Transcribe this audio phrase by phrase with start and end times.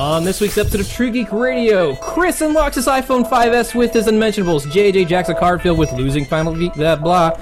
[0.00, 4.06] On this week's episode of True Geek Radio, Chris unlocks his iPhone 5S with his
[4.06, 4.64] unmentionables.
[4.64, 7.38] JJ jacks a card filled with losing final v- blah blah.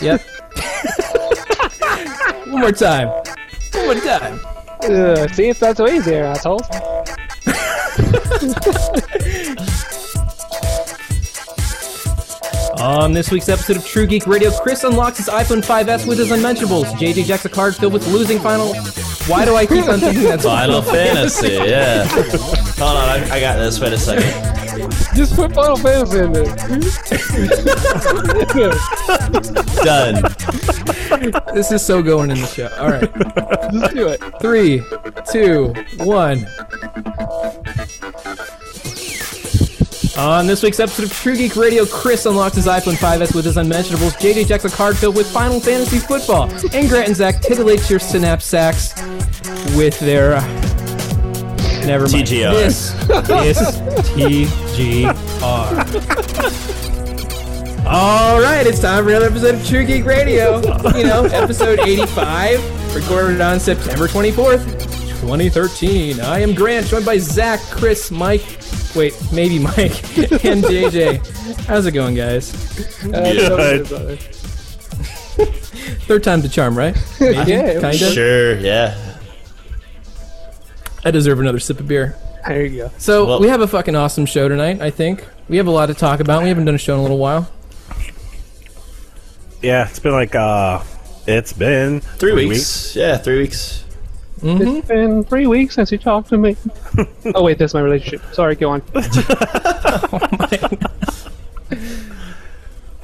[0.00, 0.20] Yep.
[2.46, 3.08] One more time.
[3.08, 4.38] One more time.
[4.84, 6.62] Uh, see if that's way there, assholes.
[12.80, 16.30] On this week's episode of True Geek Radio, Chris unlocks his iPhone 5S with his
[16.30, 16.86] unmentionables.
[16.92, 18.72] JJ jacks a card filled with losing final.
[19.26, 22.04] Why do I keep on thinking that's Final Fantasy, yeah.
[22.04, 23.80] Hold on, I, I got this.
[23.80, 24.30] Wait a second.
[25.16, 26.44] Just put Final Fantasy in there.
[29.84, 30.22] Done.
[31.54, 32.68] This is so going in the show.
[32.78, 33.72] All right.
[33.72, 34.22] let's do it.
[34.40, 34.82] Three,
[35.32, 36.46] two, one.
[40.18, 43.58] On this week's episode of True Geek Radio, Chris unlocks his iPhone 5S with his
[43.58, 44.14] unmentionables.
[44.14, 46.44] JJ jacks a card filled with Final Fantasy football.
[46.72, 48.94] And Grant and Zach titillates your synapse sacks
[49.76, 50.34] with their.
[50.36, 50.46] Uh,
[51.86, 52.26] never mind.
[52.26, 52.52] TGR.
[52.52, 52.94] This
[53.60, 53.76] is
[54.10, 55.06] TGR.
[57.86, 60.56] All right, it's time for another episode of True Geek Radio.
[60.96, 64.64] You know, episode 85, recorded on September 24th,
[65.20, 66.18] 2013.
[66.20, 68.42] I am Grant, joined by Zach, Chris, Mike.
[68.96, 69.76] Wait, maybe Mike
[70.44, 71.64] and JJ.
[71.66, 72.52] How's it going, guys?
[73.04, 74.20] Uh, so good.
[76.06, 76.96] Third time's the charm, right?
[77.20, 77.96] Maybe, Yeah, kinda.
[77.98, 78.96] Sure, yeah.
[81.06, 82.16] I deserve another sip of beer.
[82.48, 82.90] There you go.
[82.98, 84.82] So Well- we have a fucking awesome show tonight.
[84.82, 86.42] I think we have a lot to talk about.
[86.42, 87.48] We haven't done a show in a little while.
[89.62, 90.82] Yeah, it's been like uh
[91.28, 92.96] it's been Three, weeks.
[92.96, 93.84] Yeah, three weeks.
[94.42, 96.56] It's been three weeks since you talked to me.
[97.36, 98.22] oh wait, that's my relationship.
[98.34, 98.82] Sorry, go on.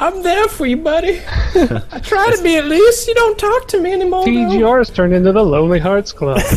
[0.03, 1.21] I'm there for you, buddy.
[1.27, 3.07] I try to be at least.
[3.07, 4.25] You don't talk to me anymore.
[4.25, 4.31] though.
[4.31, 6.41] TGR's turned into the Lonely Hearts Club.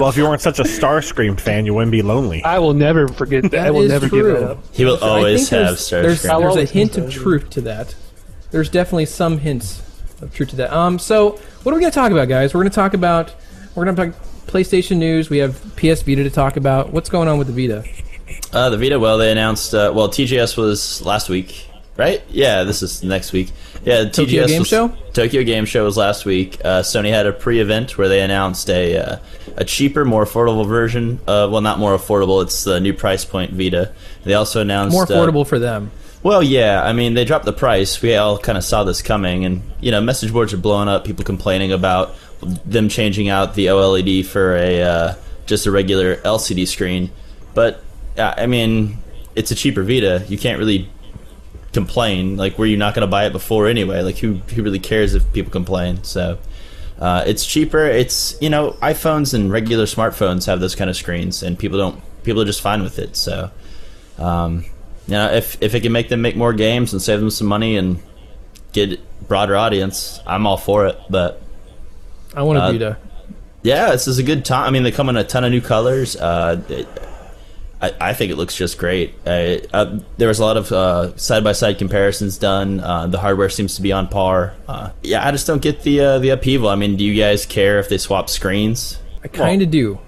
[0.00, 2.44] Well, if you weren't such a Starscream fan, you wouldn't be lonely.
[2.44, 3.66] I will never forget that.
[3.66, 4.32] I will is never true.
[4.32, 4.58] give that up.
[4.72, 6.02] He will I always think have there's, Starscream.
[6.02, 7.96] there's, I'll there's a hint of truth to that.
[8.52, 9.82] There's definitely some hints
[10.22, 10.72] of truth to that.
[10.72, 11.30] Um, so
[11.62, 12.54] what are we going to talk about, guys?
[12.54, 13.34] We're going to talk about
[13.74, 15.30] we're going to talk PlayStation news.
[15.30, 16.92] We have PS Vita to talk about.
[16.92, 17.84] What's going on with the Vita?
[18.52, 19.74] Uh, the Vita, well, they announced.
[19.74, 21.66] Uh, well, TGS was last week,
[21.96, 22.22] right?
[22.30, 23.50] Yeah, this is next week.
[23.84, 24.92] Yeah, the Tokyo TGS Game was- Show?
[25.12, 26.58] Tokyo Game Show was last week.
[26.64, 29.16] Uh, Sony had a pre-event where they announced a uh,
[29.56, 31.18] a cheaper, more affordable version.
[31.26, 32.42] Uh, well, not more affordable.
[32.42, 33.92] It's the new price point Vita.
[34.24, 35.90] They also announced More uh, affordable for them.
[36.22, 36.82] Well, yeah.
[36.82, 38.00] I mean, they dropped the price.
[38.02, 41.04] We all kind of saw this coming, and you know, message boards are blowing up.
[41.04, 42.14] People complaining about
[42.64, 45.14] them changing out the OLED for a uh,
[45.46, 47.10] just a regular LCD screen.
[47.54, 47.82] But
[48.18, 48.98] I mean,
[49.34, 50.24] it's a cheaper Vita.
[50.28, 50.88] You can't really
[51.72, 52.36] complain.
[52.36, 54.02] Like, were you not going to buy it before anyway?
[54.02, 56.04] Like, who who really cares if people complain?
[56.04, 56.38] So.
[57.00, 57.84] Uh, it's cheaper.
[57.84, 62.02] It's you know iPhones and regular smartphones have those kind of screens, and people don't.
[62.24, 63.16] People are just fine with it.
[63.16, 63.52] So,
[64.18, 64.64] um,
[65.06, 67.46] you know, if if it can make them make more games and save them some
[67.46, 68.02] money and
[68.72, 70.98] get broader audience, I'm all for it.
[71.08, 71.40] But
[72.34, 72.98] I want a uh, Vita.
[73.62, 74.66] yeah, this is a good time.
[74.66, 76.16] I mean, they come in a ton of new colors.
[76.16, 76.88] Uh, it,
[77.80, 79.14] I, I think it looks just great.
[79.26, 82.80] Uh, uh, there was a lot of side by side comparisons done.
[82.80, 84.54] Uh, the hardware seems to be on par.
[84.66, 86.68] Uh, yeah, I just don't get the uh, the upheaval.
[86.68, 88.98] I mean, do you guys care if they swap screens?
[89.22, 89.98] I kind of do.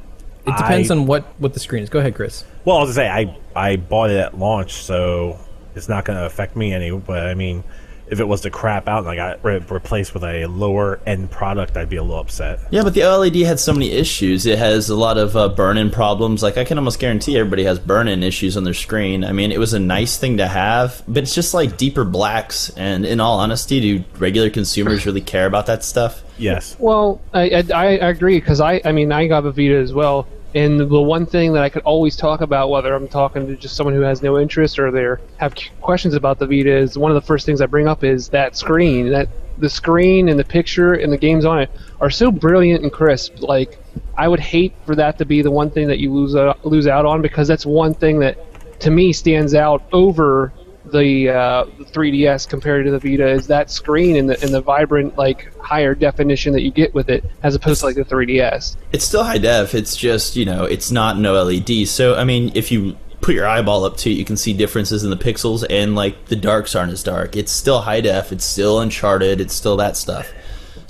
[0.47, 1.89] It depends I- on what what the screen is.
[1.91, 2.45] Go ahead, Chris.
[2.65, 5.39] Well, I was gonna say I I bought it at launch, so
[5.75, 6.91] it's not gonna affect me any.
[6.91, 7.63] But I mean,
[8.11, 11.31] if it was to crap out and I got re- replaced with a lower end
[11.31, 12.61] product, I'd be a little upset.
[12.71, 14.47] Yeah, but the OLED had so many issues.
[14.47, 16.43] It has a lot of uh, burn-in problems.
[16.43, 19.25] Like I can almost guarantee everybody has burn-in issues on their screen.
[19.25, 22.71] I mean, it was a nice thing to have, but it's just like deeper blacks.
[22.71, 26.23] And in all honesty, do regular consumers really care about that stuff?
[26.39, 26.77] Yes.
[26.79, 30.27] Well, I, I, I agree because I, I mean, I got a Vita as well,
[30.55, 33.77] and the one thing that I could always talk about, whether I'm talking to just
[33.77, 37.15] someone who has no interest or they have questions about the Vita, is one of
[37.15, 39.11] the first things I bring up is that screen.
[39.11, 39.29] That
[39.59, 43.41] the screen and the picture and the games on it are so brilliant and crisp.
[43.41, 43.79] Like,
[44.17, 46.87] I would hate for that to be the one thing that you lose out, lose
[46.87, 48.39] out on because that's one thing that,
[48.81, 50.53] to me, stands out over
[50.91, 55.17] the uh, 3DS compared to the Vita is that screen and the and the vibrant
[55.17, 58.77] like higher definition that you get with it as opposed to like the 3DS.
[58.93, 59.75] It's still high def.
[59.75, 61.89] It's just you know, it's not no LED.
[61.89, 65.05] So I mean, if you put your eyeball up to it, you can see differences
[65.05, 67.37] in the pixels, and like the darks aren't as dark.
[67.37, 68.33] It's still high def.
[68.33, 69.41] It's still Uncharted.
[69.41, 70.33] It's still that stuff.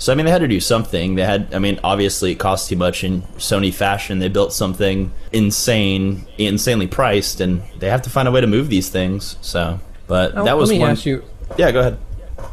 [0.01, 1.13] So I mean, they had to do something.
[1.13, 4.17] They had, I mean, obviously it cost too much in Sony fashion.
[4.17, 8.69] They built something insane, insanely priced, and they have to find a way to move
[8.69, 9.37] these things.
[9.41, 9.79] So,
[10.11, 10.89] but Now, that was let me one.
[10.91, 11.23] ask you:
[11.57, 11.97] Yeah, go ahead.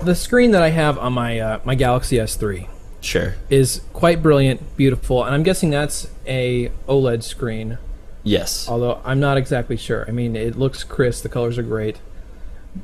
[0.04, 2.68] the screen that I have on my uh, my Galaxy S3
[3.00, 3.34] Sure.
[3.50, 7.78] is quite brilliant, beautiful, and I'm guessing that's a OLED screen.
[8.22, 8.68] Yes.
[8.68, 10.04] Although I'm not exactly sure.
[10.06, 11.96] I mean, it looks crisp, the colors are great,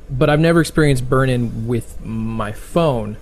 [0.09, 3.15] but I've never experienced burn-in with my phone,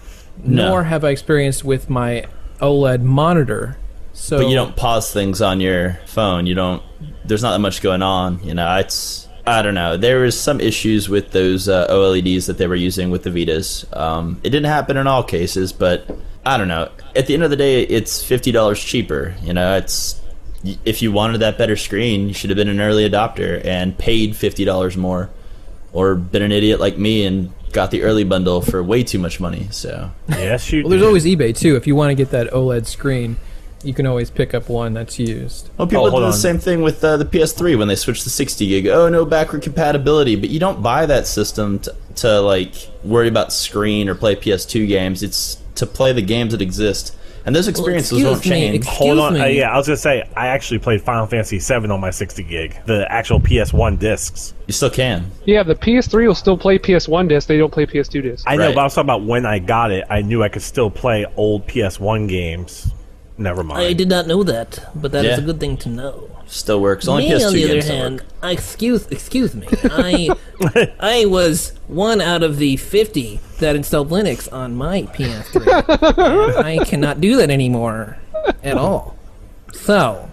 [0.44, 0.70] No.
[0.70, 2.26] nor have I experienced with my
[2.62, 3.78] OLED monitor.
[4.14, 6.46] So But you don't pause things on your phone.
[6.48, 6.82] You don't.
[7.26, 8.40] There's not that much going on.
[8.44, 9.23] You know, it's.
[9.46, 9.98] I don't know.
[9.98, 13.86] There was some issues with those uh, OLEDs that they were using with the Vitas.
[13.96, 16.10] Um, it didn't happen in all cases, but
[16.46, 16.90] I don't know.
[17.16, 19.36] At the end of the day, it's fifty dollars cheaper.
[19.42, 20.22] You know, it's
[20.86, 24.36] if you wanted that better screen, you should have been an early adopter and paid
[24.36, 25.30] fifty dollars more,
[25.92, 29.40] or been an idiot like me and got the early bundle for way too much
[29.40, 29.68] money.
[29.72, 30.84] So Yes, you.
[30.84, 31.76] Well, there's always eBay too.
[31.76, 33.38] If you want to get that OLED screen,
[33.84, 35.70] you can always pick up one that's used.
[35.78, 36.34] Well, people Oh, do the on.
[36.34, 38.88] same thing with uh, the PS3 when they switched to 60 gig.
[38.88, 40.36] Oh, no backward compatibility.
[40.36, 44.88] But you don't buy that system to, to like worry about screen or play PS2
[44.88, 45.24] games.
[45.24, 47.16] It's to play the games that exist,
[47.46, 48.86] and those experiences excuse won't me, change.
[48.86, 49.42] Hold on.
[49.42, 52.44] Uh, yeah, I was gonna say I actually played Final Fantasy VII on my 60
[52.44, 54.54] gig, the actual PS1 discs.
[54.68, 55.30] you still can.
[55.46, 57.48] Yeah, the PS3 will still play PS1 discs.
[57.48, 58.44] They don't play PS2 discs.
[58.46, 58.76] I know, Right.
[58.76, 60.06] but I was talking about when I got it.
[60.12, 62.92] I knew I could still play old PS1 games.
[63.38, 63.82] Never mind.
[63.82, 65.44] I did not know that, but that is Yeah.
[65.44, 66.30] a good thing to know.
[66.46, 67.08] Still works.
[67.08, 68.22] Only me, PS2 on the other hand.
[68.44, 70.30] Excuse excuse me, I
[71.00, 76.64] I was one out of the fifty that installed Linux on my PS3.
[76.64, 78.18] I cannot do that anymore
[78.62, 79.16] at all.
[79.72, 80.30] So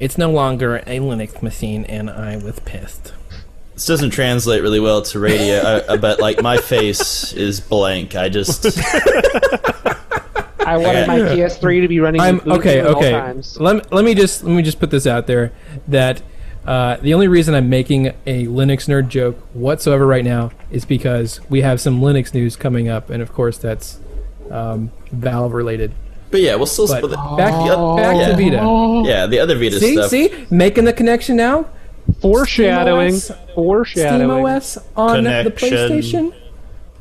[0.00, 3.12] it's no longer a Linux machine, and I was pissed.
[3.74, 6.18] This doesn't translate really well to radio, I, I bet.
[6.18, 8.16] Like my face is blank.
[8.16, 8.64] I just
[10.60, 12.20] I wanted my PS3 to be running.
[12.20, 12.80] I'm Ubuntu okay.
[12.80, 13.10] all Okay.
[13.12, 13.58] times.
[13.60, 15.52] Let me, let me just let me just put this out there
[15.86, 16.22] that
[16.66, 21.40] uh, the only reason I'm making a Linux nerd joke whatsoever right now is because
[21.48, 23.98] we have some Linux news coming up, and of course that's
[24.50, 25.92] um, Valve related.
[26.30, 26.86] But yeah, we'll still.
[26.86, 27.52] But but the- back
[27.96, 28.28] back yeah.
[28.28, 29.02] to Vita.
[29.08, 30.10] yeah, the other Vita See, stuff.
[30.10, 31.66] see, making the connection now.
[32.20, 33.12] Foreshadowing.
[33.14, 33.54] SteamOS?
[33.54, 34.28] Foreshadowing.
[34.44, 36.34] SteamOS on the PlayStation.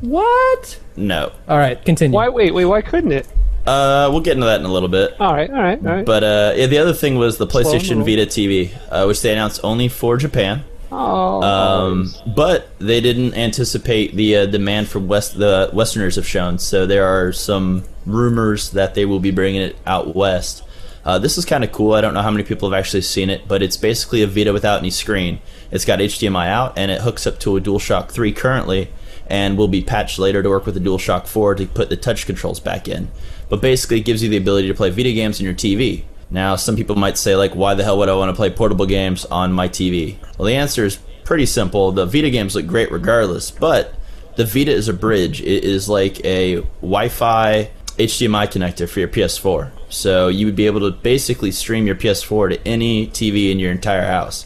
[0.01, 0.79] What?
[0.95, 1.31] No.
[1.47, 2.15] All right, continue.
[2.15, 2.29] Why?
[2.29, 2.65] Wait, wait.
[2.65, 3.27] Why couldn't it?
[3.67, 5.19] Uh, we'll get into that in a little bit.
[5.19, 6.05] All right, all right, all right.
[6.05, 8.05] But uh, yeah, the other thing was the PlayStation.
[8.05, 10.63] Vita TV, uh, which they announced only for Japan.
[10.91, 15.37] oh, Um, but they didn't anticipate the uh, demand from West.
[15.37, 19.75] The Westerners have shown, so there are some rumors that they will be bringing it
[19.85, 20.63] out west.
[21.03, 21.93] Uh, this is kind of cool.
[21.93, 24.51] I don't know how many people have actually seen it, but it's basically a Vita
[24.53, 25.39] without any screen.
[25.71, 28.89] It's got HDMI out, and it hooks up to a DualShock 3 currently,
[29.29, 32.25] and will be patched later to work with the DualShock 4 to put the touch
[32.25, 33.09] controls back in.
[33.49, 36.03] But basically, it gives you the ability to play video games on your TV.
[36.29, 38.85] Now, some people might say, like, why the hell would I want to play portable
[38.85, 40.17] games on my TV?
[40.37, 41.91] Well, the answer is pretty simple.
[41.91, 43.93] The Vita games look great regardless, but
[44.35, 45.41] the Vita is a bridge.
[45.41, 49.71] It is like a Wi Fi HDMI connector for your PS4.
[49.89, 53.71] So you would be able to basically stream your PS4 to any TV in your
[53.71, 54.45] entire house.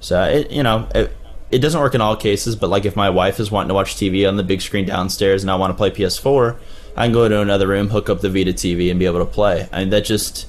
[0.00, 1.14] So it, you know, it,
[1.50, 3.96] it doesn't work in all cases, but like if my wife is wanting to watch
[3.96, 6.58] TV on the big screen downstairs and I want to play PS4,
[6.98, 9.24] I can go to another room, hook up the Vita TV, and be able to
[9.24, 9.68] play.
[9.72, 10.48] I mean, that just,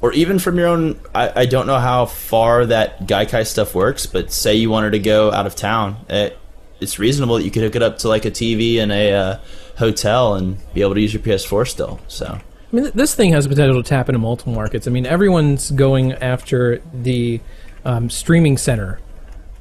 [0.00, 1.00] or even from your own.
[1.12, 5.00] I, I don't know how far that Gaikai stuff works, but say you wanted to
[5.00, 6.38] go out of town, it,
[6.80, 9.38] it's reasonable that you could hook it up to like a TV in a uh,
[9.76, 11.98] hotel and be able to use your PS4 still.
[12.06, 14.86] So I mean, this thing has the potential to tap into multiple markets.
[14.86, 17.40] I mean, everyone's going after the
[17.84, 19.00] um, streaming center,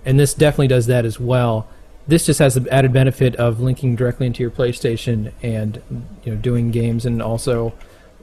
[0.05, 1.67] and this definitely does that as well.
[2.07, 5.81] This just has the added benefit of linking directly into your PlayStation and
[6.23, 7.73] you know doing games and also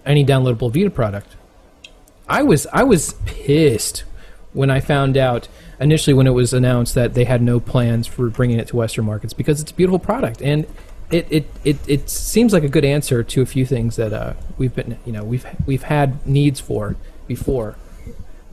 [0.07, 1.37] any downloadable Vita product.
[2.29, 4.05] I was I was pissed
[4.53, 5.49] when I found out
[5.81, 9.05] initially when it was announced that they had no plans for bringing it to Western
[9.05, 10.67] markets because it's a beautiful product and
[11.11, 14.35] it it, it, it seems like a good answer to a few things that uh,
[14.57, 17.77] we've been you know we've we've had needs for before.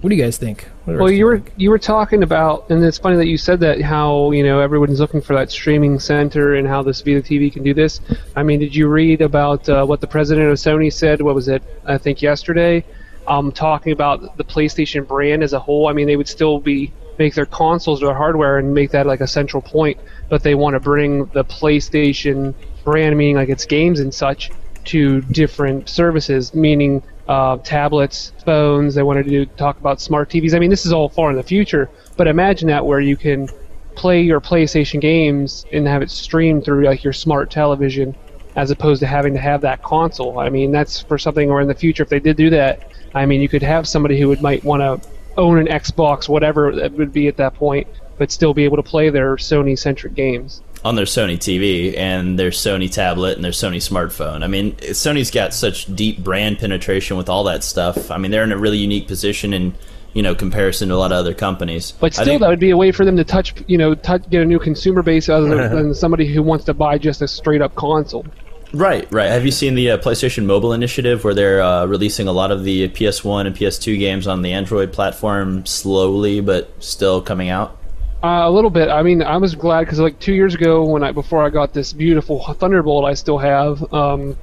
[0.01, 0.63] What do you guys think?
[0.86, 3.38] What do the well, you were you were talking about, and it's funny that you
[3.38, 3.81] said that.
[3.81, 7.62] How you know everyone's looking for that streaming center and how this Vita TV can
[7.62, 8.01] do this.
[8.36, 11.22] I mean, did you read about uh, what the president of Sony said?
[11.22, 11.62] What was it?
[11.86, 12.84] I think yesterday,
[13.27, 15.88] um, talking about the PlayStation brand as a whole.
[15.88, 19.05] I mean, they would still be make their consoles or their hardware and make that
[19.05, 23.65] like a central point, but they want to bring the PlayStation brand, meaning like its
[23.65, 24.50] games and such,
[24.86, 28.93] to different services, meaning uh, tablets, phones.
[28.93, 30.53] They wanted to do, talk about smart TVs.
[30.53, 33.47] I mean, this is all far in the future, but imagine that where you can
[33.95, 38.13] play your PlayStation games and have it streamed through like your smart television,
[38.57, 40.39] as opposed to having to have that console.
[40.39, 43.25] I mean, that's for something Or in the future, if they did do that, I
[43.25, 46.91] mean, you could have somebody who would might want to own an Xbox, whatever it
[46.91, 50.61] would be at that point, but still be able to play their Sony-centric games.
[50.83, 54.43] On their Sony TV and their Sony tablet and their Sony smartphone.
[54.43, 58.09] I mean, Sony's got such deep brand penetration with all that stuff.
[58.09, 59.73] I mean, they're in a really unique position in
[60.13, 61.91] you know comparison to a lot of other companies.
[61.91, 64.29] But still, think- that would be a way for them to touch, you know, touch,
[64.29, 67.27] get a new consumer base other than, than somebody who wants to buy just a
[67.27, 68.25] straight up console.
[68.73, 69.29] Right, right.
[69.29, 72.63] Have you seen the uh, PlayStation Mobile initiative where they're uh, releasing a lot of
[72.63, 77.77] the PS1 and PS2 games on the Android platform slowly, but still coming out?
[78.23, 78.87] Uh, a little bit.
[78.89, 81.73] I mean, I was glad because like two years ago, when I before I got
[81.73, 83.91] this beautiful Thunderbolt, I still have.
[83.93, 84.37] Um,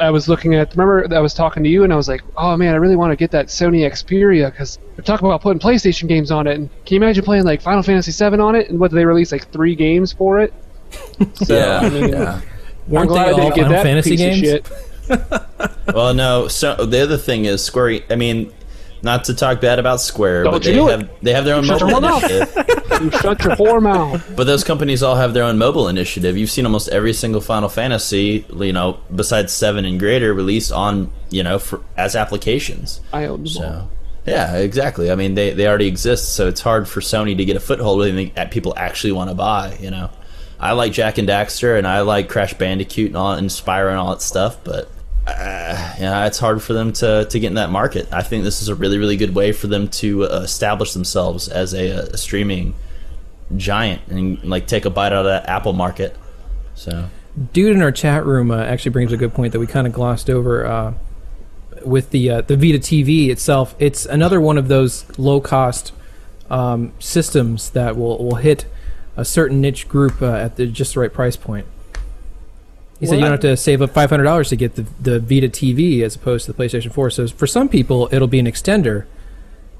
[0.00, 0.72] I was looking at.
[0.76, 3.10] Remember, I was talking to you, and I was like, "Oh man, I really want
[3.12, 6.68] to get that Sony Xperia because they're talking about putting PlayStation games on it." And
[6.84, 8.70] can you imagine playing like Final Fantasy VII on it?
[8.70, 9.30] And what did they release?
[9.32, 10.52] Like three games for it.
[11.34, 12.42] So, yeah, I mean, I'm
[12.88, 14.38] Weren't glad they I all didn't get Final that Fantasy piece games?
[14.38, 15.94] of shit.
[15.94, 16.48] Well, no.
[16.48, 18.00] So the other thing is Square.
[18.10, 18.52] I mean,
[19.04, 20.98] not to talk bad about Square, Don't but you they it.
[21.00, 22.24] have they have their own Shut mobile your mouth.
[22.24, 22.70] initiative.
[22.94, 24.24] You shut your whore mouth.
[24.36, 26.36] But those companies all have their own mobile initiative.
[26.38, 31.10] You've seen almost every single Final Fantasy, you know, besides seven and greater, released on
[31.30, 33.00] you know for, as applications.
[33.12, 33.46] I own.
[33.48, 33.88] So,
[34.26, 35.10] yeah, exactly.
[35.10, 37.98] I mean, they, they already exist, so it's hard for Sony to get a foothold
[37.98, 39.76] with anything that people actually want to buy.
[39.80, 40.08] You know,
[40.60, 43.98] I like Jak and Daxter, and I like Crash Bandicoot and all and Spyro and
[43.98, 44.88] all that stuff, but
[45.26, 48.08] uh, yeah, it's hard for them to, to get in that market.
[48.12, 51.48] I think this is a really really good way for them to uh, establish themselves
[51.48, 52.74] as a, a streaming
[53.56, 56.16] giant and like take a bite out of that Apple market.
[56.74, 57.08] So
[57.52, 59.92] dude in our chat room uh, actually brings a good point that we kind of
[59.92, 60.94] glossed over uh,
[61.84, 63.74] with the uh, the Vita TV itself.
[63.78, 65.92] It's another one of those low cost
[66.50, 68.66] um, systems that will will hit
[69.16, 71.66] a certain niche group uh, at the just the right price point.
[73.04, 74.86] He said Well, you don't have to save up five hundred dollars to get the
[75.00, 77.10] the Vita TV as opposed to the PlayStation Four.
[77.10, 79.04] So for some people, it'll be an extender,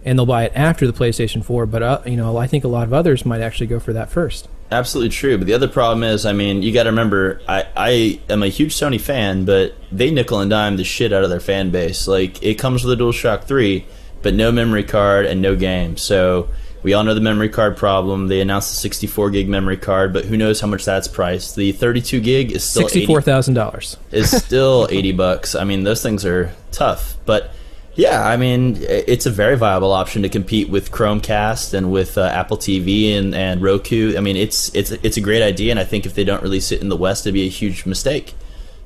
[0.04, 1.66] and they'll buy it after the PlayStation Four.
[1.66, 4.10] But uh, you know, I think a lot of others might actually go for that
[4.10, 4.48] first.
[4.70, 5.38] Absolutely true.
[5.38, 8.48] But the other problem is, I mean, you got to remember, I, I am a
[8.48, 12.08] huge Sony fan, but they nickel and dime the shit out of their fan base.
[12.08, 13.86] Like, it comes with a DualShock 3,
[14.22, 15.96] but no memory card and no game.
[15.96, 16.48] So,
[16.84, 18.28] we all know the memory card problem.
[18.28, 21.56] They announced the 64 gig memory card, but who knows how much that's priced.
[21.56, 23.96] The 32 gig is still Sixty-four thousand dollars.
[24.12, 25.54] is still 80 bucks.
[25.56, 27.50] I mean, those things are tough, but
[27.96, 32.22] yeah, I mean, it's a very viable option to compete with Chromecast and with uh,
[32.22, 34.16] Apple TV and, and Roku.
[34.16, 36.70] I mean, it's it's it's a great idea, and I think if they don't release
[36.72, 38.34] it in the West, it'd be a huge mistake.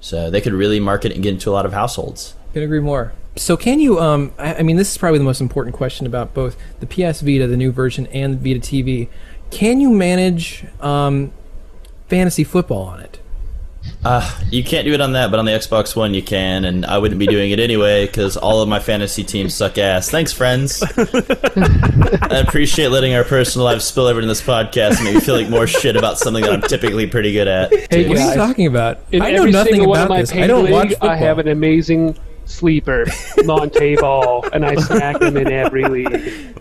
[0.00, 2.34] So they could really market it and get into a lot of households.
[2.52, 3.12] Can agree more.
[3.36, 4.00] So can you?
[4.00, 7.20] Um, I, I mean, this is probably the most important question about both the PS
[7.20, 9.08] Vita, the new version, and the Vita TV.
[9.50, 11.32] Can you manage um,
[12.08, 13.20] fantasy football on it?
[14.04, 16.86] Uh, you can't do it on that, but on the Xbox One you can, and
[16.86, 20.08] I wouldn't be doing it anyway because all of my fantasy teams suck ass.
[20.10, 20.82] Thanks, friends.
[20.96, 25.36] I appreciate letting our personal lives spill over in this podcast and make me feel
[25.36, 27.72] like more shit about something that I'm typically pretty good at.
[27.90, 29.00] Hey, What are you talking about?
[29.10, 30.32] In I know nothing single one of about my this.
[30.32, 31.10] I don't watch league, football.
[31.10, 32.16] I have an amazing
[32.48, 33.06] sleeper,
[33.44, 36.56] Montee Ball, and I smack him in every league.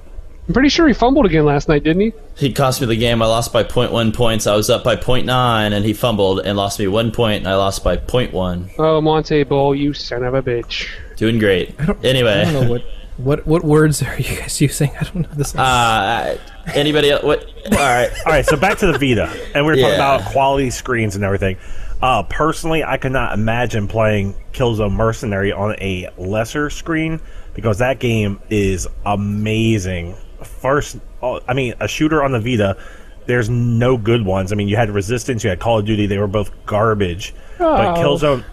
[0.48, 2.14] I'm pretty sure he fumbled again last night, didn't he?
[2.36, 3.22] He cost me the game.
[3.22, 4.48] I lost by 0.1 points.
[4.48, 5.28] I was up by 0.9,
[5.74, 8.72] and he fumbled and lost me one point, and I lost by 0.1.
[8.78, 10.90] Oh, Montee Ball, you son of a bitch.
[11.18, 11.76] Doing great.
[11.80, 12.44] I Anyway.
[12.48, 12.84] I don't know what
[13.18, 14.92] what what words are you guys using.
[15.00, 15.56] I don't know this.
[15.56, 16.38] Uh,
[16.76, 17.24] anybody else?
[17.24, 17.46] What?
[17.72, 18.12] All right.
[18.26, 21.26] All right, so back to the Vita, and we were talking about quality screens and
[21.26, 21.58] everything.
[22.02, 27.20] Uh, personally, I could not imagine playing Killzone Mercenary on a lesser screen
[27.56, 30.16] because that game is amazing.
[30.44, 32.78] First, uh, I mean, a shooter on the Vita.
[33.26, 34.52] There's no good ones.
[34.52, 36.06] I mean, you had Resistance, you had Call of Duty.
[36.06, 37.34] They were both garbage.
[37.58, 38.02] But Oh.
[38.02, 38.44] Killzone,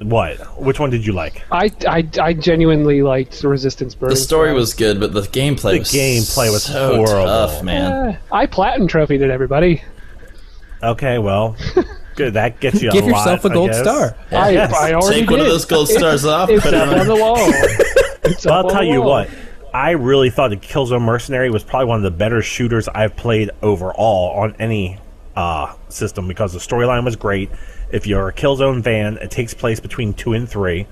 [0.00, 0.38] what?
[0.60, 1.42] Which one did you like?
[1.52, 4.14] I, I, I genuinely liked Resistance Burning.
[4.14, 4.56] The story Skies.
[4.60, 7.26] was good, but the gameplay The was gameplay was so horrible.
[7.26, 8.14] tough, man.
[8.14, 9.82] Eh, I platinum trophied it, everybody.
[10.82, 11.54] Okay, well,
[12.14, 12.34] good.
[12.34, 12.90] That gets you.
[12.90, 13.80] Give a lot, yourself a I gold guess.
[13.80, 14.16] star.
[14.30, 14.72] I, Yes.
[14.72, 16.48] I already Take one of those gold stars off.
[16.50, 17.00] It's Put it up on.
[17.00, 17.36] on the wall.
[18.26, 19.10] It's I'll tell you wall.
[19.10, 19.30] what.
[19.74, 23.50] I really thought the Killzone Mercenary was probably one of the better shooters I've played
[23.60, 24.98] overall on any
[25.36, 27.50] uh, system because the storyline was great.
[27.92, 30.86] If you're a Killzone fan, it takes place between two and three.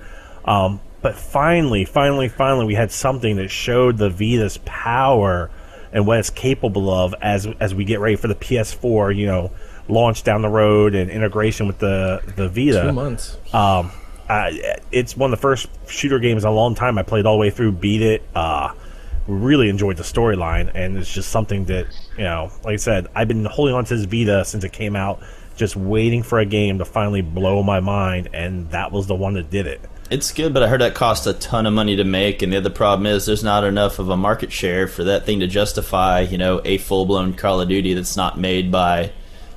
[0.45, 5.49] Um, but finally, finally, finally, we had something that showed the Vita's power
[5.91, 9.15] and what it's capable of as as we get ready for the PS4.
[9.15, 9.51] You know,
[9.87, 12.83] launch down the road and integration with the the Vita.
[12.83, 13.37] Two months.
[13.53, 13.91] Um,
[14.29, 14.51] uh,
[14.91, 16.97] it's one of the first shooter games in a long time.
[16.97, 18.23] I played all the way through, beat it.
[18.33, 18.73] Uh,
[19.27, 21.87] really enjoyed the storyline, and it's just something that
[22.17, 24.95] you know, like I said, I've been holding on to this Vita since it came
[24.95, 25.21] out,
[25.55, 29.33] just waiting for a game to finally blow my mind, and that was the one
[29.33, 29.81] that did it.
[30.09, 32.57] It's good, but I heard that cost a ton of money to make, and the
[32.57, 36.21] other problem is there's not enough of a market share for that thing to justify,
[36.21, 39.11] you know, a full blown Call of Duty that's not made by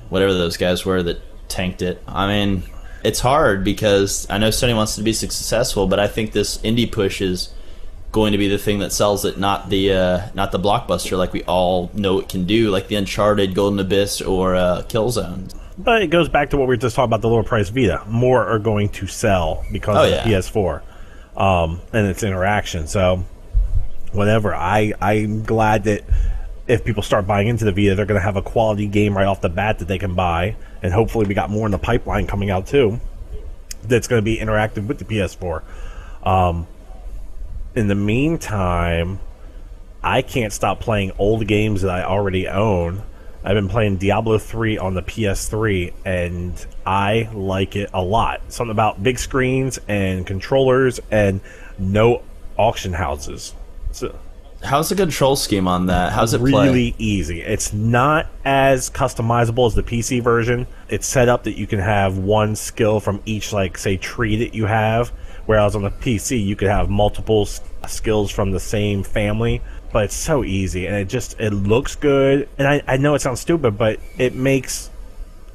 [0.08, 2.02] whatever those guys were that tanked it.
[2.06, 2.62] I mean,
[3.04, 6.90] it's hard because I know Sony wants to be successful, but I think this indie
[6.90, 7.50] push is
[8.12, 11.32] going to be the thing that sells it, not the uh, not the blockbuster like
[11.32, 15.54] we all know it can do, like the Uncharted, Golden Abyss, or uh, Killzone.
[15.78, 18.02] But it goes back to what we were just talking about the lower price Vita.
[18.08, 20.24] More are going to sell because Oh, of yeah.
[20.24, 20.80] the PS4
[21.36, 22.86] um, and its interaction.
[22.86, 23.24] So,
[24.12, 24.54] whatever.
[24.54, 26.02] I I'm glad that
[26.66, 29.26] if people start buying into the Vita, they're going to have a quality game right
[29.26, 32.26] off the bat that they can buy, and hopefully we got more in the pipeline
[32.26, 33.00] coming out too.
[33.82, 35.62] That's going to be interactive with the PS4.
[36.26, 36.66] Um,
[37.76, 39.20] in the meantime,
[40.02, 43.02] I can't stop playing old games that I already own.
[43.44, 48.40] I've been playing Diablo 3 on the PS3 and I like it a lot.
[48.48, 51.40] Something about big screens and controllers and
[51.78, 52.22] no
[52.56, 53.54] auction houses.
[53.92, 54.18] So
[54.66, 56.12] How's the control scheme on that?
[56.12, 56.94] How's it really play?
[56.98, 57.40] easy.
[57.40, 60.66] It's not as customizable as the PC version.
[60.88, 64.54] It's set up that you can have one skill from each, like say, tree that
[64.54, 65.10] you have.
[65.46, 69.62] Whereas on the PC, you could have multiple skills from the same family.
[69.92, 72.48] But it's so easy, and it just it looks good.
[72.58, 74.90] And I, I know it sounds stupid, but it makes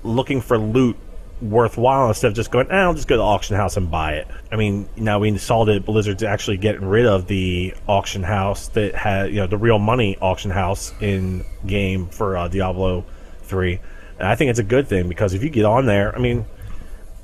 [0.03, 0.95] looking for loot
[1.41, 4.13] worthwhile instead of just going, eh, I'll just go to the auction house and buy
[4.13, 4.27] it.
[4.51, 8.95] I mean, now we saw that Blizzard's actually getting rid of the auction house that
[8.95, 13.05] had, you know, the real money auction house in game for uh, Diablo
[13.43, 13.79] 3.
[14.19, 16.45] And I think it's a good thing because if you get on there, I mean,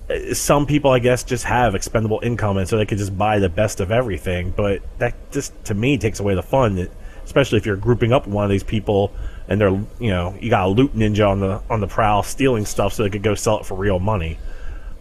[0.10, 3.40] eh, some people, I guess, just have expendable income and so they could just buy
[3.40, 4.52] the best of everything.
[4.56, 6.88] But that just, to me, takes away the fun,
[7.24, 9.12] especially if you're grouping up with one of these people
[9.48, 12.66] and they're, you know, you got a loot ninja on the on the prowl stealing
[12.66, 14.38] stuff so they could go sell it for real money.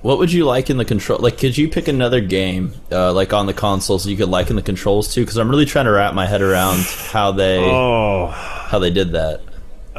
[0.02, 1.18] What would you like in the control?
[1.18, 4.62] Like, could you pick another game, uh, like on the consoles, you could liken the
[4.62, 5.20] controls to?
[5.20, 9.12] Because I'm really trying to wrap my head around how they Oh, how they did
[9.12, 9.40] that.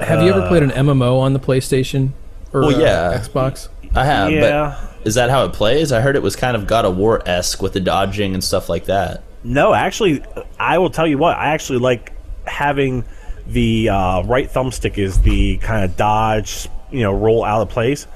[0.01, 2.11] Have you ever played an MMO on the PlayStation
[2.53, 3.17] or Well, uh.
[3.19, 3.67] Xbox?
[3.95, 4.77] I have, Yeah.
[5.01, 5.91] but is that how it plays?
[5.91, 8.69] I heard it was kind of God of War esque with the dodging and stuff
[8.69, 9.23] like that.
[9.43, 10.23] No, actually,
[10.59, 11.35] I will tell you what.
[11.37, 12.13] I actually like
[12.45, 13.03] having
[13.47, 18.07] the uh, right thumbstick is the kind of dodge, you know, roll out of place.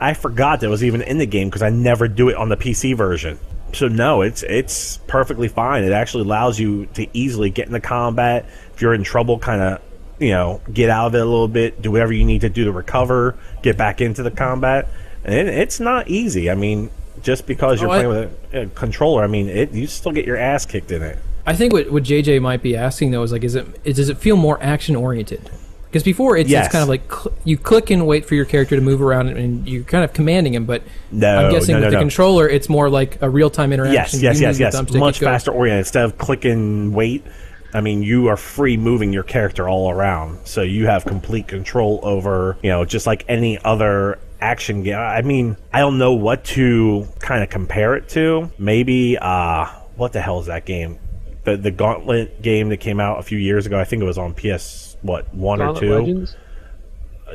[0.00, 2.56] I forgot that was even in the game because I never do it on the
[2.56, 3.38] PC version.
[3.72, 5.84] So no, it's it's perfectly fine.
[5.84, 8.46] It actually allows you to easily get into combat.
[8.74, 9.80] If you're in trouble, kind of
[10.20, 12.64] you know get out of it a little bit, do whatever you need to do
[12.64, 14.88] to recover, get back into the combat,
[15.24, 16.50] and it, it's not easy.
[16.50, 16.90] I mean,
[17.22, 20.12] just because you're Oh, I- playing with a, a controller, I mean, it you still
[20.12, 21.18] get your ass kicked in it.
[21.46, 24.08] I think what, what JJ might be asking though is like, is it is, does
[24.08, 25.50] it feel more action oriented?
[25.86, 26.66] Because before it's, Yes.
[26.66, 29.28] it's kind of like cl- you click and wait for your character to move around
[29.28, 30.64] and you're kind of commanding him.
[30.64, 32.00] But No, I'm guessing no, with the no.
[32.00, 33.94] controller, it's more like a real time interaction.
[34.20, 34.92] Yes, yes, yes, yes.
[34.94, 35.80] Much faster oriented.
[35.80, 37.24] Instead of clicking wait,
[37.72, 40.46] I mean, you are free moving your character all around.
[40.46, 44.96] So you have complete control over, you know, just like any other action game.
[44.98, 48.50] I mean, I don't know what to kind of compare it to.
[48.58, 50.98] Maybe, uh, what the hell is that game?
[51.44, 53.78] The, the Gauntlet game that came out a few years ago.
[53.78, 55.94] I think it was on PS, what, one Gauntlet or two?
[55.94, 56.36] Legends?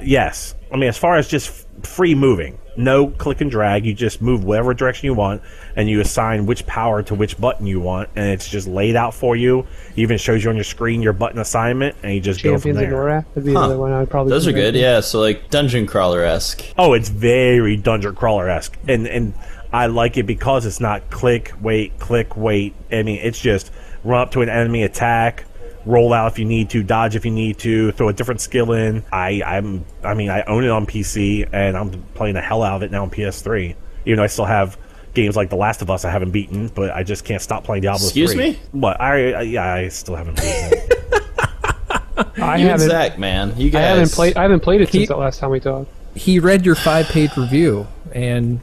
[0.04, 0.56] Yes.
[0.72, 3.86] I mean, as far as just free moving, no click and drag.
[3.86, 5.42] You just move whatever direction you want,
[5.76, 9.14] and you assign which power to which button you want, and it's just laid out
[9.14, 9.60] for you.
[9.92, 12.74] It even shows you on your screen your button assignment, and you just go from
[12.74, 12.92] Champions of there.
[12.92, 13.60] Norrath would be Huh.
[13.60, 14.30] another one I would probably.
[14.32, 14.80] Those are good, to.
[14.80, 15.00] yeah.
[15.02, 16.64] So like dungeon crawler esque.
[16.78, 19.34] Oh, it's very dungeon crawler esque, and and
[19.74, 22.74] I like it because it's not click, wait, click, wait.
[22.92, 23.72] I mean, it's just
[24.04, 25.46] run up to an enemy, attack,
[25.86, 28.74] roll out if you need to, dodge if you need to, throw a different skill
[28.74, 29.04] in.
[29.12, 32.78] I I'm I mean, I own it on PC, and I'm playing the hell out
[32.78, 33.76] of it now on PS3.
[34.06, 34.78] Even though I still have
[35.14, 37.82] games like The Last of Us I haven't beaten, but I just can't stop playing
[37.84, 38.06] Diablo.
[38.06, 38.52] Excuse 3.
[38.52, 38.60] me?
[38.72, 39.00] What?
[39.02, 40.96] I, I yeah, I still haven't beaten it.
[42.42, 42.90] I You haven't.
[42.90, 43.84] Zach, man, you guys.
[43.84, 44.38] I haven't played.
[44.38, 45.90] I haven't played it He- since the last time we talked.
[46.16, 48.60] He read your five page review, and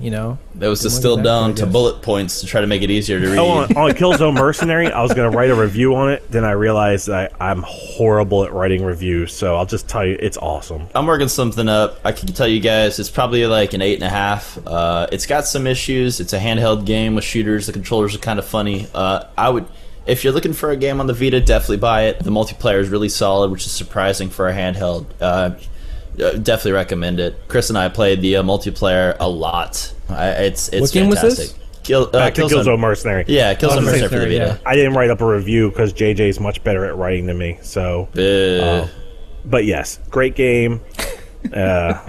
[0.00, 2.82] you know That was distilled at that, down to bullet points to try to make
[2.82, 3.38] it easier to read.
[3.38, 6.30] Oh, on, on Killzone Mercenary, I was going to write a review on it.
[6.30, 10.36] Then I realized that I'm horrible at writing reviews, so I'll just tell you it's
[10.38, 10.86] awesome.
[10.94, 12.00] I'm working something up.
[12.04, 14.58] I can tell you guys it's probably like an eight and a half.
[14.66, 16.20] Uh, it's got some issues.
[16.20, 17.66] It's a handheld game with shooters.
[17.66, 18.86] The controllers are kind of funny.
[18.94, 19.66] Uh, I would,
[20.06, 22.18] if you're looking for a game on the Vita, definitely buy it.
[22.18, 25.06] The multiplayer is really solid, which is surprising for a handheld.
[25.20, 25.52] Uh,
[26.16, 27.36] definitely recommend it.
[27.48, 29.92] Chris and I played the uh, multiplayer a lot.
[30.08, 31.48] I, it's it's What game was fantastic.
[31.56, 31.58] this?
[31.82, 33.24] Kill, uh, Back to Killzone- Killzone Mercenary.
[33.28, 34.60] Yeah, Killzone Oh, Mercenary for the Mercenary, Vita.
[34.64, 37.58] I didn't write up a review because JJ is much better at writing than me.
[37.62, 38.88] So, Uh,
[39.44, 40.80] but yes, great game.
[41.52, 42.00] Uh,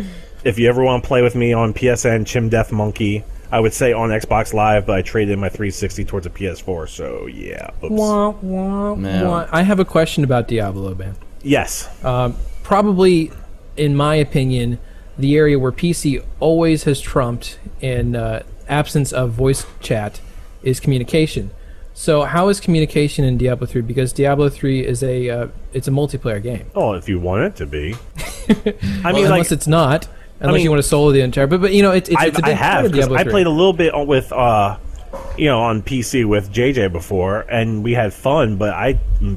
[0.45, 3.21] if you ever want to play with me on PSN, Chim Death Monkey.
[3.51, 6.87] I would say on Xbox Live, but I traded in my 360 towards a PS4.
[6.87, 7.91] So yeah, oops.
[7.91, 9.47] Wah, wah, wah.
[9.51, 11.17] I have a question about Diablo, man.
[11.43, 13.31] yes, Um, probably,
[13.77, 14.79] in my opinion,
[15.17, 20.19] the area where PC always has trumped in uh, absence of voice chat
[20.63, 21.51] is communication.
[21.93, 23.81] So how is communication in Diablo 3?
[23.81, 26.69] Because Diablo 3 is a uh, it's a multiplayer game.
[26.75, 27.95] Oh, if you want it to be.
[28.49, 28.53] I
[29.03, 30.07] Well, mean, unless like, it's not,
[30.41, 31.47] unless mean- you want to solo the entire.
[31.47, 32.99] But but you know it's it's, I, it's a I big part have of 'cause
[32.99, 33.31] Diablo I 3.
[33.31, 34.77] played a little bit with uh
[35.37, 38.93] you know on PC with JJ before and we had fun but I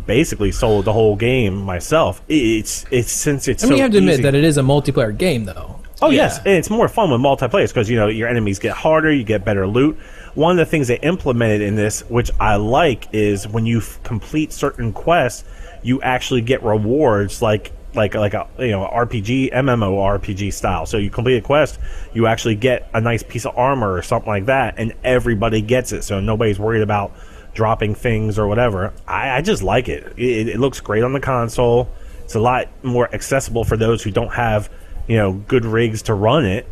[0.07, 3.93] basically sold the whole game myself it's it's since it's I mean, so you have
[3.93, 5.81] to admit that it is a multiplayer game, though.
[6.01, 6.23] Oh Yeah.
[6.23, 9.25] yes, and it's more fun with multiplayer because you know your enemies get harder, you
[9.25, 9.99] get better loot.
[10.35, 13.99] One of the things they implemented in this, which I like, is when you f-
[14.05, 15.43] complete certain quests,
[15.83, 20.87] you actually get rewards like like like a you know RPG MMORPG style.
[20.87, 21.79] So you complete a quest,
[22.13, 25.93] you actually get a nice piece of armor or something like that, and everybody gets
[25.93, 26.03] it.
[26.03, 27.13] So nobody's worried about
[27.55, 28.93] dropping things or whatever.
[29.07, 30.15] I, I just like it.
[30.17, 30.49] it.
[30.49, 31.91] It looks great on the console.
[32.25, 34.71] It's a lot more accessible for those who don't have
[35.07, 36.67] you know good rigs to run it.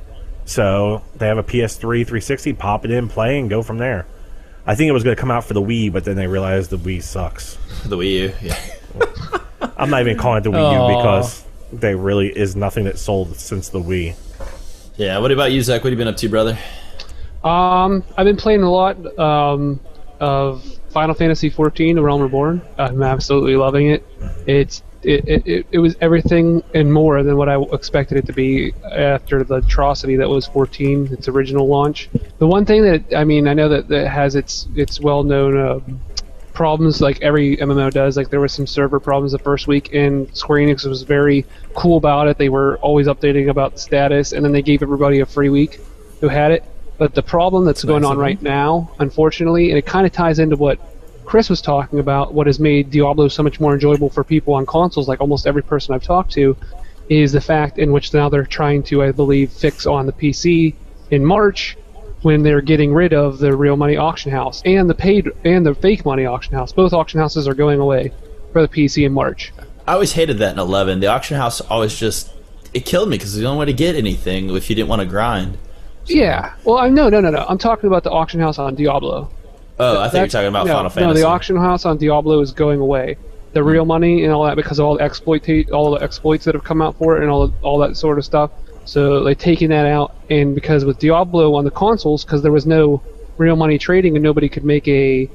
[0.45, 4.07] So they have a PS3 360, pop it in, play, and go from there.
[4.65, 6.71] I think it was going to come out for the Wii, but then they realized
[6.71, 7.57] the Wii sucks.
[7.85, 8.33] The Wii U.
[8.43, 9.39] Yeah.
[9.77, 10.89] I'm not even calling it the Wii Aw.
[10.89, 14.15] U because there really is nothing that sold since the Wii.
[14.97, 15.19] Yeah.
[15.19, 15.85] What about you, Zach?
[15.85, 16.59] What have you been up to, brother?
[17.45, 19.81] Um, I've been playing a lot um,
[20.21, 22.63] of Final Fantasy XIV: The Realm Reborn.
[22.79, 24.07] I'm absolutely loving it.
[24.47, 28.33] It's it, it, it, it was everything and more than what I expected it to
[28.33, 32.09] be after the atrocity that was 14, its original launch.
[32.39, 35.57] The one thing that I mean, I know that, that has its its well known.
[35.57, 35.81] Uh,
[36.57, 38.17] problems like every MMO does.
[38.17, 41.99] Like there was some server problems the first week, and Square Enix was very cool
[41.99, 42.39] about it.
[42.39, 45.81] They were always updating about the status, and then they gave everybody a free week
[46.21, 46.65] who had it.
[46.99, 50.57] But the problem that's going on right now, unfortunately, and it kind of ties into
[50.57, 50.81] what
[51.27, 54.65] Chris was talking about, what has made Diablo so much more enjoyable for people on
[54.65, 56.57] consoles, like almost every person I've talked to,
[57.11, 60.75] is the fact in which now they're trying to, I believe, fix on the PC
[61.11, 61.77] in March
[62.27, 65.73] when they're getting rid of the real money auction house and the paid and the
[65.77, 66.73] fake money auction house.
[66.73, 68.13] Both auction houses are going away
[68.53, 69.53] for the PC in March.
[69.87, 70.99] I always hated that in 11.
[70.99, 72.33] The auction house always just
[72.75, 75.07] it killed me because the only way to get anything if you didn't want to
[75.07, 75.57] grind.
[76.07, 76.53] Yeah.
[76.65, 77.47] Well, I no no no no.
[77.49, 79.31] I'm talking about the auction house on Diablo.
[79.79, 81.07] Oh, I think you're talking about no, Final Fantasy.
[81.07, 83.19] No, the auction house on Diablo is going away.
[83.53, 86.57] The real money and all that because of all the exploit all the exploits that
[86.57, 88.51] have come out for it and all all that sort of stuff.
[88.87, 92.67] So they taking that out and because with Diablo on the consoles because there was
[92.67, 93.03] no
[93.37, 95.29] real money trading and nobody could make a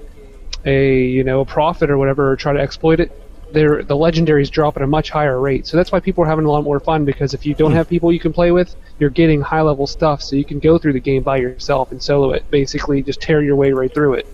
[0.65, 3.11] a you know a profit or whatever or try to exploit it.
[3.53, 6.45] They're, the legendaries drop at a much higher rate, so that's why people are having
[6.45, 7.03] a lot more fun.
[7.03, 10.21] Because if you don't have people you can play with, you're getting high level stuff,
[10.21, 12.49] so you can go through the game by yourself and solo it.
[12.49, 14.27] Basically, just tear your way right through it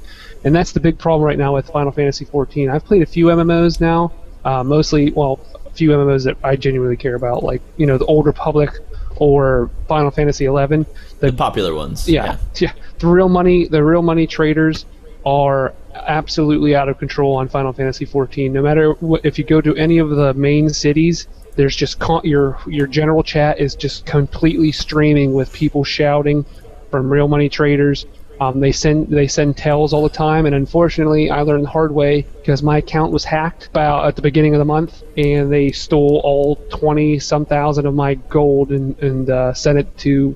[0.43, 2.71] and that's the big problem right now with Final Fantasy XIV.
[2.71, 4.11] I've played a few MMOs now,
[4.45, 8.05] uh, mostly well, a few MMOs that I genuinely care about, like you know the
[8.05, 8.71] Old Republic
[9.19, 10.51] or Final Fantasy XI.
[10.51, 10.85] The,
[11.19, 12.07] the popular ones.
[12.07, 14.85] yeah, yeah, the real money, the real money traders
[15.25, 18.51] are absolutely out of control on Final Fantasy XIV.
[18.51, 22.21] No matter what, if you go to any of the main cities, there's just con-
[22.23, 26.45] your your general chat is just completely streaming with people shouting
[26.91, 28.05] from real money traders.
[28.39, 31.91] Um, they send they send tells all the time, and unfortunately, I learned the hard
[31.91, 35.71] way because my account was hacked about at the beginning of the month, and they
[35.71, 40.35] stole all twenty some thousand of my gold and and uh, sent it to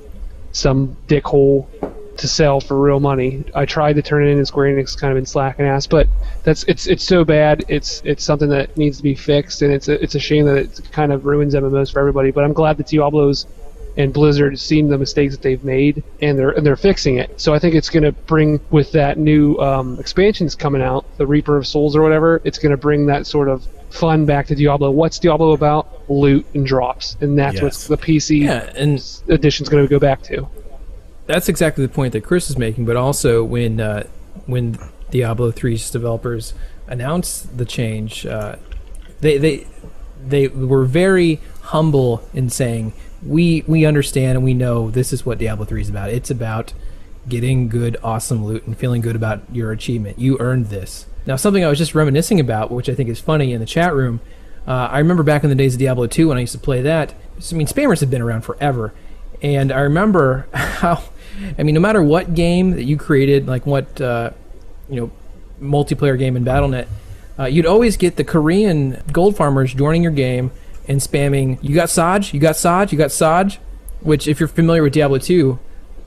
[0.51, 1.67] some dickhole
[2.17, 3.43] to sell for real money.
[3.55, 6.07] I tried to turn it in, and Square Enix kind of been slacking ass, but
[6.43, 7.65] that's it's it's so bad.
[7.67, 10.57] It's it's something that needs to be fixed, and it's a, it's a shame that
[10.57, 12.31] it kind of ruins MMOs for everybody.
[12.31, 13.45] But I'm glad that Diablo's
[13.97, 17.39] and Blizzard has seen the mistakes that they've made, and they're and they're fixing it.
[17.39, 21.27] So I think it's going to bring with that new um, expansions coming out, the
[21.27, 22.41] Reaper of Souls or whatever.
[22.43, 24.89] It's going to bring that sort of fun back to Diablo.
[24.91, 25.87] What's Diablo about?
[26.09, 27.89] Loot and drops, and that's Yes.
[27.89, 30.47] what the PC Yeah, and edition's going to go back to.
[31.27, 32.85] that's exactly the point that Chris is making.
[32.85, 34.03] But also, when uh,
[34.45, 34.77] when
[35.11, 36.53] Diablo 3's developers
[36.87, 38.55] announced the change, uh,
[39.19, 39.67] they they
[40.25, 42.93] they were very humble in saying,
[43.25, 46.09] "We we understand and we know this is what Diablo 3 is about.
[46.09, 46.73] It's about
[47.29, 50.19] getting good, awesome loot and feeling good about your achievement.
[50.19, 53.53] You earned this." Now, something I was just reminiscing about, which I think is funny
[53.53, 54.21] in the chat room.
[54.67, 56.81] Uh, I remember back in the days of Diablo 2 when I used to play
[56.81, 57.13] that.
[57.51, 58.93] I mean, spammers have been around forever,
[59.41, 61.03] and I remember how,
[61.57, 64.31] I mean, no matter what game that you created, like what, uh,
[64.89, 65.11] you know,
[65.61, 66.87] multiplayer game in BattleNet,
[67.39, 70.51] uh, you'd always get the Korean gold farmers joining your game
[70.87, 72.33] and spamming, "You got Saj?
[72.33, 72.91] You got Saj?
[72.91, 73.59] You got Saj?"
[74.01, 75.59] Which, if you're familiar with Diablo 2,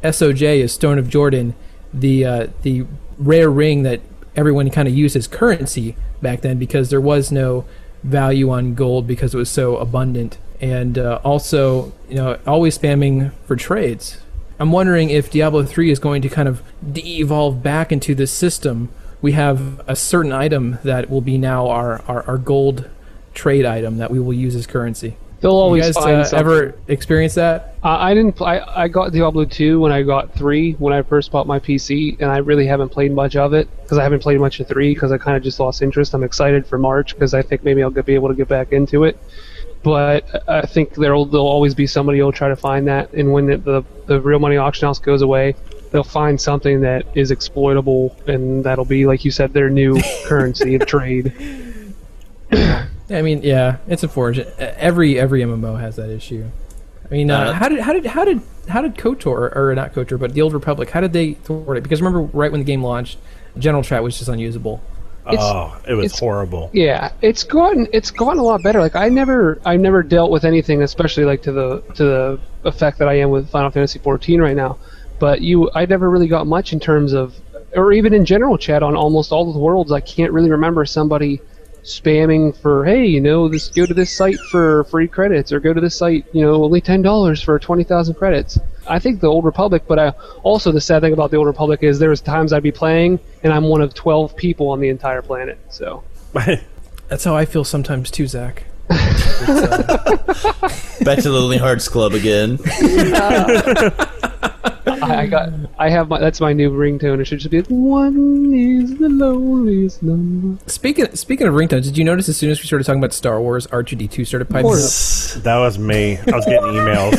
[0.02, 1.54] SOJ is Stone of Jordan,
[1.92, 2.86] the uh, the
[3.18, 4.00] rare ring that
[4.36, 7.64] everyone kind of used as currency back then because there was no
[8.02, 13.32] value on gold because it was so abundant and uh, also you know always spamming
[13.46, 14.18] for trades.
[14.58, 18.88] I'm wondering if Diablo 3 is going to kind of de-evolve back into this system.
[19.20, 22.88] We have a certain item that will be now our, our, our gold
[23.34, 25.16] trade item that we will use as currency.
[25.40, 26.38] They'll You always guys find uh, something.
[26.38, 27.74] ever experience that?
[27.82, 28.40] I, I didn't.
[28.40, 32.18] I, I got Diablo 2 when I got 3 when I first bought my PC,
[32.18, 34.94] and I really haven't played much of it because I haven't played much of 3
[34.94, 36.14] because I kind of just lost interest.
[36.14, 38.72] I'm excited for March because I think maybe I'll get, be able to get back
[38.72, 39.18] into it.
[39.82, 43.44] But I think there'll there'll always be somebody who'll try to find that, and when
[43.44, 45.56] the the, the real money auction house goes away,
[45.90, 50.74] they'll find something that is exploitable, and that'll be like you said, their new currency
[50.76, 51.34] of trade.
[53.14, 54.54] I mean, yeah, it's unfortunate.
[54.58, 56.44] Every every MMO has that issue.
[57.10, 59.92] I mean, uh, Uh, how did how did how did how did Kotor or not
[59.94, 60.90] Kotor, but the Old Republic?
[60.90, 61.82] How did they thwart it?
[61.82, 63.18] Because remember, right when the game launched,
[63.58, 64.80] General Chat was just unusable.
[65.26, 66.68] It's- oh, it was horrible.
[66.74, 68.80] Yeah, it's gotten it's gotten a lot better.
[68.80, 72.98] Like I never I never dealt with anything, especially like to the to the effect
[72.98, 74.76] that I am with Final Fantasy XIV right now.
[75.18, 77.34] But you, I never really got much in terms of,
[77.76, 79.92] or even in general chat on almost all of the worlds.
[79.92, 81.40] I can't really remember somebody
[81.84, 85.72] spamming for, hey, you know, this go to this site for free credits, or go
[85.72, 88.58] to this site, you know, only ten dollars for twenty thousand credits.
[88.88, 90.08] I think the Old Republic, but I,
[90.42, 93.52] also the sad thing about the Old Republic is there's times I'd be playing and
[93.52, 95.58] I'm one of twelve people on the entire planet.
[95.68, 96.02] So.
[97.08, 98.64] That's how I feel sometimes too, Zach.
[98.88, 98.98] Back
[99.38, 102.58] to the Lonely Hearts Club again.
[105.04, 105.52] I, I got.
[105.78, 106.18] I have my.
[106.18, 107.20] That's my new ringtone.
[107.20, 110.58] It should just be one is the loneliest number.
[110.66, 113.40] Speaking speaking of ringtones, did you notice as soon as we started talking about Star
[113.40, 115.42] Wars, R2D2 started piping up?
[115.42, 116.18] That was me.
[116.18, 117.14] I was getting emails.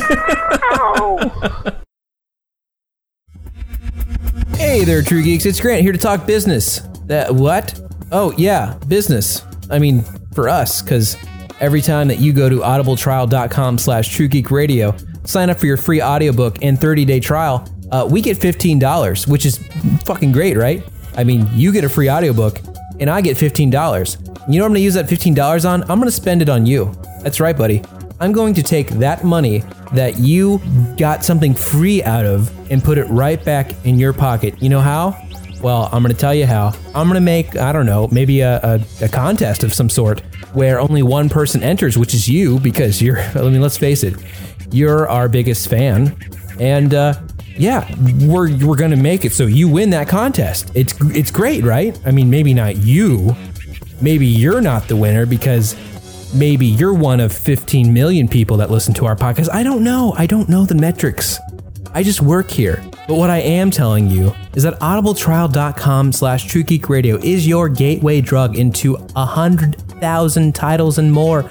[4.56, 5.46] Hey there, True Geeks.
[5.46, 6.80] It's Grant here to talk business.
[7.06, 7.78] That what?
[8.10, 9.42] Oh yeah, business.
[9.70, 10.02] I mean,
[10.34, 11.16] for us, because
[11.60, 16.62] every time that you go to audibletrial.com slash truegeekradio, sign up for your free audiobook
[16.62, 19.58] and 30-day trial, uh, we get $15, which is
[20.04, 20.82] fucking great, right?
[21.16, 22.60] I mean, you get a free audiobook,
[23.00, 24.48] and I get $15.
[24.48, 25.82] You know what I'm to use that $15 on?
[25.82, 26.92] I'm to spend it on you.
[27.22, 27.82] That's right, buddy.
[28.20, 30.60] I'm going to take that money that you
[30.96, 34.60] got something free out of and put it right back in your pocket.
[34.62, 35.20] You know how?
[35.60, 36.72] Well, I'm going to tell you how.
[36.94, 40.20] I'm going to make, I don't know, maybe a, a, a contest of some sort
[40.52, 44.14] where only one person enters, which is you, because you're, I mean, let's face it,
[44.70, 46.16] you're our biggest fan.
[46.58, 47.14] And, uh,
[47.58, 47.88] yeah,
[48.26, 50.70] we're, we're to make it so you win that contest.
[50.74, 51.98] It's, it's great, right?
[52.04, 53.34] I mean, maybe not you.
[54.00, 55.74] Maybe you're not the winner because
[56.34, 59.48] maybe you're one of 15 million people that listen to our podcast.
[59.52, 60.14] I don't know.
[60.16, 61.38] I don't know the metrics.
[61.94, 62.82] I just work here.
[63.08, 68.58] But what I am telling you is that audibletrial.com slash truegeekradio is your gateway drug
[68.58, 71.48] into a hundred thousand titles and more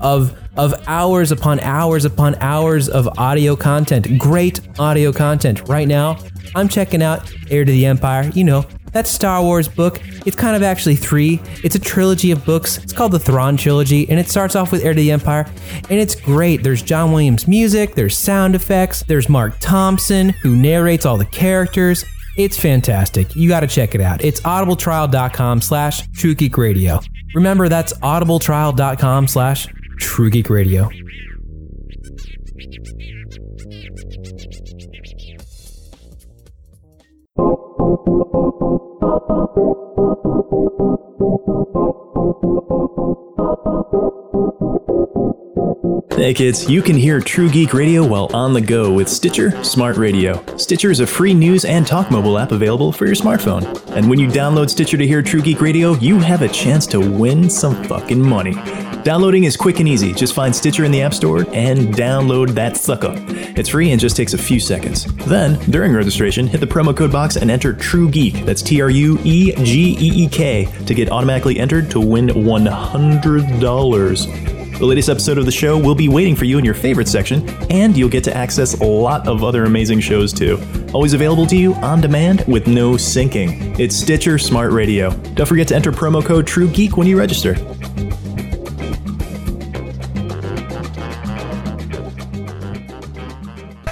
[0.00, 4.18] of of hours upon hours upon hours of audio content.
[4.18, 5.68] Great audio content.
[5.68, 6.18] Right now,
[6.54, 8.30] I'm checking out Heir to the Empire.
[8.34, 8.66] You know,
[8.96, 10.00] that Star Wars book.
[10.24, 11.40] It's kind of actually three.
[11.62, 12.78] It's a trilogy of books.
[12.78, 15.46] It's called the Thrawn trilogy, and it starts off with Heir to the Empire,
[15.90, 16.62] and it's great.
[16.62, 22.04] There's John Williams music, there's sound effects, there's Marc Thompson who narrates all the characters.
[22.36, 23.34] It's fantastic.
[23.34, 24.22] You got to check it out.
[24.22, 27.06] It's audibletrial.com slash truegeekradio.
[27.34, 30.88] Remember, that's audibletrial.com slash truegeekradio.
[46.12, 49.96] Hey kids, you can hear True Geek Radio while on the go with Stitcher Smart
[49.96, 50.40] Radio.
[50.56, 53.64] Stitcher is a free news and talk mobile app available for your smartphone.
[53.90, 57.00] And when you download Stitcher to hear True Geek Radio, you have a chance to
[57.00, 58.54] win some fucking money.
[59.02, 60.12] Downloading is quick and easy.
[60.12, 63.14] Just find Stitcher in the App Store and download that sucker.
[63.28, 65.06] It's free and just takes a few seconds.
[65.26, 68.44] Then, during registration, hit the promo code box and enter True Geek.
[68.44, 72.28] That's T R U E G E E K to get automatically entered to win
[72.28, 74.65] $100.
[74.78, 77.48] The latest episode of the show will be waiting for you in your favorite section,
[77.70, 80.60] and you'll get to access a lot of other amazing shows too.
[80.92, 83.78] Always available to you on demand with no syncing.
[83.78, 85.10] It's Stitcher Smart Radio.
[85.34, 87.54] Don't forget to enter promo code TrueGeek when you register.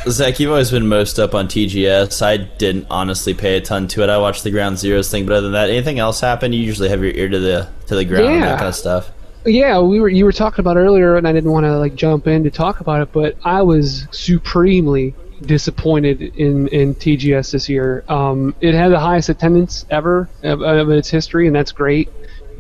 [0.07, 2.21] Zach, you've always been most up on TGS.
[2.21, 4.11] I didn't honestly pay a ton to it.
[4.11, 6.53] I watched the Ground Zeroes thing, but other than that, anything else happen?
[6.53, 8.47] You usually have your ear to the to the ground and Yeah.
[8.51, 9.11] that kind of stuff.
[9.45, 10.09] Yeah, we were.
[10.09, 12.81] You were talking about earlier, and I didn't want to like jump in to talk
[12.81, 18.05] about it, but I was supremely disappointed in in TGS this year.
[18.09, 22.09] Um, it had the highest attendance ever of, of its history, and that's great.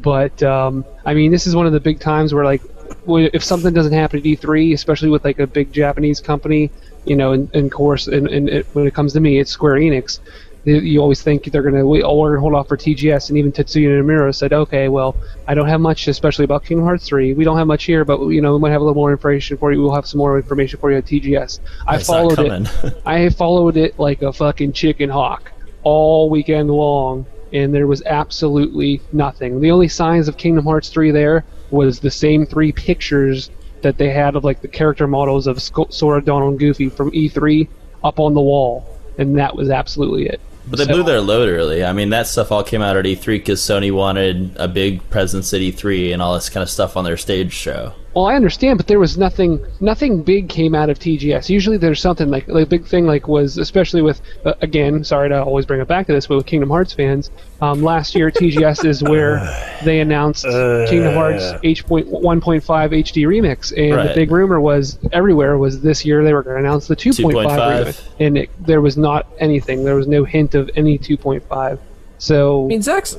[0.00, 2.60] But um, I mean, this is one of the big times where like
[3.06, 6.70] if something doesn't happen at E3, especially with like a big Japanese company,
[7.06, 9.50] you know, and, and of course, and, and it, when it comes to me, it's
[9.50, 10.20] Square Enix.
[10.64, 13.38] You you always think they're gonna wait, oh, we're gonna hold off for TGS, and
[13.38, 17.34] even Tetsuya Nomura said, okay, well, I don't have much, especially about Kingdom Hearts 3.
[17.34, 19.56] We don't have much here, but you know, we might have a little more information
[19.58, 19.82] for you.
[19.82, 21.60] We'll have some more information for you at TGS.
[21.86, 22.94] I It's followed it.
[23.06, 29.02] I followed it like a fucking chicken hawk all weekend long, and there was absolutely
[29.12, 29.60] nothing.
[29.60, 33.50] The only signs of Kingdom Hearts 3 there was the same three pictures
[33.82, 37.68] that they had of like the character models of Sora, Donald, and Goofy from E3
[38.02, 40.40] up on the wall, and that was absolutely it.
[40.66, 41.84] But they So- blew their load early.
[41.84, 45.52] I mean, that stuff all came out at E3 because Sony wanted a big presence
[45.52, 47.92] at E3 and all this kind of stuff on their stage show.
[48.14, 49.64] Well, I understand, but there was nothing.
[49.80, 51.48] Nothing big came out of TGS.
[51.48, 55.02] Usually, there's something like the big thing, like was especially with uh, again.
[55.02, 58.14] Sorry to always bring it back to this, but with Kingdom Hearts fans, um, last
[58.14, 59.40] year TGS is where
[59.84, 61.84] they announced Kingdom Hearts H.
[61.86, 66.22] point one point five HD remix, and the big rumor was everywhere was this year
[66.22, 67.84] they were going to announce the 2.5 2.5.
[67.84, 69.84] remix, and it, there was not anything.
[69.84, 71.78] There was no hint of any 2.5.
[72.18, 73.16] So I mean, Zach's.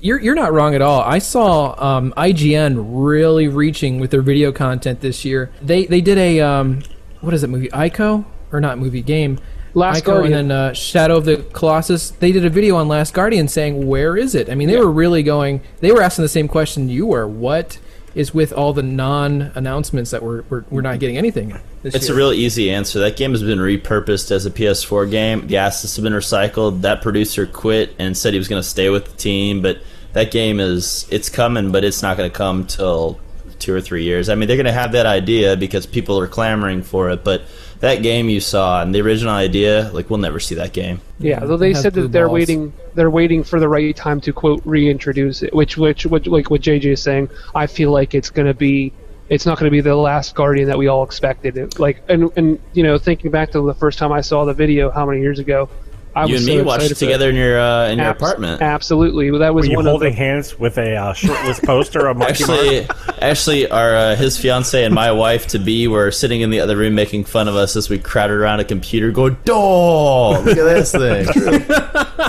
[0.00, 1.00] You're, you're not wrong at all.
[1.00, 5.50] I saw um, IGN really reaching with their video content this year.
[5.62, 6.82] They they did a um,
[7.20, 9.38] what is it movie Ico or not movie game
[9.76, 10.32] Last Ico Guardian.
[10.32, 12.10] and then uh, Shadow of the Colossus.
[12.10, 14.48] They did a video on Last Guardian saying where is it?
[14.48, 15.60] I mean, they were really going.
[15.80, 17.28] They were asking the same question you were.
[17.28, 17.78] What
[18.16, 21.56] is with all the non announcements that we're, we're we're not getting anything?
[21.84, 22.16] It's a year?
[22.16, 22.98] real easy answer.
[22.98, 25.46] That game has been repurposed as a PS4 game.
[25.46, 26.80] The assets have been recycled.
[26.80, 29.78] That producer quit and said he was going to stay with the team, but
[30.14, 33.20] that game is it's coming, but it's not going to come till
[33.58, 34.30] two or three years.
[34.30, 37.42] I mean, they're going to have that idea because people are clamoring for it, but
[37.80, 41.00] that game you saw and the original idea, like we'll never see that game.
[41.18, 42.34] Yeah, though they said that they're balls.
[42.34, 42.72] waiting.
[42.94, 45.54] They're waiting for the right time to quote reintroduce it.
[45.54, 48.92] Which, which, which like what JJ is saying, I feel like it's going to be.
[49.28, 51.56] It's not going to be the last Guardian that we all expected.
[51.56, 54.54] It, like, and and you know, thinking back to the first time I saw the
[54.54, 55.68] video, how many years ago?
[56.16, 58.16] I you was and so me watched it together in your uh, in your Abs-
[58.22, 58.62] apartment.
[58.62, 61.60] Absolutely, well, that was Were you one holding of the, hands with a uh, shirtless
[61.60, 62.58] poster of Marky Mark?
[62.58, 62.88] Actually,
[63.20, 66.76] actually, our uh, his fiance and my wife to be were sitting in the other
[66.76, 70.64] room making fun of us as we crowded around a computer, going, "Doh, look at
[70.64, 71.26] this thing."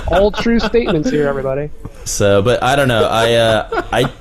[0.09, 1.69] all true statements here, everybody.
[2.03, 3.05] so, but I don't know.
[3.05, 4.11] I, uh, I,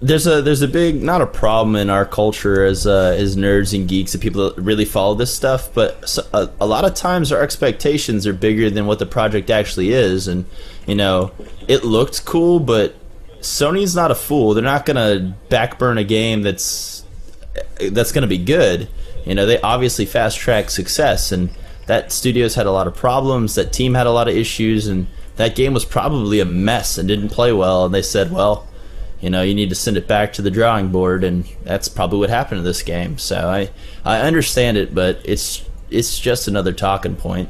[0.00, 3.74] there's a there's a big not a problem in our culture as uh, as nerds
[3.74, 7.32] and geeks and people that really follow this stuff, but a, a lot of times
[7.32, 10.44] our expectations are bigger than what the project actually is, and
[10.86, 11.32] you know,
[11.66, 12.94] it looked cool, but
[13.40, 14.54] Sony's not a fool.
[14.54, 17.04] They're not gonna backburn a game that's
[17.90, 18.88] that's to be good.
[19.24, 21.50] You know, they obviously fast track success, and
[21.86, 23.56] that studio's had a lot of problems.
[23.56, 27.08] That team had a lot of issues, and that game was probably a mess and
[27.08, 27.86] didn't play well.
[27.86, 28.67] And they said, well,
[29.20, 32.18] you know, you need to send it back to the drawing board, and that's probably
[32.20, 33.18] what happened to this game.
[33.18, 33.70] So I
[34.04, 37.48] I understand it, but it's it's just another talking point.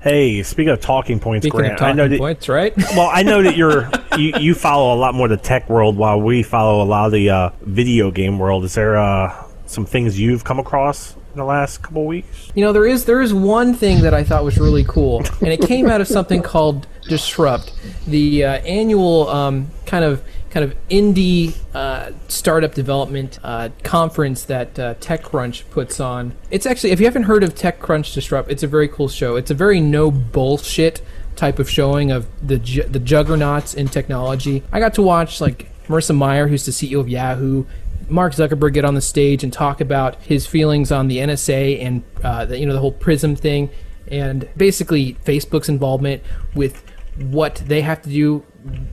[0.00, 2.18] Hey, speaking of talking points, Speaking Grant, of I know that.
[2.18, 2.74] points, right?
[2.96, 6.20] Well, I know that you're you, you follow a lot more the tech world, while
[6.20, 8.64] we follow a lot of the uh, video game world.
[8.64, 12.50] Is there uh, some things you've come across in the last couple weeks?
[12.54, 15.48] You know, there is there is one thing that I thought was really cool, and
[15.48, 17.72] it came out of something called Disrupt,
[18.06, 24.78] the uh, annual um, kind of kind of indie uh, startup development uh, conference that
[24.78, 26.34] uh, TechCrunch puts on.
[26.50, 29.36] It's actually, if you haven't heard of TechCrunch Disrupt, it's a very cool show.
[29.36, 31.00] It's a very no bullshit
[31.36, 34.62] type of showing of the ju- the juggernauts in technology.
[34.70, 37.64] I got to watch like Marissa Mayer, who's the CEO of Yahoo,
[38.10, 42.02] Mark Zuckerberg get on the stage and talk about his feelings on the NSA and
[42.22, 43.70] uh, the, you know the whole Prism thing,
[44.06, 46.22] and basically Facebook's involvement
[46.54, 46.84] with
[47.16, 48.44] what they have to do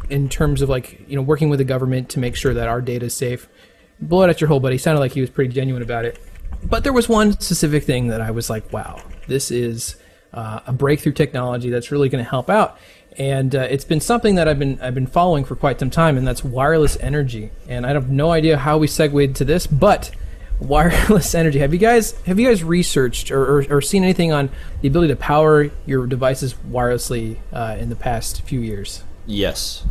[0.09, 2.81] in terms of like you know working with the government to make sure that our
[2.81, 3.47] data is safe.
[4.01, 4.77] Blow it at your whole buddy.
[4.77, 6.19] Sounded like he was pretty genuine about it.
[6.63, 9.95] But there was one specific thing that I was like, wow, this is
[10.33, 12.77] uh, a breakthrough technology that's really going to help out.
[13.17, 16.17] And uh, it's been something that I've been I've been following for quite some time,
[16.17, 17.51] and that's wireless energy.
[17.67, 20.11] And I have no idea how we segued to this, but
[20.59, 21.59] wireless energy.
[21.59, 24.49] Have you guys have you guys researched or, or, or seen anything on
[24.81, 29.03] the ability to power your devices wirelessly uh, in the past few years?
[29.29, 29.83] Yes,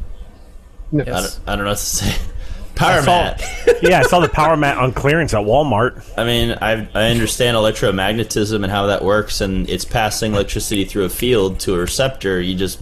[0.91, 1.03] No.
[1.03, 2.16] I, don't, I don't know what to say.
[2.74, 3.43] Power saw- mat.
[3.82, 6.05] yeah, I saw the power mat on clearance at Walmart.
[6.16, 11.05] I mean, I I understand electromagnetism and how that works, and it's passing electricity through
[11.05, 12.41] a field to a receptor.
[12.41, 12.78] You just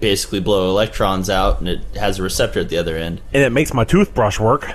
[0.00, 3.20] basically blow electrons out, and it has a receptor at the other end.
[3.34, 4.70] And it makes my toothbrush work.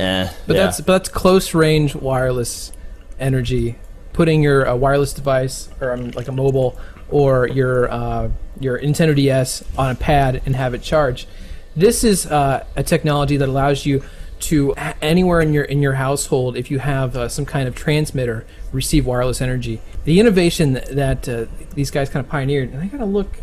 [0.00, 0.64] Eh, But yeah.
[0.64, 2.72] that's but that's close range wireless
[3.20, 3.76] energy.
[4.14, 6.76] Putting your uh, wireless device or um, like a mobile
[7.14, 11.28] or your uh, your Nintendo DS on a pad and have it charge.
[11.76, 14.02] This is uh, a technology that allows you
[14.40, 18.44] to anywhere in your in your household if you have uh, some kind of transmitter
[18.72, 19.80] receive wireless energy.
[20.04, 23.38] The innovation that, that uh, these guys kind of pioneered, and I gotta look.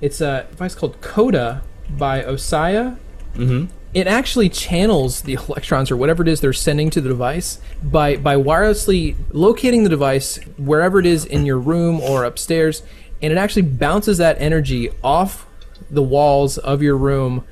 [0.00, 2.96] It's a device called Cota by Ossia.
[3.34, 3.72] Mm-hmm.
[3.92, 8.16] It actually channels the electrons or whatever it is they're sending to the device by
[8.16, 12.82] by wirelessly locating the device wherever it is in your room or upstairs,
[13.22, 15.46] and it actually bounces that energy off
[15.90, 17.44] the walls of your room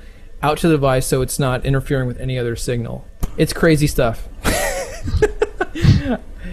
[0.42, 3.06] out to the device so it's not interfering with any other signal.
[3.36, 4.28] It's crazy stuff.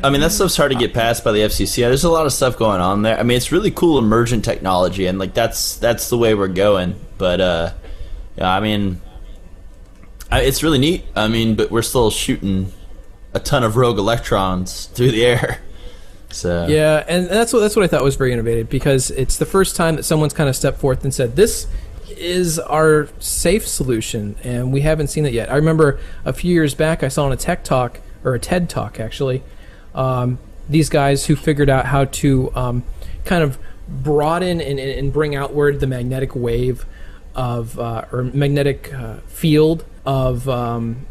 [0.03, 1.77] I mean, that stuff's hard to get past by the FCC.
[1.77, 3.19] There's a lot of stuff going on there.
[3.19, 6.95] I mean, it's really cool emergent technology, and like that's that's the way we're going.
[7.19, 7.73] But uh,
[8.35, 8.99] yeah, I mean,
[10.31, 11.05] I, it's really neat.
[11.15, 12.71] I mean, but we're still shooting
[13.33, 15.61] a ton of rogue electrons through the air.
[16.31, 19.45] So Yeah, and that's what that's what I thought was very innovative because it's the
[19.45, 21.67] first time that someone's kind of stepped forth and said this
[22.09, 25.51] is our safe solution, and we haven't seen it yet.
[25.51, 28.69] I remember a few years back I saw on a tech talk or a TED
[28.69, 29.43] talk actually
[29.93, 32.83] um, these guys who figured out how to um,
[33.25, 33.57] kind of
[33.87, 36.85] broaden and, and bring outward the magnetic wave
[37.35, 41.05] of uh, or magnetic uh, field of um,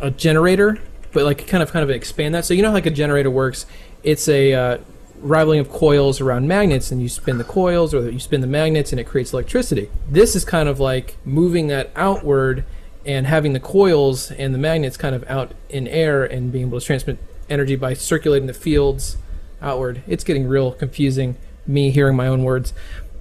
[0.00, 0.78] a generator,
[1.12, 2.44] but like kind of kind of expand that.
[2.44, 3.66] So you know how like a generator works.
[4.06, 4.78] It's a uh,
[5.20, 8.92] rivaling of coils around magnets, and you spin the coils or you spin the magnets,
[8.92, 9.90] and it creates electricity.
[10.08, 12.64] This is kind of like moving that outward
[13.04, 16.78] and having the coils and the magnets kind of out in air and being able
[16.78, 17.18] to transmit
[17.50, 19.16] energy by circulating the fields
[19.60, 20.02] outward.
[20.06, 21.36] It's getting real confusing.
[21.66, 22.72] Me hearing my own words,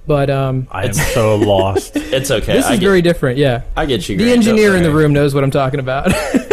[0.06, 1.96] but um, I am so lost.
[1.96, 2.54] it's okay.
[2.54, 3.40] this I is get, very different.
[3.40, 3.64] Yeah.
[3.76, 4.18] I get you.
[4.18, 6.12] The engineer in the room knows what I'm talking about.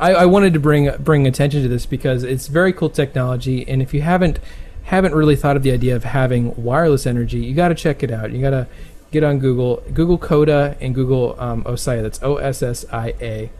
[0.00, 3.82] I, I wanted to bring bring attention to this because it's very cool technology, and
[3.82, 4.40] if you haven't
[4.84, 8.10] haven't really thought of the idea of having wireless energy, you got to check it
[8.10, 8.32] out.
[8.32, 8.66] You got to
[9.12, 12.02] get on Google, Google Cota, and Google um, Ossia.
[12.02, 13.50] That's O S S I A,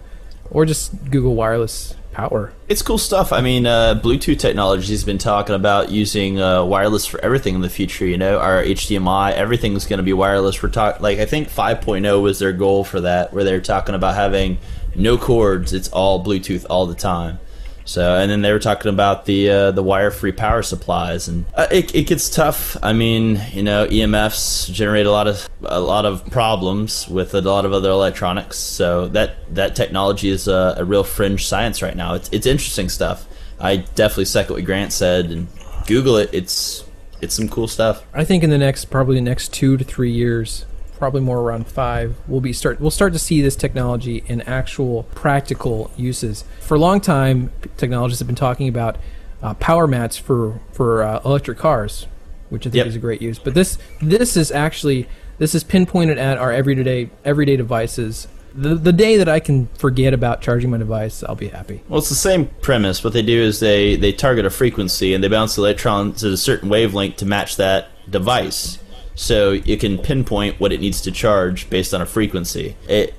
[0.50, 2.52] or just Google wireless power.
[2.68, 3.32] It's cool stuff.
[3.32, 7.60] I mean, uh, Bluetooth technology has been talking about using uh, wireless for everything in
[7.60, 8.06] the future.
[8.06, 10.62] You know, our HDMI, everything's going to be wireless.
[10.62, 14.14] We're talking like I think 5.0 was their goal for that, where they're talking about
[14.14, 14.58] having
[14.94, 15.72] no cords.
[15.72, 17.38] It's all Bluetooth all the time.
[17.84, 21.66] So, and then they were talking about the uh, the wire-free power supplies, and uh,
[21.72, 22.76] it, it gets tough.
[22.84, 27.40] I mean, you know, EMFs generate a lot of a lot of problems with a
[27.40, 28.58] lot of other electronics.
[28.58, 32.14] So that that technology is a, a real fringe science right now.
[32.14, 33.26] It's it's interesting stuff.
[33.58, 35.48] I definitely second what Grant said, and
[35.86, 36.30] Google it.
[36.32, 36.84] It's
[37.20, 38.04] it's some cool stuff.
[38.14, 40.64] I think in the next probably the next two to three years,
[41.00, 45.02] probably more around five, we'll be start we'll start to see this technology in actual
[45.16, 46.44] practical uses.
[46.60, 48.98] For a long time, technologists have been talking about
[49.42, 52.06] uh, power mats for for uh, electric cars,
[52.50, 52.86] which I think Yep.
[52.86, 53.38] is a great use.
[53.40, 58.28] But this this is actually this is pinpointed at our everyday everyday devices.
[58.52, 61.82] The, the day that I can forget about charging my device, I'll be happy.
[61.88, 63.04] Well, it's the same premise.
[63.04, 66.32] What they do is they, they target a frequency and they bounce the electrons at
[66.32, 68.79] a certain wavelength to match that device.
[69.20, 72.74] So you can pinpoint what it needs to charge based on a frequency.
[72.88, 73.12] It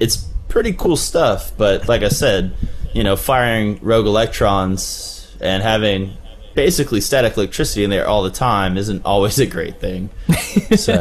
[0.00, 0.16] it's
[0.48, 2.56] pretty cool stuff, but like I said,
[2.92, 6.14] you know, firing rogue electrons and having
[6.56, 10.10] basically static electricity in there all the time isn't always a great thing.
[10.76, 10.94] So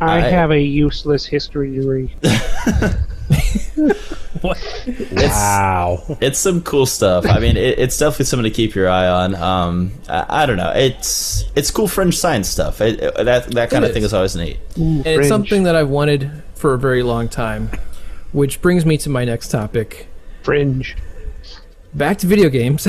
[0.00, 2.14] I I- have a useless history degree.
[5.12, 6.02] wow.
[6.20, 7.26] it's some cool stuff.
[7.26, 9.34] I mean, it, it's definitely something to keep your eye on.
[9.34, 10.72] Um, I, I don't know.
[10.74, 12.80] It's it's cool fringe science stuff.
[12.80, 14.08] It, it- that that kind It of thing is.
[14.08, 14.58] is always neat.
[14.76, 17.70] and it's something that I've wanted for a very long time.
[18.32, 20.06] Which brings me to my next topic.
[20.42, 20.96] Fringe.
[21.94, 22.84] Back to video games.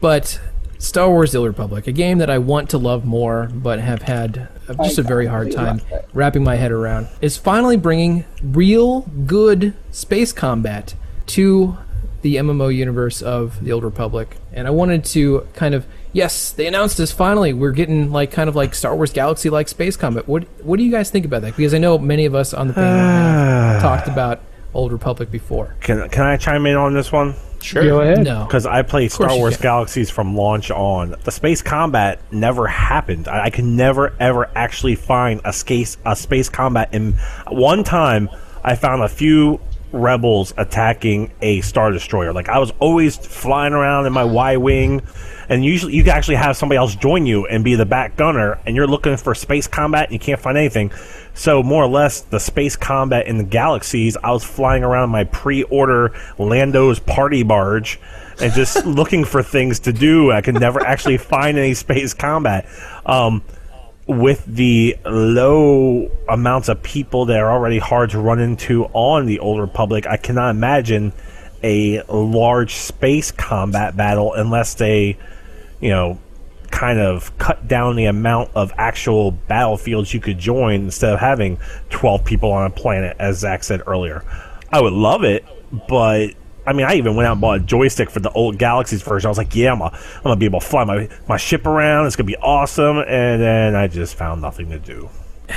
[0.00, 0.40] but
[0.78, 4.02] Star Wars The Old Republic, a game that I want to love more, but have
[4.02, 4.48] had
[4.82, 5.80] just a very hard time
[6.12, 10.94] wrapping my head around, is finally bringing real good space combat
[11.26, 11.76] to
[12.22, 14.36] the MMO universe of The Old Republic.
[14.52, 17.52] And I wanted to kind of yes, they announced this finally.
[17.52, 20.26] We're getting like kind of like Star Wars Galaxy like space combat.
[20.26, 21.56] What what do you guys think about that?
[21.56, 24.40] Because I know many of us on the panel have talked about
[24.74, 25.76] Old Republic before.
[25.80, 27.34] Can can I chime in on this one?
[27.66, 27.82] Sure.
[27.82, 28.24] Go ahead.
[28.24, 28.44] No.
[28.44, 29.56] Because I played Star Wars.
[29.56, 31.16] Galaxies from launch on.
[31.24, 33.26] The space combat never happened.
[33.26, 36.90] I, I can never ever actually find a space a space combat.
[36.92, 38.30] And one time,
[38.62, 39.60] I found a few
[39.96, 42.32] rebels attacking a star destroyer.
[42.32, 45.02] Like I was always flying around in my Y wing,
[45.48, 48.58] and usually you can actually have somebody else join you and be the back gunner,
[48.66, 50.92] and you're looking for space combat and you can't find anything.
[51.34, 55.24] So more or less, the space combat in the galaxies, I was flying around my
[55.24, 58.00] pre-order Lando's party barge
[58.40, 60.32] and just looking for things to do.
[60.32, 62.66] I could never actually find any space combat.
[63.04, 63.42] Um,
[64.06, 69.40] with the low amounts of people that are already hard to run into on the
[69.40, 71.12] Old Republic, I cannot imagine
[71.62, 75.18] a large space combat battle unless they,
[75.80, 76.20] you know,
[76.70, 81.58] kind of cut down the amount of actual battlefields you could join instead of having
[81.90, 84.22] 12 people on a planet, as Zach said earlier.
[84.70, 85.44] I would love it,
[85.88, 86.34] but
[86.66, 89.28] I mean, I even went out and bought a joystick for the old Galaxy's version.
[89.28, 91.64] I was like, yeah, I'm, a, I'm gonna be able to fly my, my ship
[91.66, 92.06] around.
[92.06, 92.98] It's gonna be awesome.
[92.98, 95.08] And then I just found nothing to do.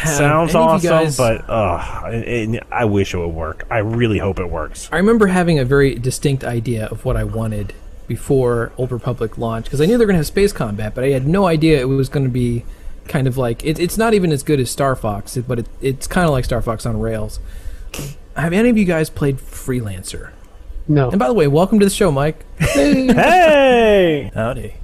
[0.05, 3.66] Sounds of you awesome, guys- but uh, it, it- I wish it would work.
[3.72, 4.88] I really hope it works.
[4.91, 7.74] I remember having a very distinct idea of what I wanted
[8.07, 11.03] before Old Republic launched because I knew they were going to have space combat, but
[11.03, 12.66] I had no idea it was going to be
[13.07, 16.05] kind of like it, it's not even as good as Star Fox, but it, it's
[16.07, 17.39] kind of like Star Fox on rails.
[18.36, 20.32] Have any of you guys played Freelancer?
[20.90, 21.10] No.
[21.12, 22.44] And by the way, welcome to the show, Mike.
[22.60, 24.74] hey, Howdy.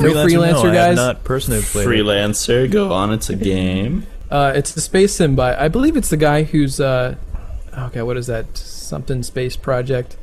[0.00, 0.86] No Freelancer, no, I guys.
[0.86, 1.90] have not personally played it.
[1.90, 3.12] Freelancer, go on.
[3.12, 4.06] It's a game.
[4.30, 7.16] Uh, it's the space sim by I believe it's the guy who's uh,
[7.76, 8.00] okay.
[8.00, 8.56] What is that?
[8.56, 10.16] Something space project,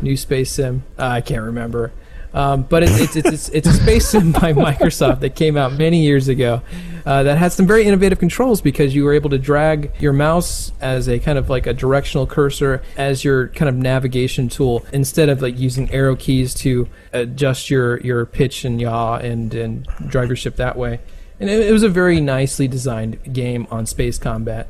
[0.00, 0.84] new space sim.
[0.96, 1.90] Uh, I can't remember.
[2.34, 5.72] Um, but it's it's, it's it's it's a space sim by Microsoft that came out
[5.72, 6.62] many years ago.
[7.06, 10.72] Uh, that has some very innovative controls because you were able to drag your mouse
[10.80, 15.28] as a kind of like a directional cursor as your kind of navigation tool instead
[15.28, 20.28] of like using arrow keys to adjust your your pitch and yaw and and drive
[20.28, 20.98] your ship that way.
[21.38, 24.68] And it, it was a very nicely designed game on space combat.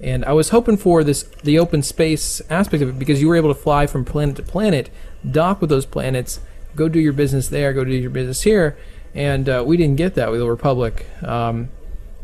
[0.00, 3.36] And I was hoping for this the open space aspect of it because you were
[3.36, 4.90] able to fly from planet to planet,
[5.30, 6.40] dock with those planets,
[6.76, 8.76] go do your business there, go do your business here,
[9.14, 11.06] and uh, we didn't get that with the Republic.
[11.22, 11.70] Um,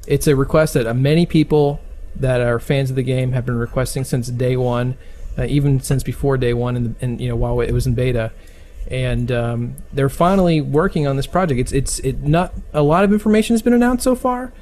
[0.06, 1.80] it's a request that uh, many people
[2.16, 4.96] that are fans of the game have been requesting since day one,
[5.38, 8.32] uh, even since before day one, and, you know while it was in beta.
[8.90, 11.60] And um, they're finally working on this project.
[11.60, 14.52] It's it's it not a lot of information has been announced so far.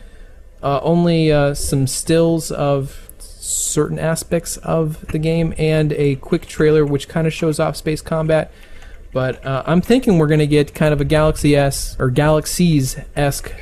[0.63, 6.85] Uh, only uh, some stills of certain aspects of the game and a quick trailer
[6.85, 8.53] which kind of shows off space combat.
[9.13, 12.97] But uh, I'm thinking we're going to get kind of a Galaxy S or Galaxies
[13.17, 13.53] esque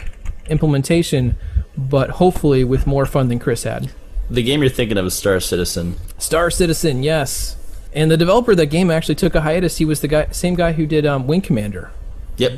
[0.49, 1.37] implementation,
[1.77, 3.91] but hopefully with more fun than Chris had.
[4.31, 5.97] The game you're thinking of is Star Citizen.
[6.19, 7.57] Star Citizen, yes.
[7.95, 9.79] And the developer of that game actually took a hiatus.
[9.79, 11.91] He was the guy, same guy who did um, Wing Commander.
[12.37, 12.53] Yep.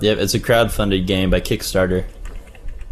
[0.00, 2.04] Yep, it's a crowd-funded game by Kickstarter.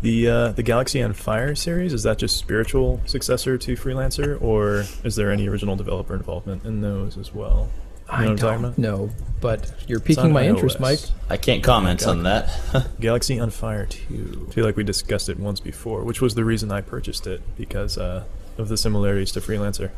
[0.00, 4.86] The uh, the Galaxy on Fire series is that just spiritual successor to Freelancer, or
[5.04, 7.68] is there any original developer involvement in those as well?
[8.12, 8.78] You know I what I'm talking don't about?
[8.78, 10.80] know, but you're piquing on my interest.
[10.80, 11.00] Mike.
[11.28, 12.50] I can't comment on that.
[13.00, 14.46] Galaxy on Fire 2.
[14.48, 17.40] I feel like we discussed it once before, which was the reason I purchased it
[17.56, 18.24] because uh,
[18.58, 19.90] of the similarities to Freelancer.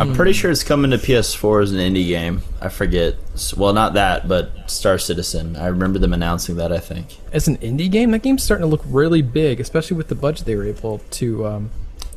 [0.00, 2.42] I'm pretty sure it's coming to PS4 as an indie game.
[2.60, 3.16] I forget.
[3.56, 5.56] Well, not that, but Star Citizen.
[5.56, 6.72] I remember them announcing that.
[6.72, 7.18] I think.
[7.32, 10.46] As an indie game, that game's starting to look really big, especially with the budget
[10.46, 11.46] they were able to.
[11.46, 11.70] Um,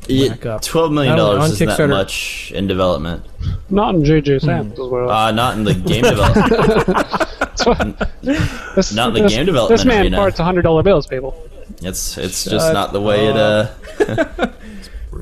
[0.08, 0.62] Yeah, Whack up.
[0.62, 3.24] Twelve million Not only on dollars isn't that much in development.
[3.68, 5.10] Not in JJ Sam's as well.
[5.10, 6.48] Uh, not in the game development.
[8.22, 10.16] this, not in the this- game development This man arena.
[10.16, 11.34] parts hundred dollar bills, people.
[11.82, 13.36] It's it's just not the way it.
[13.36, 13.70] Uh,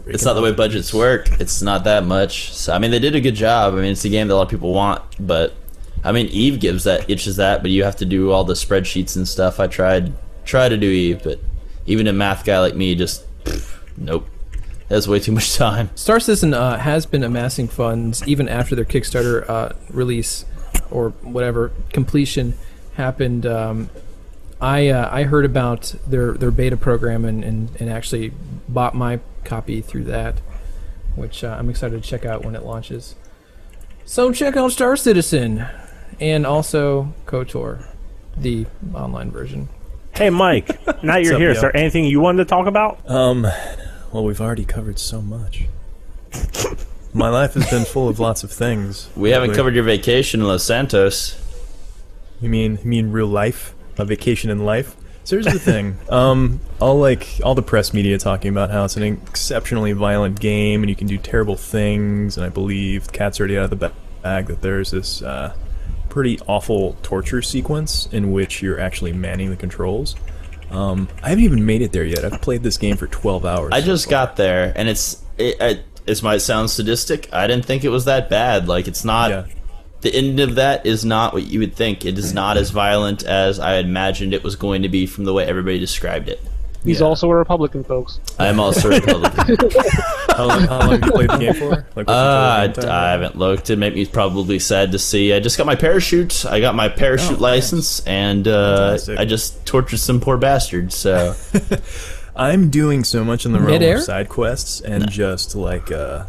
[0.07, 1.29] it's not the way budgets work.
[1.41, 2.55] It's not that much.
[2.55, 3.75] So I mean, they did a good job.
[3.75, 5.55] I mean, it's a game that a lot of people want, but
[6.05, 9.17] I mean, Eve gives that itches that, but you have to do all the spreadsheets
[9.17, 9.61] and stuff.
[9.61, 10.13] I tried
[10.45, 11.41] try to do Eve, but
[11.87, 14.27] even a math guy like me just pff, nope.
[14.89, 15.91] That's way too much time.
[15.95, 20.45] Star Citizen uh, has been amassing funds even after their Kickstarter uh, release
[20.91, 22.55] or whatever completion
[22.95, 23.45] happened.
[23.47, 23.91] Um,
[24.61, 28.33] I uh, I heard about their, their beta program and, and, and actually
[28.69, 30.41] bought my copy through that,
[31.15, 33.15] which uh, I'm excited to check out when it launches.
[34.05, 35.67] So check out Star Citizen
[36.19, 37.85] and also KOTOR,
[38.37, 39.69] the online version.
[40.15, 40.81] hey, Mike.
[41.03, 41.51] Now you're up, here.
[41.51, 41.61] Is yo?
[41.63, 43.09] there anything you wanted to talk about?
[43.09, 43.47] Um,
[44.13, 45.67] well, we've already covered so much.
[47.13, 49.09] My life has been full of lots of things.
[49.17, 51.41] We haven't covered your vacation in Los Santos.
[52.41, 53.75] You mean you mean real life?
[53.97, 54.95] A vacation in life?
[55.25, 55.97] So here's the thing.
[56.09, 60.83] Um, all like all the press media talking about how it's an exceptionally violent game
[60.83, 62.37] and you can do terrible things.
[62.37, 63.93] And I believe Cat's already out of the
[64.23, 65.55] bag that there's this uh,
[66.09, 70.17] pretty awful torture sequence in which you're actually manning the controls.
[70.71, 72.25] Um, I haven't even made it there yet.
[72.25, 73.71] I've played this game for 12 hours.
[73.73, 77.33] I just got there, and it's it, it, this might sound sadistic.
[77.33, 78.69] I didn't think it was that bad.
[78.69, 79.31] Like it's not.
[79.31, 79.47] yeah.
[80.01, 82.05] The end of that is not what you would think.
[82.05, 85.33] It is not as violent as I imagined it was going to be from the
[85.33, 86.41] way everybody described it.
[86.85, 87.07] He's Yeah.
[87.07, 88.21] also a Republican, folks.
[88.39, 89.71] I'm also a Republican.
[90.39, 91.85] How long, how long have you played the game for?
[91.97, 92.73] Like, Uh, I.
[92.87, 93.71] I haven't looked.
[93.71, 95.33] It made me probably sad to see.
[95.33, 96.47] I just got my parachute.
[96.47, 100.93] I got my parachute Oh, license, and uh, I just tortured some poor bastard.
[100.93, 101.35] So
[102.37, 103.97] I'm doing so much in the realm Midair?
[103.97, 106.27] of side quests and just like uh,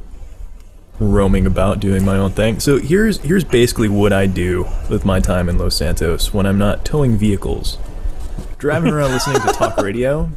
[1.00, 2.60] roaming about doing my own thing.
[2.60, 6.58] So here's here's basically what I do with my time in Los Santos when I'm
[6.58, 7.78] not towing vehicles.
[8.60, 10.30] Driving around listening to talk radio.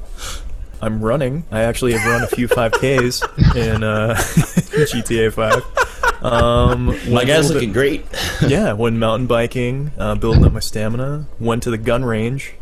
[0.81, 1.45] I'm running.
[1.51, 6.25] I actually have run a few 5Ks in uh, GTA 5.
[6.25, 8.07] Um, my guy's little bit- looking great.
[8.47, 11.27] yeah, went mountain biking, uh, building up my stamina.
[11.41, 12.55] Went to the gun range.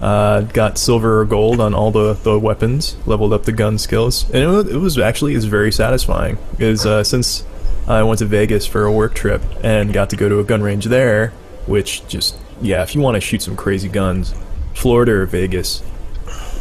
[0.00, 2.96] Uh, got silver or gold on all the, the weapons.
[3.04, 6.38] Leveled up the gun skills, and it was, it was actually is very satisfying.
[6.58, 7.44] Is uh, since
[7.86, 10.62] I went to Vegas for a work trip and got to go to a gun
[10.62, 11.34] range there,
[11.66, 14.34] which just yeah, if you want to shoot some crazy guns,
[14.76, 15.82] Florida or Vegas,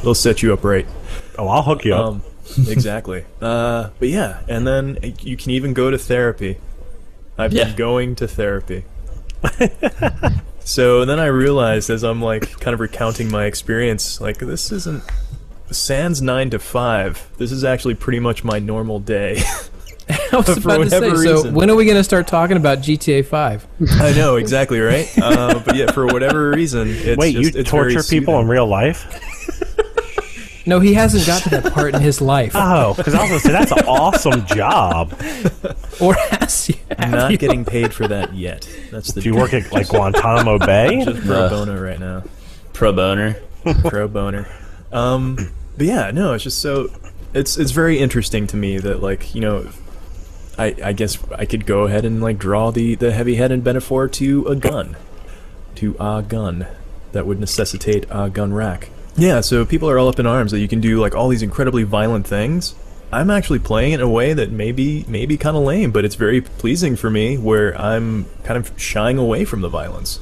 [0.01, 0.87] they'll set you up right.
[1.37, 2.05] Oh, I'll hook you up.
[2.07, 2.21] Um,
[2.67, 3.25] exactly.
[3.41, 6.57] Uh, but yeah, and then you can even go to therapy.
[7.37, 7.65] I've Yeah.
[7.65, 8.85] been going to therapy.
[10.61, 15.03] so then I realized as I'm like kind of recounting my experience, like this isn't
[15.69, 17.27] sans nine to five.
[17.37, 19.41] This is actually pretty much my normal day.
[20.09, 20.99] I was For about to say.
[20.99, 23.67] whatever So when are we going to start talking about GTA 5?
[24.01, 25.09] I know exactly right.
[25.21, 28.47] Uh, but yeah, for whatever reason, it's Wait, just, you it's very torture people in
[28.47, 29.21] real life?
[30.67, 32.53] No, he hasn't got to that part in his life.
[32.55, 35.13] Oh, because I was going to say that's an awesome job.
[36.01, 36.75] Or has you?
[36.97, 37.37] I'm have not you?
[37.37, 38.67] getting paid for that yet.
[38.89, 41.05] That's the Do you work at like Guantanamo Bay?
[41.05, 41.49] just pro Uh.
[41.51, 42.23] bono right now.
[42.73, 43.35] Pro boner.
[43.83, 44.47] pro boner.
[44.91, 46.89] Um, but yeah, no, it's just so
[47.35, 49.67] it's it's very interesting to me that like you know,
[50.57, 53.63] I I guess I could go ahead and like draw the the heavy head and
[53.63, 54.95] metaphor to a gun,
[55.75, 56.67] to a gun
[57.11, 58.89] that would necessitate a gun rack.
[59.17, 61.41] Yeah, so people are all up in arms that you can do like all these
[61.41, 62.75] incredibly violent things.
[63.11, 66.15] I'm actually playing it in a way that maybe maybe kind of lame, but it's
[66.15, 70.19] very pleasing for me where I'm kind of shying away from the violence.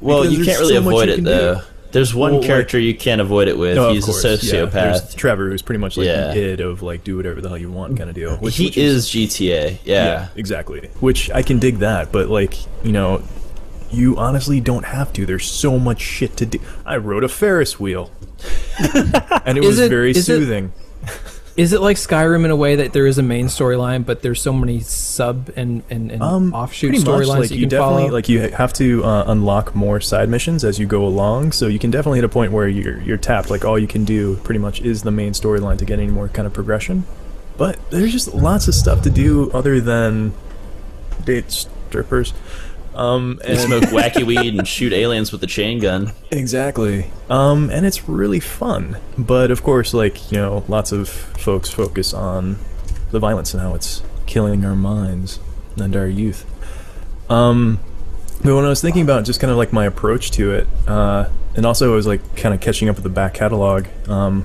[0.00, 1.54] Well, Because you can't really so avoid you it though.
[1.54, 1.60] do.
[1.92, 3.78] There's one Well, like- character you can't avoid it with.
[3.78, 4.36] Of He's a yeah.
[4.36, 4.72] sociopath.
[4.72, 6.32] There's Trevor, who's pretty much like Yeah.
[6.34, 8.36] the id of like do whatever the hell you want kind of deal.
[8.36, 9.78] Which, he which is GTA.
[9.84, 10.28] Yeah.
[10.36, 10.90] exactly.
[11.00, 13.22] Which I can dig that, but like you know,
[13.90, 15.24] you honestly don't have to.
[15.26, 16.58] There's so much shit to do.
[16.84, 18.10] I rode a Ferris wheel,
[19.44, 20.72] and it was it- very is it- soothing.
[21.56, 24.42] Is it like Skyrim in a way that there is a main storyline, but there's
[24.42, 27.68] so many sub and, and, and offshoot Um, much, storylines like that you, you can
[27.70, 28.12] definitely follow?
[28.12, 31.52] like you have to uh, unlock more side missions as you go along.
[31.52, 33.48] So you can definitely hit a point where you're you're tapped.
[33.48, 36.28] Like all you can do pretty much is the main storyline to get any more
[36.28, 37.06] kind of progression.
[37.56, 40.34] But there's just lots of stuff to do other than
[41.24, 42.34] date strippers.
[42.96, 46.12] Um, And and smoke wacky weed and shoot aliens with a chain gun.
[46.30, 47.10] Exactly.
[47.30, 48.96] Um, and it's really fun.
[49.18, 52.56] But of course, like, you know, lots of folks focus on
[53.10, 55.38] the violence and how it's killing our minds
[55.76, 56.44] and our youth.
[57.30, 57.78] Um,
[58.44, 61.28] but when I was thinking about just kind of like my approach to it, uh,
[61.54, 64.44] and also I was like kind of catching up with the back catalog, um,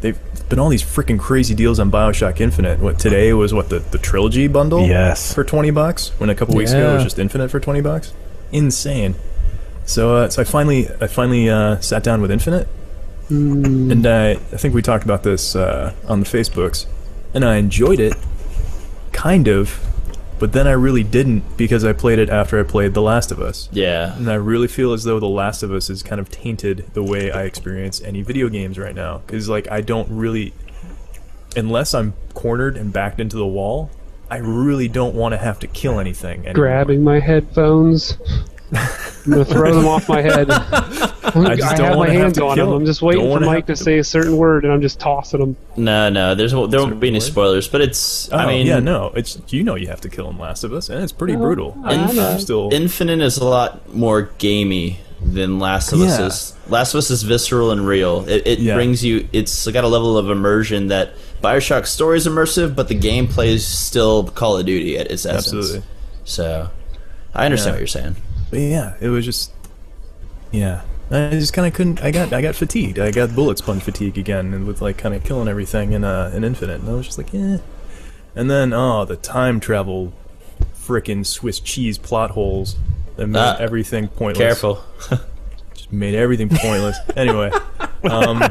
[0.00, 2.80] they've been all these freaking crazy deals on Bioshock Infinite.
[2.80, 4.86] What today was what the, the trilogy bundle?
[4.86, 5.32] Yes.
[5.34, 8.12] For 20 bucks, when a couple weeks ago it was just Infinite for 20 bucks.
[8.52, 9.14] Insane.
[9.84, 12.68] So, uh, so I finally, I finally uh, sat down with Infinite,
[13.28, 16.86] and I, I think we talked about this uh, on the Facebooks,
[17.34, 18.14] and I enjoyed it,
[19.12, 19.80] kind of,
[20.40, 23.38] but then I really didn't because I played it after I played The Last of
[23.40, 24.16] Us, Yeah.
[24.16, 27.02] and I really feel as though The Last of Us is kind of tainted the
[27.04, 30.52] way I experience any video games right now, because like I don't really,
[31.56, 33.90] unless I'm cornered and backed into the wall.
[34.32, 36.46] I really don't want to have to kill anything.
[36.46, 36.54] Anymore.
[36.54, 38.16] Grabbing my headphones.
[38.72, 40.46] I'm gonna throw them off my head.
[41.36, 42.74] I'm, I, just don't have my wanna have hands to on kill them.
[42.80, 45.40] I'm just waiting for Mike to to- say a certain word, and I'm just tossing
[45.40, 45.56] them.
[45.76, 46.34] No, no.
[46.34, 48.30] There's there won't be any spoilers, but it's.
[48.32, 50.72] Oh, I mean, yeah, no, it's you know you have to kill in Last of
[50.72, 51.76] Us, and it's pretty brutal.
[51.84, 52.30] I know.
[52.32, 56.56] I'm still Infinite is a lot more gamey than Last of Us is.
[56.70, 58.26] Last of Us is visceral and real.
[58.28, 58.74] It, it Yeah.
[58.74, 59.28] brings you.
[59.32, 61.12] It's got a level of immersion that
[61.42, 65.46] Bioshock's story is immersive, but the gameplay is still Call of Duty at its essence.
[65.46, 65.82] absolutely.
[66.24, 66.70] So,
[67.34, 67.72] I understand Yeah.
[67.74, 68.16] what you're saying.
[68.50, 69.52] But yeah, it was just
[70.52, 70.80] yeah.
[71.10, 72.02] I just kind of couldn't.
[72.02, 72.98] I got I got fatigued.
[72.98, 76.30] I got bullet sponge fatigue again, and with like kind of killing everything in uh,
[76.34, 77.58] in Infinite, and I was just like, eh.
[78.36, 80.12] And then oh, the time travel,
[80.74, 82.76] frickin' Swiss cheese plot holes
[83.16, 84.46] that made Ah, everything pointless.
[84.46, 84.84] Careful.
[85.74, 86.96] just made everything pointless.
[87.16, 87.50] anyway,
[88.04, 88.38] um,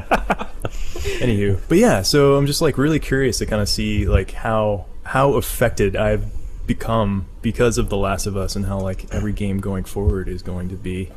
[1.20, 4.86] anywho, but yeah, so I'm just like really curious to kind of see like how
[5.04, 6.26] how affected I've
[6.68, 10.42] become because of The Last of Us and how like every game going forward is
[10.44, 11.10] going to be.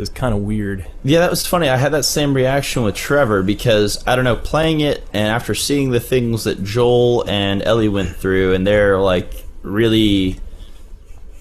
[0.00, 0.86] It's kind of weird.
[1.02, 1.68] Yeah, that was funny.
[1.68, 5.54] I had that same reaction with Trevor because I don't know, playing it and after
[5.54, 10.38] seeing the things that Joel and Ellie went through, and their like really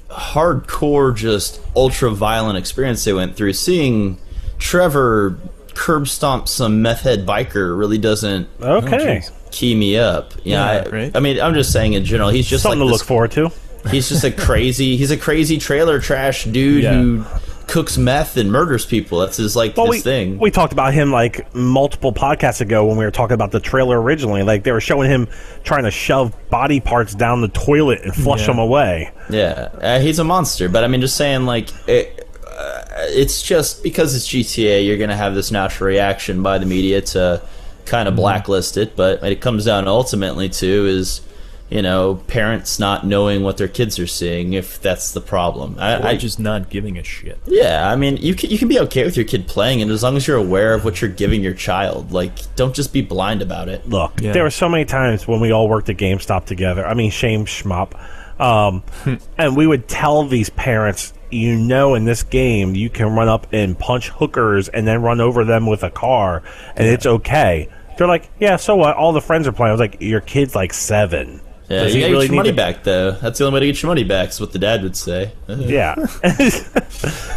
[0.09, 4.17] hardcore, just ultra violent experience they went through, seeing
[4.59, 5.37] Trevor
[5.75, 9.21] curb stomp some meth head biker really doesn't Okay.
[9.23, 10.33] Oh, key me up.
[10.43, 11.15] Yeah, Yeah, I, right.
[11.15, 13.31] I mean, I'm just saying in general, he's just Something like to this look forward
[13.31, 13.51] to.
[13.89, 14.97] He's just a crazy.
[14.97, 16.93] He's a crazy trailer trash dude Yeah.
[16.93, 17.23] who
[17.67, 19.19] cooks meth and murders people.
[19.19, 20.39] That's his like Well, his we, thing.
[20.39, 24.01] we talked about him like multiple podcasts ago when we were talking about the trailer
[24.01, 24.41] originally.
[24.43, 25.27] Like they were showing him
[25.63, 28.47] trying to shove body parts down the toilet and flush Yeah.
[28.47, 29.11] them away.
[29.29, 30.69] yeah, uh, he's a monster.
[30.69, 35.15] But I mean, just saying like it, uh, it's just because it's GTA, you're gonna
[35.17, 37.41] have this natural reaction by the media to
[37.85, 38.21] kind of Mm-hmm.
[38.21, 38.95] blacklist it.
[38.95, 41.21] But it comes down ultimately to is.
[41.69, 45.75] You know, parents not knowing what their kids are seeing, if that's the problem.
[45.77, 47.39] I, Or I just not giving a shit.
[47.45, 50.01] Yeah, I mean, you can, you can be okay with your kid playing it as
[50.01, 52.13] long as you're aware of what you're giving your child.
[52.13, 53.85] Like, don't just be blind about it.
[53.89, 54.31] Look, Yeah.
[54.31, 56.87] there were so many times when we all worked at GameStop together.
[56.87, 57.99] I mean, shame schmop.
[58.39, 58.83] Um,
[59.37, 63.45] and we would tell these parents, you know, in this game, you can run up
[63.51, 66.43] and punch hookers and then run over them with a car,
[66.77, 67.67] and it's okay.
[67.97, 68.95] They're like, yeah, so what?
[68.95, 69.69] All the friends are playing.
[69.69, 71.41] I was like, your kid's like seven.
[71.69, 73.11] Yeah, Does you gotta really get your money to- back, though.
[73.11, 75.33] That's the only way to get your money back, is what the dad would say.
[75.47, 75.95] Yeah.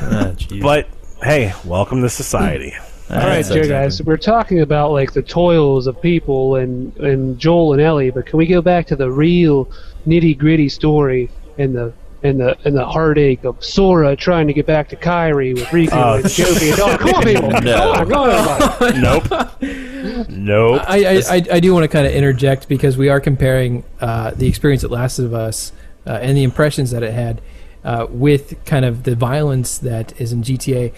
[0.03, 0.89] Ah, but
[1.23, 2.73] hey, welcome to society.
[3.11, 7.75] All right, dear guys, we're talking about like the toils of people and and Joel
[7.75, 9.71] and Ellie, but can we go back to the real
[10.07, 11.93] nitty gritty story and the
[12.23, 15.89] and the and the heartache of Sora trying to get back to Kairi with Riku
[15.93, 17.93] Oh, and Jovi and oh, come on, people, No.
[17.95, 20.29] come on, come on, nope.
[20.29, 20.83] nope.
[20.87, 24.33] I, I, I, I do want to kind of interject because we are comparing uh,
[24.33, 25.73] the experience at Last of Us
[26.07, 27.41] uh, and the impressions that it had
[27.85, 30.93] uh, with kind of the violence that is in GTA.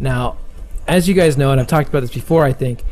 [0.00, 0.36] Now,
[0.88, 2.82] as you guys know, and I've talked about this before, I think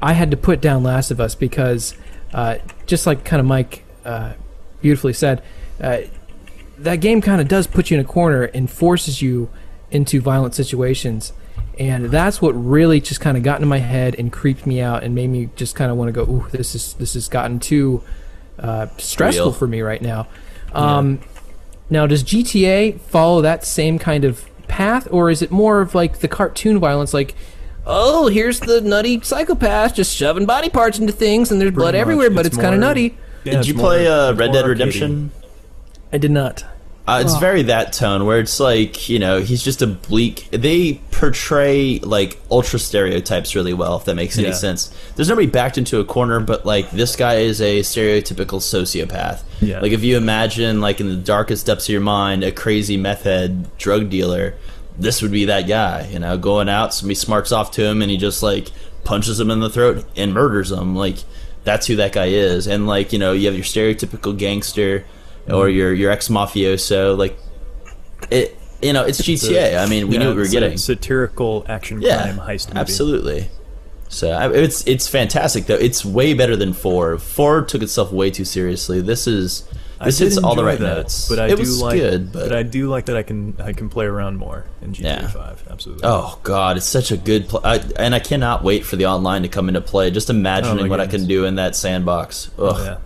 [0.00, 1.94] I had to put down Last of Us because,
[2.32, 2.56] uh,
[2.86, 4.32] just like kind of Mike uh,
[4.80, 5.42] beautifully said,
[5.80, 5.98] uh,
[6.80, 9.48] that game kind of does put you in a corner and forces you
[9.90, 11.32] into violent situations.
[11.78, 15.04] And that's what really just kind of got into my head and creeped me out
[15.04, 17.60] and made me just kind of want to go, "Ooh, this is this has gotten
[17.60, 18.02] too
[18.58, 19.52] uh, stressful Real.
[19.52, 20.26] for me right now."
[20.72, 21.20] Um,
[21.90, 26.18] Now, does GTA follow that same kind of path, or is it more of like
[26.18, 27.34] the cartoon violence, like?
[27.90, 32.00] Oh, here's the nutty psychopath just shoving body parts into things, and there's blood much.
[32.00, 33.16] everywhere, but It's it's kind of nutty.
[33.44, 34.68] Yeah, Did you more- play uh, Red more Dead arcadey.
[34.68, 35.30] Redemption?
[36.12, 36.64] I did not.
[37.06, 40.46] Uh, it's very that tone where it's like you know he's just a bleak.
[40.50, 43.96] They portray like ultra stereotypes really well.
[43.96, 44.52] If that makes any Yeah.
[44.54, 44.90] sense.
[45.16, 49.40] There's nobody backed into a corner, but like this guy is a stereotypical sociopath.
[49.62, 49.80] Yeah.
[49.80, 53.22] Like if you imagine like in the darkest depths of your mind a crazy meth
[53.22, 54.54] head drug dealer,
[54.98, 56.08] this would be that guy.
[56.12, 58.68] You know, going out, somebody smarts off to him, and he just like
[59.04, 60.94] punches him in the throat and murders him.
[60.94, 61.16] Like
[61.64, 62.66] that's who that guy is.
[62.66, 65.06] And like you know, you have your stereotypical gangster
[65.50, 65.76] or mm-hmm.
[65.76, 67.16] your your ex mafioso.
[67.16, 67.38] Like
[68.30, 69.82] it, you know, it's GTA.
[69.82, 70.78] I mean, we Yeah, knew what we were a getting.
[70.78, 72.80] satirical action Yeah, crime heist movie.
[72.80, 73.48] absolutely.
[74.08, 75.74] So I, it's it's fantastic though.
[75.74, 77.18] It's way better than four.
[77.18, 79.00] Four took itself way too seriously.
[79.02, 79.68] This is
[80.02, 81.28] this hits all the right that, notes.
[81.28, 83.72] but I it do was like, good, but, I do like that I can I
[83.72, 85.26] can play around more in GTA Yeah.
[85.26, 85.62] Five.
[85.68, 86.04] Absolutely.
[86.06, 89.42] oh god, it's such a good pl- I, and I cannot wait for the online
[89.42, 90.10] to come into play.
[90.10, 92.50] Just imagining Oh what I can do in that sandbox.
[92.58, 92.74] Ugh.
[92.78, 92.98] Oh, yeah.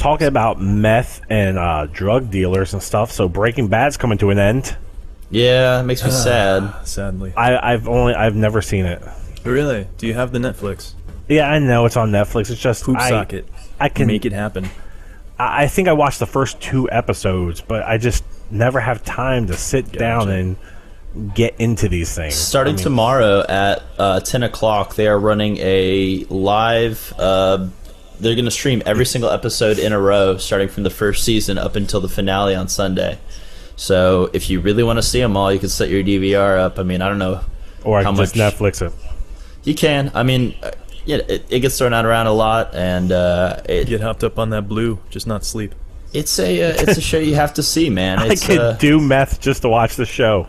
[0.00, 3.12] Talking about meth and uh, drug dealers and stuff.
[3.12, 4.74] So Breaking Bad's coming to an end.
[5.28, 6.86] Yeah, it makes me sad.
[6.86, 7.34] Sadly.
[7.36, 9.02] I, I've only I've never seen it.
[9.44, 9.86] Really?
[9.98, 10.94] Do you have the Netflix?
[11.28, 12.50] Yeah, I know it's on Netflix.
[12.50, 13.46] It's just Poop I, socket.
[13.78, 14.70] I can Make it happen.
[15.38, 19.48] I I think I watched the first two episodes, but I just never have time
[19.48, 20.56] to sit down and
[21.34, 22.34] get into these things.
[22.36, 27.12] Starting I mean, tomorrow at uh, 10 o'clock, they are running a live.
[27.18, 27.68] Uh,
[28.20, 31.58] they're going to stream every single episode in a row, starting from the first season
[31.58, 33.18] up until the finale on Sunday.
[33.76, 36.78] So if you really want to see them all, you can set your DVR up.
[36.78, 37.40] I mean, I don't know.
[37.84, 38.92] or I how can just much- Netflix it.
[39.64, 40.10] You can.
[40.14, 40.70] I mean, uh,
[41.04, 44.38] yeah, it, it gets thrown out around a lot, and uh, it, Get hopped up
[44.38, 45.74] on that blue, just not sleep.
[46.12, 48.18] it's a uh, it's a show you have to see, man.
[48.20, 50.46] I could uh, do meth just to watch the show.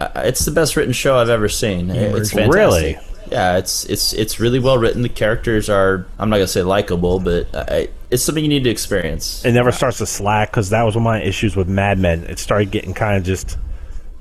[0.00, 1.90] uh, it's the best written show I've ever seen.
[1.90, 2.52] It's fantastic.
[2.54, 2.98] Really?
[3.32, 5.02] Yeah, it's it's it's really well written.
[5.02, 8.70] The characters are I'm not gonna say likable, but uh, it's something you need to
[8.70, 9.44] experience.
[9.44, 12.24] It never starts to slack because that was one of my issues with Mad Men.
[12.24, 13.56] It started getting kind of just.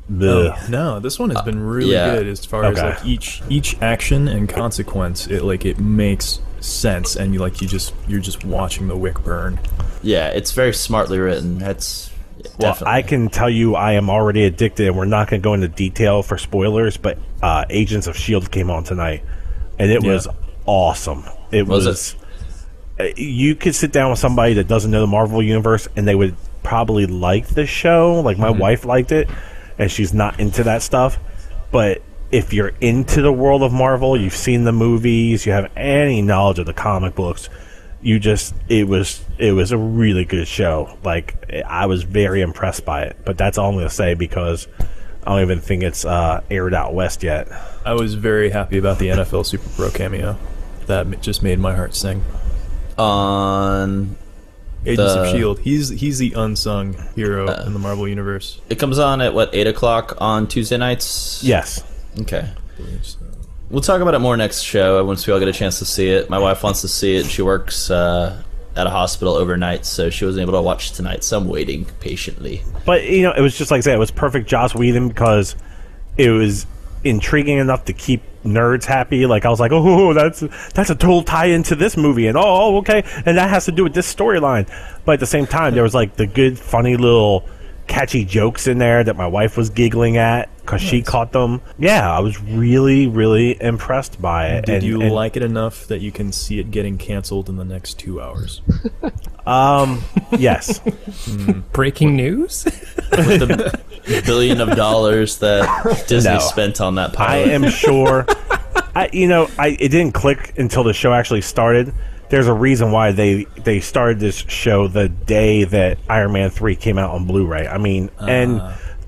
[0.09, 0.57] bleh.
[0.57, 2.15] Oh, no, this one has been really yeah.
[2.15, 5.27] good as far as like each each action and consequence.
[5.27, 9.21] It like it makes sense, and you like you just you're just watching the wick
[9.23, 9.59] burn.
[10.03, 11.57] Yeah, it's very smartly written.
[11.57, 12.10] That's
[12.59, 12.93] Well, Definitely.
[12.93, 15.67] I can tell you, I am already addicted, and we're not going to go into
[15.67, 16.97] detail for spoilers.
[16.97, 19.23] But uh, Agents of Shield came on tonight,
[19.79, 20.13] and it Yeah.
[20.13, 20.27] was
[20.65, 21.23] awesome.
[21.51, 22.15] It Was was.
[22.99, 23.11] it?
[23.11, 26.15] uh, You could sit down with somebody that doesn't know the Marvel universe, and they
[26.15, 28.21] would probably like the show.
[28.21, 28.59] Like my Mm-hmm.
[28.59, 29.29] wife liked it,
[29.77, 31.17] and she's not into that stuff.
[31.71, 36.21] But if you're into the world of Marvel, you've seen the movies, you have any
[36.21, 37.49] knowledge of the comic books,
[38.01, 40.97] you just it was it was a really good show.
[41.03, 43.17] Like I was very impressed by it.
[43.25, 44.67] But that's all I'm going to say because
[45.23, 47.47] I don't even think it's uh, aired out west yet.
[47.85, 50.37] I was very happy about the NFL Super Pro cameo.
[50.87, 52.23] That just made my heart sing.
[52.97, 54.15] on
[54.85, 55.59] Agents of Shield.
[55.59, 57.63] He's he's the unsung hero Uh.
[57.67, 58.59] in the Marvel universe.
[58.69, 61.43] it comes on at what eight o'clock on Tuesday nights.
[61.43, 61.83] Yes.
[62.21, 62.49] Okay.
[63.71, 66.09] We'll talk about it more next show once we all get a chance to see
[66.09, 66.29] it.
[66.29, 67.25] My wife wants to see it.
[67.25, 68.43] She works uh,
[68.75, 71.23] at a hospital overnight, so she wasn't able to watch tonight.
[71.23, 72.63] So I'm waiting patiently.
[72.85, 75.55] But you know, it was just like I said, it was perfect Joss Whedon because
[76.17, 76.67] it was
[77.05, 79.25] intriguing enough to keep nerds happy.
[79.25, 80.41] Like I was like, oh, that's
[80.73, 83.85] that's a total tie into this movie, and oh, okay, and that has to do
[83.85, 84.67] with this storyline.
[85.05, 87.47] But at the same time, there was like the good, funny little
[87.87, 91.61] catchy jokes in there that my wife was giggling at because she caught them.
[91.77, 94.65] Yeah, I was really, really impressed by it.
[94.65, 97.57] Did and, you and, like it enough that you can see it getting canceled in
[97.57, 98.61] the next two hours?
[99.43, 100.03] Um,
[100.37, 100.81] yes.
[101.73, 102.63] Breaking news?
[102.63, 106.39] With the billion of dollars that Disney No.
[106.39, 108.27] spent on that pilot, I am sure.
[108.95, 111.91] I, you know, I it didn't click until the show actually started.
[112.29, 116.75] There's a reason why they they started this show the day that Iron Man three
[116.75, 117.67] came out on Blu-ray.
[117.67, 118.61] I mean, and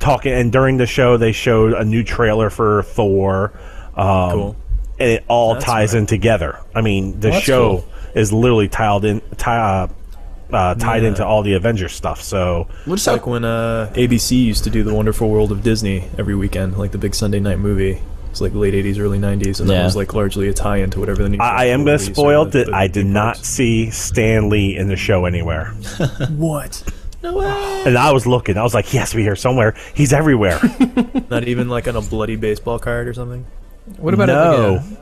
[0.04, 3.52] talking and during the show they showed a new trailer for Thor.
[3.96, 4.56] Um, Cool.
[5.00, 6.00] And it all That's ties right.
[6.02, 6.60] in together.
[6.76, 7.86] I mean, the that's show cool.
[8.14, 9.88] is literally tiled in, ti- uh,
[10.52, 11.08] uh, tied Yeah.
[11.10, 12.22] into all the Avengers stuff.
[12.22, 16.06] So We'll It's like when uh, ABC used to do the Wonderful World of Disney
[16.20, 18.02] every weekend, like the big Sunday night movie.
[18.30, 21.22] It's like late '80s, early '90s, and that was like largely a tie-in to whatever
[21.24, 21.38] the new.
[21.40, 24.88] I, I am going to spoil the- that I did not see Stan Lee in
[24.88, 25.74] the show anywhere.
[26.30, 26.84] What?
[27.24, 28.58] And I was looking.
[28.58, 29.76] I was like, he has to be here somewhere.
[29.94, 30.60] He's everywhere.
[31.30, 33.46] Not even like on a bloody baseball card or something.
[33.98, 34.76] What about no.
[34.76, 34.82] it?
[34.82, 35.00] Like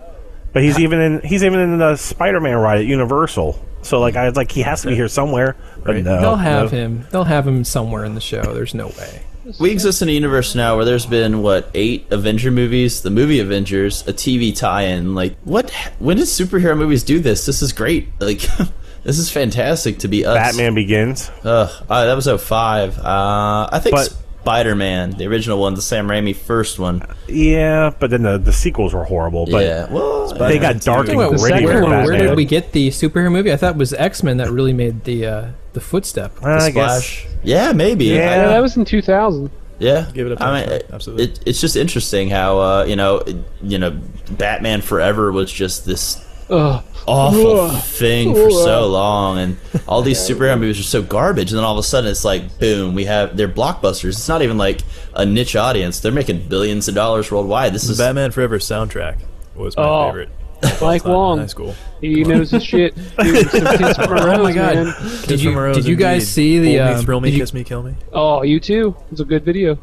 [0.54, 1.22] but he's even in.
[1.22, 3.64] He's even in the Spider-Man ride at Universal.
[3.84, 5.56] So like, I was like, he has to be here somewhere.
[5.84, 6.04] But Right.
[6.04, 6.78] no, they'll have no.
[6.78, 7.08] him.
[7.12, 8.42] They'll have him somewhere in the show.
[8.54, 9.22] There's no way.
[9.60, 13.40] we exist in a universe now where there's been what eight Avenger movies, the movie
[13.40, 15.16] Avengers, a TV tie-in.
[15.16, 15.72] Like, what?
[16.00, 17.46] When did superhero movies do this?
[17.46, 18.10] This is great.
[18.20, 18.42] Like,
[19.04, 20.36] this is fantastic to be us.
[20.36, 21.30] Batman Begins.
[21.44, 22.98] Ugh, uh, that was 05.
[23.00, 27.04] Uh, I think But- Spider-Man, the original one, the Sam Raimi first one.
[27.28, 29.46] Yeah, but then the, the sequels were horrible.
[29.46, 32.36] But yeah, well, they got dark and Wait, The where, second where, one where did
[32.36, 33.52] we get the superhero movie?
[33.54, 36.34] I thought it was X Men that really made the uh, the footstep.
[36.44, 37.24] Uh, I guess.
[37.44, 38.06] Yeah, maybe.
[38.06, 38.16] Yeah.
[38.16, 39.52] Yeah, that was in 2000.
[39.78, 40.82] Yeah, Give it a I thumbs mean.
[40.92, 41.24] Absolutely.
[41.26, 43.92] It, it's just interesting how uh, you know, it- you know,
[44.32, 46.16] Batman Forever was just this
[46.52, 46.84] Ugh.
[47.08, 47.84] awful Ugh.
[47.84, 51.52] thing for so long, and all these superhero movies are so garbage.
[51.52, 54.10] And then all of a sudden, it's like, boom, we have they're blockbusters.
[54.10, 54.82] It's not even like
[55.16, 57.74] a niche audience; they're making billions of dollars worldwide.
[57.74, 59.18] This the is Batman Forever soundtrack
[59.56, 60.08] was my Oh.
[60.10, 60.30] favorite.
[60.82, 61.38] Mike Time in Wong.
[61.40, 61.74] high school.
[62.02, 62.94] He knows his shit.
[63.20, 64.76] Dude, some kiss from a Oh my God.
[64.76, 64.94] man.
[65.26, 66.26] Did you Rose, did you guys indeed.
[66.28, 67.96] see the Hold me, um, thrill me, you- kiss me, kill me?
[68.14, 68.96] Oh, you too.
[69.12, 69.80] It's a good video.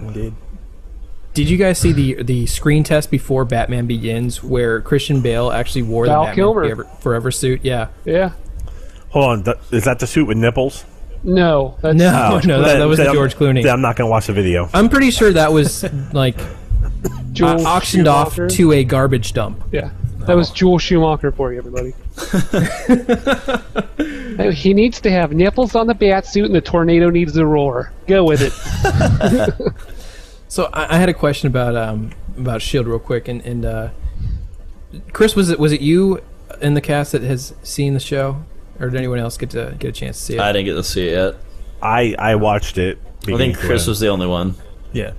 [0.00, 0.32] Indeed.
[1.34, 5.82] Did you guys see the the screen test before Batman Begins, where Christian Bale actually
[5.82, 6.62] wore Val the Batman Kilmer.
[6.64, 7.60] Forever, Forever suit?
[7.64, 7.88] Yeah.
[8.04, 8.32] Yeah.
[9.10, 10.84] hold on, th- is that the suit with nipples?
[11.24, 11.76] No.
[11.80, 13.62] That's No, no, that, that was the Then I'm- George Clooney.
[13.62, 14.68] then I'm not going to watch the video.
[14.74, 16.36] I'm pretty sure that was like
[17.32, 18.54] Joel uh, auctioned off Schumacher.
[18.56, 19.62] to a garbage dump.
[19.72, 19.90] Yeah.
[20.26, 21.94] That was Joel Schumacher for you, everybody.
[24.32, 27.44] Hey, he needs to have nipples on the bat suit and the tornado needs to
[27.44, 27.92] roar.
[28.06, 29.74] Go with it.
[30.52, 33.88] So I, I had a question about um about Shield real quick, and and uh,
[35.14, 36.22] Chris, was it was it you
[36.60, 38.44] in the cast that has seen the show,
[38.78, 40.40] or did anyone else get to get a chance to see it?
[40.40, 41.36] I didn't get to see it yet.
[41.80, 42.98] I I watched it.
[43.26, 44.56] I think Chris was the only one.
[44.92, 45.14] Yeah.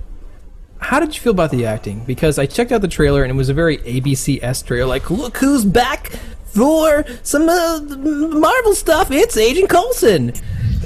[0.78, 2.04] How did you feel about the acting?
[2.04, 4.86] Because I checked out the trailer and it was a very ABC s trailer.
[4.86, 6.12] Like, look who's back
[6.44, 9.10] for some uh, Marvel stuff.
[9.10, 10.32] It's Agent Coulson.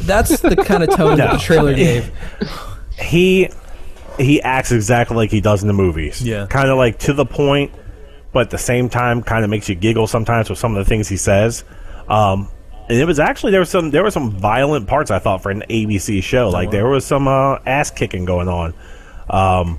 [0.07, 2.11] That's the kind of tone that the trailer gave.
[2.99, 3.51] he
[4.19, 6.23] he acts exactly like he does in the movies.
[6.23, 6.47] Yeah.
[6.47, 7.73] kind of like to the point,
[8.33, 10.89] but at the same time, kind of makes you giggle sometimes with some of the
[10.89, 11.65] things he says.
[12.09, 12.51] Um,
[12.89, 15.51] and it was actually there was some there were some violent parts I thought for
[15.51, 16.49] an ABC show.
[16.49, 18.75] Like there was some uh, ass kicking going on.
[19.29, 19.79] Um,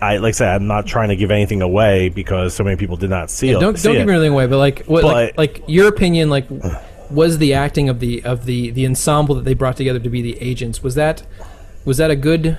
[0.00, 2.96] I like I said, I'm not trying to give anything away because so many people
[2.96, 3.60] did not see it.
[3.60, 4.06] Don't see don't give it.
[4.06, 6.46] me anything away, but like what like, like your opinion, like
[7.10, 10.22] was the acting of the of the the ensemble that they brought together to be
[10.22, 10.82] the agents?
[10.82, 11.22] Was that
[11.84, 12.58] was that a good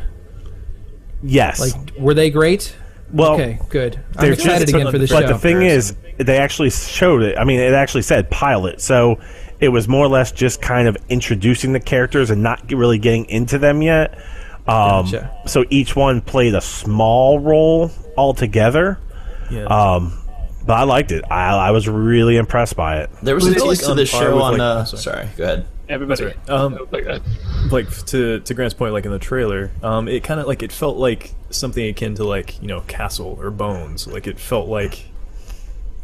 [1.24, 1.60] Yes.
[1.60, 1.92] like?
[1.98, 2.76] Were they great?
[3.12, 4.00] well, okay, good.
[4.18, 5.20] I'm excited just- again for the show.
[5.22, 7.38] but the thing is, they actually showed it.
[7.38, 9.20] I mean, it actually said pilot, so
[9.60, 13.26] it was more or less just kind of introducing the characters and not really getting
[13.26, 14.18] into them yet.
[14.68, 15.32] Um, Gotcha.
[15.48, 19.00] So each one played a small role altogether.
[19.50, 19.64] Yeah.
[19.66, 20.14] Um,
[20.68, 21.24] but I liked it.
[21.32, 23.10] I, I was really impressed by it.
[23.24, 24.52] There was a It's tease like to on this show on.
[24.54, 25.02] like- uh, sorry.
[25.02, 25.66] sorry, go ahead.
[25.90, 26.24] Everybody.
[26.26, 26.50] That's right.
[26.50, 27.22] Um, Like
[27.72, 30.72] like to to Grant's point, like in the trailer, um, it kind of like it
[30.72, 34.06] felt like something akin to like you know Castle or Bones.
[34.08, 35.06] Like it felt like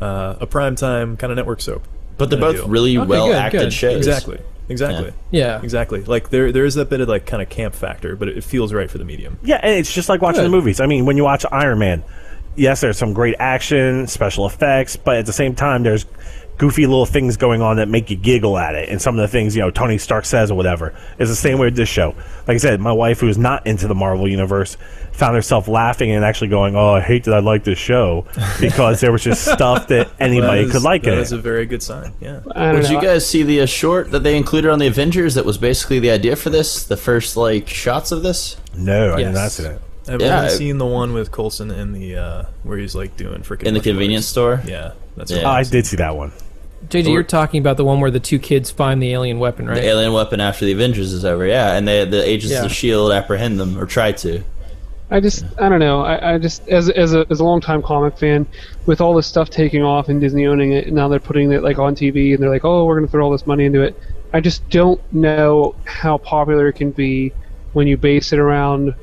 [0.02, 1.88] uh, a primetime kind of network soap.
[2.18, 2.68] But they're both deal.
[2.68, 3.74] really Okay, well good, acted good.
[3.74, 3.98] shows.
[3.98, 4.40] Exactly.
[4.68, 5.14] Exactly.
[5.30, 5.62] Yeah.
[5.62, 6.02] Exactly.
[6.04, 8.74] Like there there is that bit of like kind of camp factor, but it feels
[8.74, 9.38] right for the medium.
[9.44, 10.46] Yeah, and it's just like watching Good.
[10.46, 10.80] the movies.
[10.80, 12.04] I mean, when you watch Iron Man,
[12.56, 16.06] yes, there's some great action, special effects, but at the same time, there's
[16.58, 18.90] goofy little things going on that make you giggle at it.
[18.90, 20.94] And some of the things, you know, Tony Stark says or whatever.
[21.20, 22.16] It's the same way with this show.
[22.48, 24.78] Like I said, my wife, who's not into the Marvel Universe,
[25.12, 28.26] found herself laughing and actually going, Oh, I hate that I like this show
[28.60, 31.08] because there was just stuff that anybody That is- could like it.
[31.08, 32.14] That in is a very good sign.
[32.20, 32.40] Yeah.
[32.56, 35.36] Did you guys see the uh, short that they included on the Avengers?
[35.36, 36.84] That was basically the idea for this.
[36.86, 38.58] The first like shots of this.
[38.76, 39.82] no, I did not see that.
[40.08, 43.18] I've Yeah, only I- seen the one with Coulson in the uh, where he's like
[43.18, 44.28] doing freaking In the convenience arts.
[44.28, 44.62] store?
[44.68, 45.44] Yeah, that's Yeah.
[45.46, 46.32] Oh, I did see that one.
[46.90, 49.76] JJ, you're talking about the one where the two kids find the alien weapon, right?
[49.82, 51.46] The alien weapon after the Avengers is over.
[51.48, 52.66] Yeah, and they, the agents Yeah.
[52.66, 54.44] of Shield apprehend them or try to.
[55.10, 56.02] I just, I don't know.
[56.02, 58.46] I, I just, as as a as a longtime comic fan,
[58.86, 61.64] with all this stuff taking off and Disney owning it, and now they're putting it
[61.64, 63.82] like on TV, and they're like, oh, we're going to throw all this money into
[63.82, 63.96] it.
[64.34, 67.32] I just don't know how popular it can be
[67.74, 68.94] when you base it around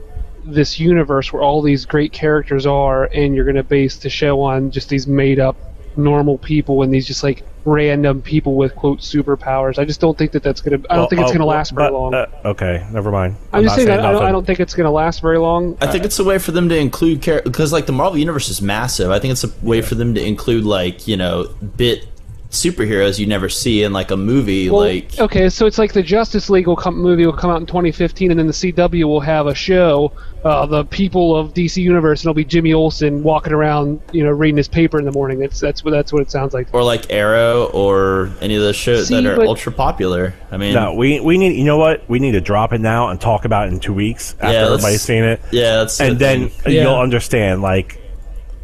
[0.45, 4.41] this universe where all these great characters are, and you're going to base the show
[4.43, 5.57] on just these made up
[5.97, 9.79] normal people and these just like random people with quote superpowers.
[9.79, 10.93] I just don't think that that's going to.
[10.93, 12.15] I don't think it's Oh, going to oh, last very but, long.
[12.15, 13.37] uh, okay, never mind.
[13.53, 14.25] I'm, just not saying that I don't.
[14.25, 15.77] I don't think it's going to last very long.
[15.81, 18.49] I think it's a way for them to include characters because like the Marvel universe
[18.49, 19.11] is massive.
[19.11, 21.45] I think it's a way for them to include like you know
[21.77, 22.07] bit
[22.53, 24.69] superheroes you never see in like a movie.
[24.69, 27.61] Well, like okay, so it's like the Justice League will come, movie will come out
[27.61, 30.13] in 2015, and then the CW will have a show,
[30.45, 34.31] uh, the people of DC Universe, and it'll be Jimmy Olsen walking around, you know,
[34.31, 35.39] reading his paper in the morning.
[35.39, 36.69] That's that's what that's what it sounds like.
[36.75, 40.35] or like Arrow or any of those shows See, that are but- ultra popular.
[40.51, 41.57] I mean, No, we we need.
[41.57, 42.07] You know what?
[42.09, 44.67] We need to drop it now and talk about it in two weeks after Yeah,
[44.67, 46.75] everybody's seen it, yeah, that's and then thing.
[46.75, 47.63] You'll understand.
[47.63, 47.99] Like,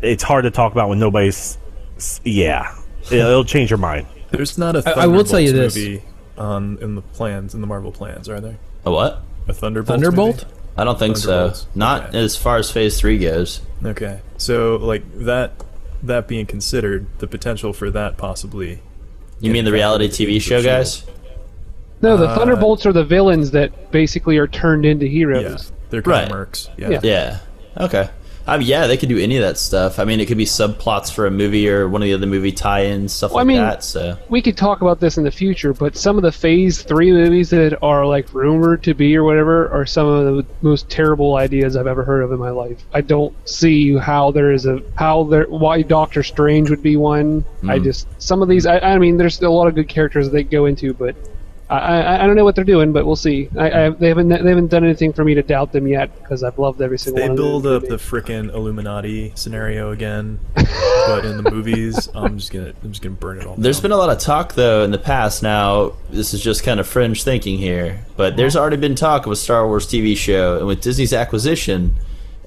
[0.03, 1.57] it's hard to talk about when nobody's.
[2.23, 2.73] Yeah,
[3.13, 4.07] it'll, it'll change your mind.
[4.31, 5.85] There's not a I- I will tell you Thunderbolts this.
[5.85, 6.03] movie
[6.37, 8.59] on in the plans in the Marvel plans, are there?
[8.85, 9.23] a what?
[9.49, 9.89] A Thunderbolt.
[10.01, 10.45] Thunderbolt?
[10.77, 11.27] I don't think so.
[11.29, 11.67] Thunderbolts.
[11.75, 12.19] Not Okay.
[12.19, 13.61] as far as Phase Three goes.
[13.85, 15.53] Okay, so like that
[16.03, 18.81] that being considered, the potential for that possibly.
[19.41, 21.05] You mean the reality TV show, guys?
[22.03, 25.43] No, the Uh, Thunderbolts are the villains that basically are turned into heroes.
[25.43, 25.73] Yeah, heroes.
[25.91, 26.41] they're kind Right.
[26.41, 26.69] of mercs.
[26.77, 26.91] Yeah.
[26.91, 27.01] Yeah.
[27.03, 27.39] Yeah.
[27.85, 28.09] Okay.
[28.49, 29.99] I mean, yeah, they could do any of that stuff.
[29.99, 32.51] I mean, it could be subplots for a movie or one of the other movie
[32.51, 33.85] tie-ins, stuff Well, I like mean- that.
[33.85, 37.13] So We could talk about this in the future, but some of the Phase Three
[37.13, 41.37] movies that are like rumored to be or whatever are some of the most terrible
[41.37, 42.79] ideas I've ever heard of in my life.
[42.93, 47.43] I don't see how there is a how there why Doctor Strange would be one.
[47.61, 47.71] Hmm.
[47.71, 48.65] I just some of these.
[48.67, 51.15] I, I mean, there's a lot of good characters they go into, but
[51.71, 52.93] I, I, I don't know what they're doing.
[52.93, 53.49] But we'll see.
[53.59, 56.43] I, I, they haven't they haven't done anything for me to doubt them yet because
[56.43, 57.37] I've loved every single They one.
[57.37, 57.91] build of up them.
[57.91, 63.15] the freaking Illuminati scenario again, but in the movies, I'm just gonna I'm just gonna
[63.17, 63.55] burn it all.
[63.57, 63.83] there's down.
[63.83, 65.43] been a lot of talk though in the past.
[65.43, 69.33] Now this is just kind of fringe thinking here, but there's already been talk of
[69.33, 71.97] a Star Wars TV show, and with Disney's acquisition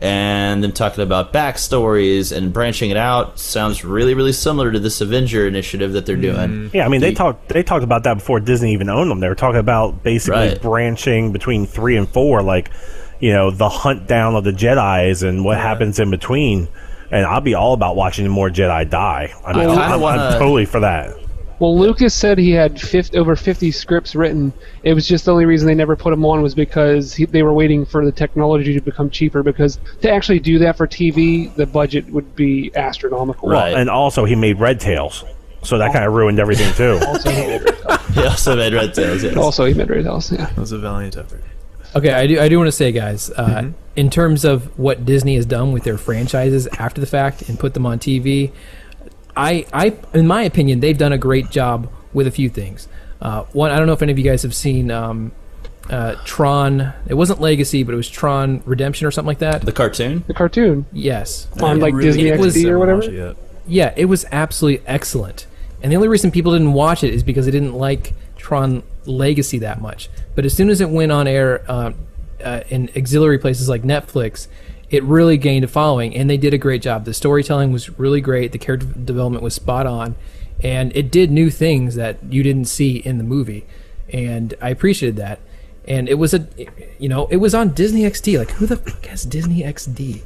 [0.01, 4.99] and them talking about backstories and branching it out, sounds really really similar to this
[4.99, 6.21] Avenger initiative that they're mm.
[6.21, 6.71] doing.
[6.73, 9.19] Yeah, I mean they The- talked they talked about that before Disney even owned them.
[9.19, 10.61] They were talking about basically Right.
[10.61, 12.71] branching between three and four, like
[13.19, 16.67] you know the hunt down of the Jedi's and what happens in between.
[17.11, 19.33] And I'll be all about watching more Jedi die.
[19.45, 21.13] I mean, I kinda I'm, I'm wanna- totally for that.
[21.61, 24.51] Well, Lucas said he had 50, over 50 scripts written.
[24.81, 27.43] It was just the only reason they never put him on was because he, they
[27.43, 29.43] were waiting for the technology to become cheaper.
[29.43, 33.47] Because to actually do that for TV, the budget would be astronomical.
[33.47, 33.75] Right.
[33.75, 35.23] And also, he made Red Tails,
[35.61, 36.99] so that kind of ruined everything too.
[37.07, 38.01] Also, he made Red Tails.
[38.15, 39.23] He also made Red Tails.
[39.23, 39.37] Yes.
[39.37, 40.45] Also, he made Red Tails, Yeah.
[40.47, 41.43] That was a valiant effort.
[41.95, 42.39] Okay, I do.
[42.39, 45.83] I do want to say, guys, uh, in terms of what Disney has done with
[45.83, 48.51] their franchises after the fact and put them on TV,
[49.35, 52.87] I, I, in my opinion, they've done a great job with a few things.
[53.21, 55.31] Uh, one, I don't know if any of you guys have seen um,
[55.89, 56.93] uh, Tron.
[57.07, 59.61] It wasn't Legacy, but it was Tron Redemption or something like that.
[59.61, 60.23] The cartoon.
[60.27, 61.47] The cartoon Yes.
[61.61, 63.01] on like really- Disney it was- XD or whatever.
[63.03, 63.37] it.
[63.67, 65.45] Yeah, it was absolutely excellent.
[65.83, 69.59] And the only reason people didn't watch it is because they didn't like Tron Legacy
[69.59, 70.09] that much.
[70.35, 71.91] But as soon as it went on air uh,
[72.43, 74.47] uh, in auxiliary places like Netflix,
[74.91, 77.05] it really gained a following, and they did a great job.
[77.05, 78.51] The storytelling was really great.
[78.51, 80.15] The character development was spot on,
[80.61, 83.65] and it did new things that you didn't see in the movie,
[84.09, 85.39] and I appreciated that.
[85.87, 86.47] And it was a,
[86.99, 88.37] you know, it was on Disney XD.
[88.37, 90.21] Like, who the fuck has Disney XD?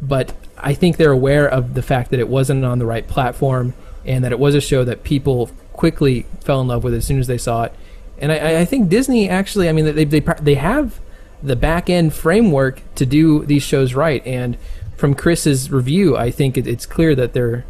[0.00, 3.72] But I think they're aware of the fact that it wasn't on the right platform,
[4.04, 7.18] and that it was a show that people quickly fell in love with as soon
[7.18, 7.72] as they saw it.
[8.18, 11.00] And I, I think Disney actually, I mean, they they they have
[11.44, 14.26] the back end framework to do these shows right.
[14.26, 14.56] And
[14.96, 17.64] from Chris's review, I think it, it's clear that they're,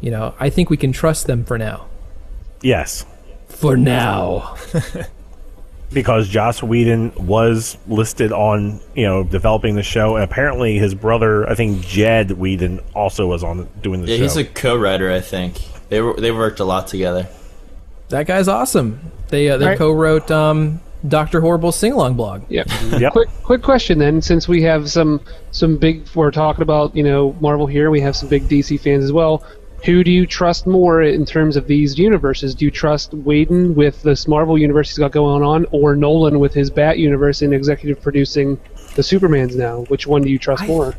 [0.00, 1.86] you know, I think we can trust them for now.
[2.62, 3.04] Yes,
[3.48, 4.56] For now.
[5.92, 11.48] because Joss Whedon was listed on you know developing the show, and apparently his brother,
[11.48, 14.22] I think Jed Whedon, also was on doing the Yeah, show.
[14.24, 15.60] he's a co-writer, I think.
[15.88, 17.28] They were they worked a lot together.
[18.10, 19.00] That guy's awesome.
[19.28, 19.78] They uh, they Right.
[19.78, 22.42] co-wrote um, Doctor Horrible's sing along blog.
[22.48, 22.64] Yeah.
[22.98, 23.12] Yep.
[23.12, 24.20] Quick, quick question then.
[24.20, 25.20] Since we have some
[25.52, 27.90] some big, we're talking about you know Marvel here.
[27.90, 29.44] We have some big DC fans as well.
[29.84, 32.54] Who do you trust more in terms of these universes?
[32.56, 36.52] Do you trust Whedon with this Marvel universe he's got going on, or Nolan with
[36.52, 38.58] his Bat universe and executive producing
[38.96, 39.82] the Supermans now?
[39.84, 40.94] Which one do you trust I- more?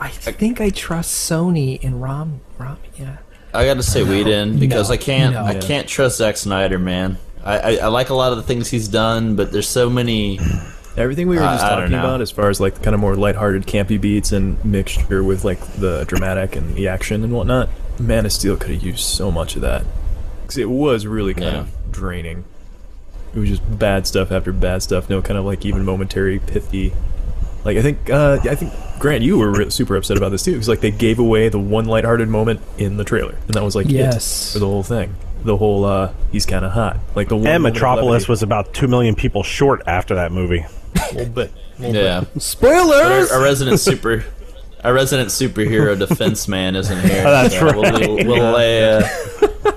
[0.00, 2.40] I think I trust Sony and Rom.
[2.58, 3.18] Rom, yeah.
[3.54, 5.44] I got to say Whedon because no, I can't no.
[5.44, 7.16] I can't trust Zack Snyder, man.
[7.44, 10.38] I, I, I like a lot of the things he's done, but there's so many.
[10.96, 13.00] Everything we were just I don't talking about, as far as like the kind of
[13.00, 17.68] more lighthearted, campy beats and mixture with like the dramatic and the action and whatnot,
[17.98, 19.84] Man of Steel could have used so much of that.
[20.42, 21.60] Because it was really kind Yeah.
[21.60, 22.44] of draining.
[23.34, 25.10] It was just bad stuff after bad stuff.
[25.10, 26.92] No kind of like even momentary pithy.
[27.64, 30.52] Like I think, uh, I think Grant, you were re- super upset about this too.
[30.52, 33.74] Because like they gave away the one lighthearted moment in the trailer, and that was
[33.74, 34.50] like Yes.
[34.50, 35.16] it for the whole thing.
[35.44, 36.98] The whole uh, he's kind of hot.
[37.14, 38.30] Like the one and Metropolis levity.
[38.32, 40.64] was about two million people short after that movie.
[41.10, 41.52] a little bit.
[41.78, 42.02] a little.
[42.02, 43.30] Yeah, but Spoilers.
[43.30, 44.24] our, our resident super.
[44.82, 47.24] Our resident superhero defense man isn't here.
[47.26, 48.02] Oh, that's so We'll, right.
[48.02, 49.08] do- we'll, lay, uh,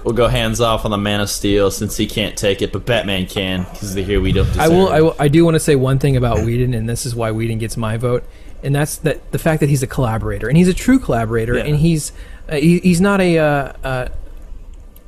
[0.03, 2.85] we'll go hands off on the Man of Steel since he can't take it, but
[2.85, 4.45] Batman can because the here we don't.
[4.47, 4.59] Deserve.
[4.61, 5.15] I will, I will.
[5.17, 7.77] I do want to say one thing about Whedon, and this is why Whedon gets
[7.77, 8.25] my vote,
[8.63, 11.63] and that's that the fact that he's a collaborator, and he's a true collaborator, Yeah.
[11.63, 12.11] and he's
[12.49, 14.07] uh, he, he's not a uh, uh,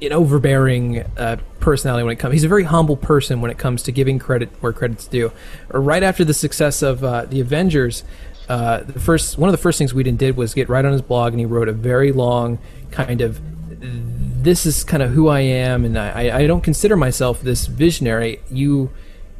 [0.01, 2.33] an overbearing uh, personality when it comes.
[2.33, 5.31] He's a very humble person when it comes to giving credit where credit's due.
[5.69, 8.03] Right after the success of uh, the Avengers,
[8.47, 11.01] uh, the first one of the first things Whedon did was get right on his
[11.01, 12.59] blog, and he wrote a very long
[12.91, 13.39] kind of
[13.81, 18.41] this is kind of who I am, and I, I don't consider myself this visionary.
[18.49, 18.89] You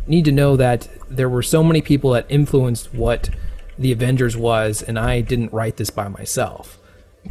[0.08, 3.30] need to know that there were so many people that influenced what
[3.78, 6.78] the Avengers was, and I didn't write this by myself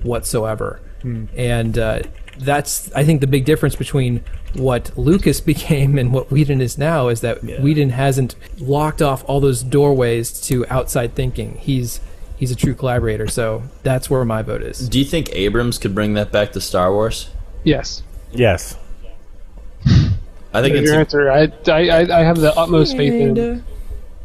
[0.02, 0.80] whatsoever.
[1.04, 2.02] And uh,
[2.38, 4.24] that's, I think, the big difference between
[4.54, 9.40] what Lucas became and what Whedon is now is that Whedon hasn't locked off all
[9.40, 11.56] those doorways to outside thinking.
[11.56, 12.00] He's
[12.36, 14.88] he's a true collaborator, so that's where my vote is.
[14.88, 17.30] Do you think Abrams could bring that back to Star Wars?
[17.64, 18.02] Yes.
[18.32, 18.76] Yes.
[20.52, 21.30] I think it's Your a, answer.
[21.30, 23.64] I, I, I I have the utmost faith in him.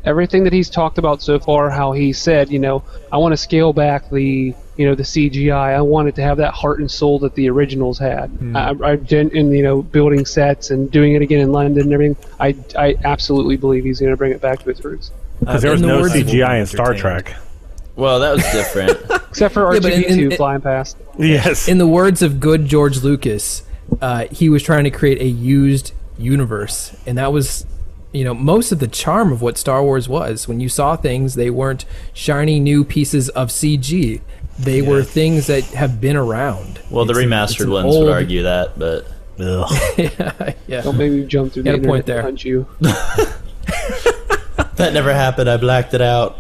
[0.06, 3.38] Everything that he's talked about so far, how he said, you know, I want to
[3.38, 5.76] scale back the, you know, the CGI.
[5.76, 8.32] I wanted to have that heart and soul that the originals had.
[8.56, 11.94] I, I, gen- and you know, building sets and doing it again in London and
[11.94, 12.18] everything.
[12.40, 15.12] I, I absolutely believe he's going to bring it back to its roots.
[15.40, 17.36] Because there was in the no words CGI in Star Trek.
[17.96, 19.00] well, that was different.
[19.30, 20.98] Except for Yeah, R2D2 in- flying past.
[21.20, 21.68] Yes.
[21.68, 23.64] In the words of good George Lucas,
[24.02, 27.66] uh, he was trying to create a used universe, and that was,
[28.12, 30.48] you know, most of the charm of what Star Wars was.
[30.48, 34.22] When you saw things, they weren't shiny new pieces of CG;
[34.60, 36.80] they were things that have been around.
[36.90, 39.08] Well, the It's an- it's remastered an ones old- would argue that, but
[39.40, 40.54] Ugh.
[40.68, 40.82] yeah.
[40.82, 42.22] Don't make me jump through the internet point to there.
[42.22, 42.68] punch you.
[44.76, 45.50] that never happened.
[45.50, 46.40] I blacked it out.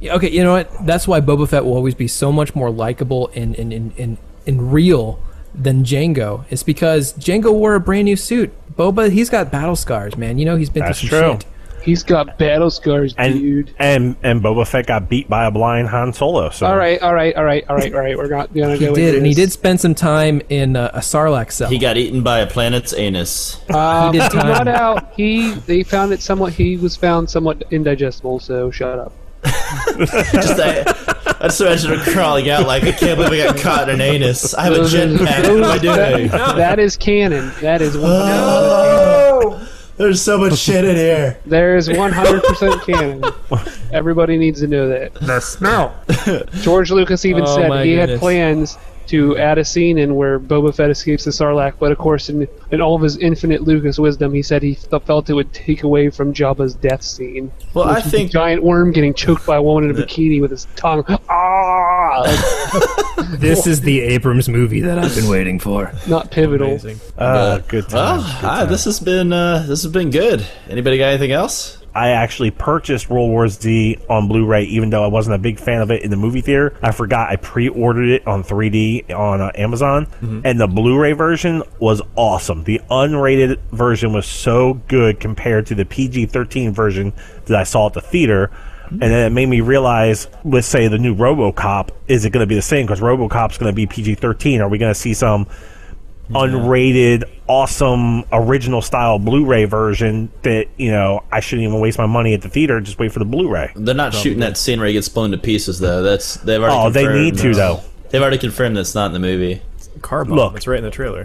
[0.00, 0.70] Yeah, Okay, you know what?
[0.86, 4.18] That's why Boba Fett will always be so much more likable and and, and, and
[4.46, 5.18] and real
[5.54, 6.44] than Jango.
[6.50, 8.52] It's because Jango wore a brand new suit.
[8.76, 10.38] Boba, he's got battle scars, man.
[10.38, 11.32] You know he's been That's through some true.
[11.32, 11.46] shit.
[11.84, 13.74] He's got battle scars, And, dude.
[13.78, 16.50] and and Boba Fett got beat by a blind Han Solo.
[16.50, 18.16] So All right, all right, all right, all right, all right.
[18.16, 18.94] We're not gonna He go.
[18.94, 21.68] did, into and he did spend some time in uh, a Sarlacc cell.
[21.68, 23.60] He got eaten by a planet's anus.
[23.70, 24.46] Um, He he did time.
[24.48, 25.12] got out.
[25.14, 26.54] He they found it somewhat.
[26.54, 28.40] He was found somewhat indigestible.
[28.40, 29.12] So shut up.
[29.44, 30.80] Just I,
[31.40, 34.00] I just imagine him crawling out like I can't believe I got caught in an
[34.00, 34.54] anus.
[34.54, 35.18] I have a jetpack.
[35.42, 36.28] What am I doing?
[36.28, 37.52] That is canon.
[37.60, 38.10] That is one.
[38.10, 39.23] Oh,
[39.96, 41.38] there's so much shit in here.
[41.46, 43.24] There is one hundred percent canon.
[43.92, 45.14] Everybody needs to know that.
[45.14, 45.94] the smell.
[46.62, 48.76] George Lucas even Oh, said my he had plans
[49.08, 52.48] to add a scene in where Boba Fett escapes the Sarlacc, but of course, in,
[52.70, 56.10] in all of his infinite Lucas wisdom, he said he felt it would take away
[56.10, 57.52] from Jabba's death scene.
[57.74, 60.40] Well, I Which a think giant worm getting choked by a woman in a bikini
[60.40, 61.04] with his tongue.
[61.28, 62.22] Ah,
[63.38, 65.92] This is the Abrams movie that I've been waiting for.
[66.06, 66.68] not pivotal.
[66.68, 67.00] Amazing.
[67.16, 68.40] Uh, good well, time.
[68.44, 70.46] ah, this has been uh, this has been good.
[70.68, 71.78] Anybody got anything else?
[71.94, 75.80] I actually purchased World War Z on Blu-ray, even though I wasn't a big fan
[75.80, 76.74] of it in the movie theater.
[76.82, 80.08] I forgot I pre-ordered it on 3D on uh, Amazon,
[80.44, 82.64] and the Blu-ray version was awesome.
[82.64, 87.12] The unrated version was so good compared to the PG-13 version
[87.46, 88.50] that I saw at the theater.
[88.90, 92.46] And then it made me realize, let's say the new RoboCop, is it going to
[92.46, 92.86] be the same?
[92.86, 94.60] Because RoboCop's going to be PG-13.
[94.60, 95.48] Are we going to see some
[96.30, 102.34] unrated, awesome, original style Blu-ray version that you know I shouldn't even waste my money
[102.34, 102.80] at the theater.
[102.80, 103.72] Just wait for the Blu-ray.
[103.76, 106.02] They're not shooting that scene where he gets blown to pieces, though.
[106.02, 106.76] That's they've already.
[106.76, 107.80] Oh, they need confirmed- to though.
[108.10, 109.60] They've already confirmed that's not in the movie.
[110.02, 110.36] Car bomb.
[110.36, 110.52] Look.
[110.52, 111.22] That's right in the trailer.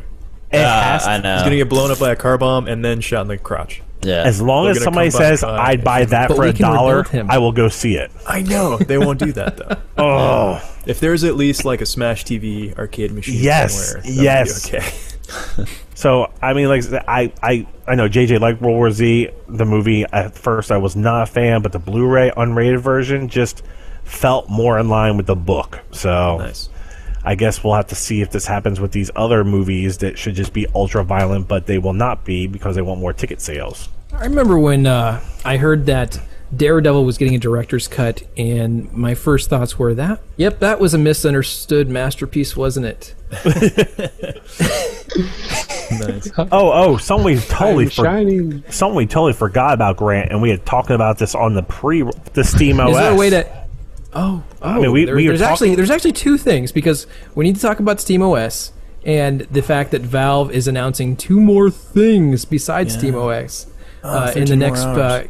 [0.52, 1.36] It Ah, has to- I know.
[1.36, 3.82] He's gonna get blown up by a car bomb and then shot in the crotch.
[4.02, 4.24] Yeah.
[4.24, 6.44] as long They're as gonna somebody come back says by I'd buy that But for
[6.44, 7.32] we a can dollar, rebuild him.
[7.32, 8.12] I will go see it.
[8.28, 9.76] I know they won't do that though.
[10.02, 14.18] Oh, If there's at least like a Smash TV arcade machine Yes, somewhere, that would
[14.18, 14.74] be yes.
[14.74, 15.66] okay.
[15.96, 19.30] so I mean, like I said, I I I know JJ liked World War Z
[19.48, 20.06] the movie.
[20.12, 23.62] At first, I was not a fan, but the Blu-ray unrated version just
[24.04, 25.82] felt more in line with the book.
[25.92, 26.70] So Nice.
[27.24, 30.36] I guess we'll have to see if this happens with these other movies that should
[30.36, 33.90] just be ultra violent, but they will not be because they want more ticket sales.
[34.14, 36.20] I remember when uh, I heard that
[36.56, 40.94] Daredevil was getting a director's cut, and my first thoughts were that, yep, that was
[40.94, 43.16] a misunderstood masterpiece, wasn't it?
[45.91, 46.32] Nice.
[46.38, 48.64] Oh, oh, something we totally I'm for, shining.
[48.70, 52.04] something we totally forgot about Grant, and we had talking about this on the pre
[52.34, 52.91] the Steam OS.
[52.91, 53.68] Is there a way to?
[54.14, 54.81] Oh, oh.
[54.81, 57.06] mean, we- there- we there's talking- actually there's actually two things because
[57.36, 58.72] we need to talk about Steam OS
[59.06, 63.68] and the fact that Valve is announcing two more things besides Steam OS
[64.03, 64.80] uh, in the next.
[64.84, 65.23] Uh,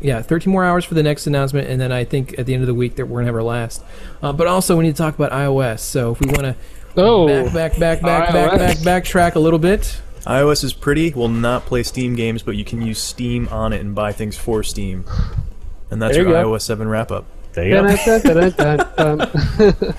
[0.00, 2.62] yeah, 13 more hours for the next announcement, and then I think at the end
[2.62, 3.82] of the week that we're gonna have our last.
[4.22, 5.78] Uh, but also, we need to talk about iOS.
[5.80, 6.56] So if we want to
[6.96, 10.00] Oh, back, back, back, back, back, back, backtrack a little bit.
[10.26, 11.12] iOS is pretty.
[11.12, 14.36] Will not play Steam games, but you can use Steam on it and buy things
[14.36, 15.04] for Steam.
[15.90, 17.24] And that's There your you iOS 7 wrap up.
[17.52, 17.74] There you
[18.98, 19.26] go.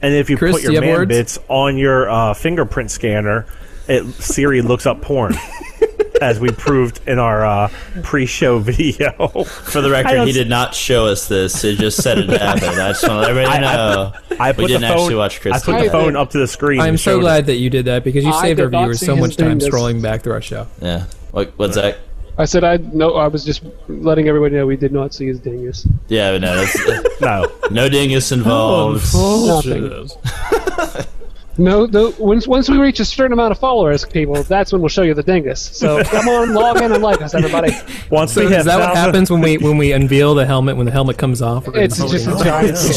[0.00, 1.08] And if you Chris, put your you man words?
[1.08, 3.46] bits on your uh, fingerprint scanner,
[3.88, 5.34] it Siri looks up porn,
[6.22, 7.68] as we proved in our uh,
[8.04, 9.10] pre-show video.
[9.42, 11.62] For the record, he did not show us this.
[11.62, 12.80] He just said it happened.
[12.80, 14.12] I just want to I- I know.
[14.38, 15.54] I put we didn't the phone, actually watch Chris.
[15.54, 16.80] I put the phone up to the screen.
[16.80, 17.46] I'm so glad it.
[17.46, 19.68] that you did that because you I saved our viewers so much time this.
[19.68, 20.68] scrolling back through our show.
[20.80, 21.06] Yeah.
[21.32, 21.98] What, what's that?
[22.38, 23.14] I said I no.
[23.14, 25.86] I was just letting everybody know we did not see his dingus.
[26.06, 29.04] Yeah, but no, that's, uh, No, no dingus involved.
[29.14, 30.08] Nothing.
[31.60, 32.14] No, no.
[32.20, 35.12] Once once we reach a certain amount of followers, people, that's when we'll show you
[35.12, 35.60] the dingus.
[35.60, 37.72] So come on, log in and like us, everybody.
[38.10, 40.76] once So we have is that what happens when we when we unveil the helmet
[40.76, 41.66] when the helmet comes off?
[41.66, 42.70] we're gonna It's just a giant.
[42.70, 42.96] it's,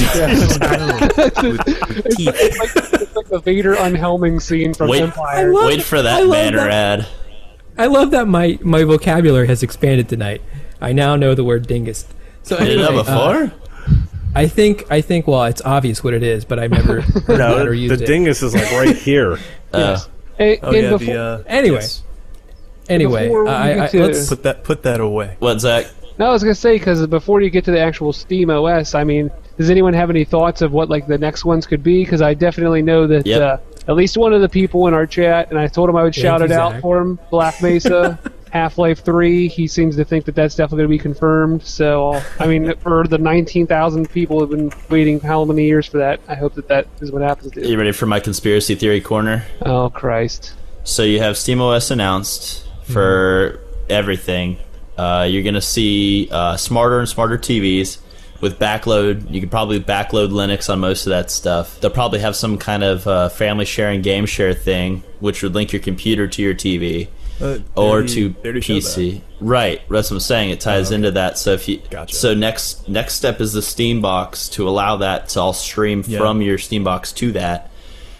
[2.05, 5.01] it's like, the Vader unhelming scene from Wait.
[5.01, 5.51] Empire.
[5.53, 6.99] Wait for that love banner that.
[6.99, 7.07] ad.
[7.81, 10.41] I love that my my vocabulary has expanded tonight.
[10.79, 12.05] I now know the word dingus.
[12.43, 13.03] So Did anyway, it know uh,
[13.49, 13.59] before?
[14.35, 17.37] I think I think well, it's obvious what it is, but I've never heard that
[17.37, 18.05] No, or the used it.
[18.05, 19.39] dingus is like right here.
[19.73, 19.99] Uh,
[20.37, 21.75] Hey, Oh, yeah, before, the, uh, Anyway.
[21.81, 22.03] yes.
[22.89, 25.35] Anyway, before I, I, to- let's Put that, put that away.
[25.39, 25.85] what, Zach?
[26.17, 29.03] No, I was gonna say because before you get to the actual Steam OS, I
[29.03, 32.03] mean, does anyone have any thoughts of what like the next ones could be?
[32.03, 33.37] Because I definitely know that Yep.
[33.87, 36.13] At least one of the people in our chat, and I told him I would
[36.13, 36.81] Thank shout you, it out Zach.
[36.81, 37.19] for him.
[37.29, 38.19] Black Mesa,
[38.51, 39.47] Half Life Three.
[39.47, 41.63] He seems to think that that's definitely going to be confirmed.
[41.63, 45.97] So, I mean, for the nineteen thousand people who've been waiting how many years for
[45.97, 47.53] that, I hope that that is what happens.
[47.53, 49.45] To You ready for my conspiracy theory corner?
[49.63, 50.53] Oh Christ!
[50.83, 53.59] So you have SteamOS announced for
[53.89, 54.57] everything.
[54.97, 57.97] Uh, you're gonna see uh, smarter and smarter TVs
[58.41, 59.29] with backload.
[59.31, 61.79] You could probably backload Linux on most of that stuff.
[61.79, 65.71] They'll probably have some kind of uh, family sharing game share thing, which would link
[65.71, 67.07] your computer to your TV
[67.39, 68.83] Uh, or to they already showed that.
[68.83, 69.21] PC.
[69.39, 70.49] Right, that's what I'm saying.
[70.51, 71.37] It ties into that.
[71.37, 72.15] So if you Gotcha.
[72.15, 76.19] so next next step is the Steam box to allow that to all stream Yeah.
[76.19, 77.71] from your Steam box to that,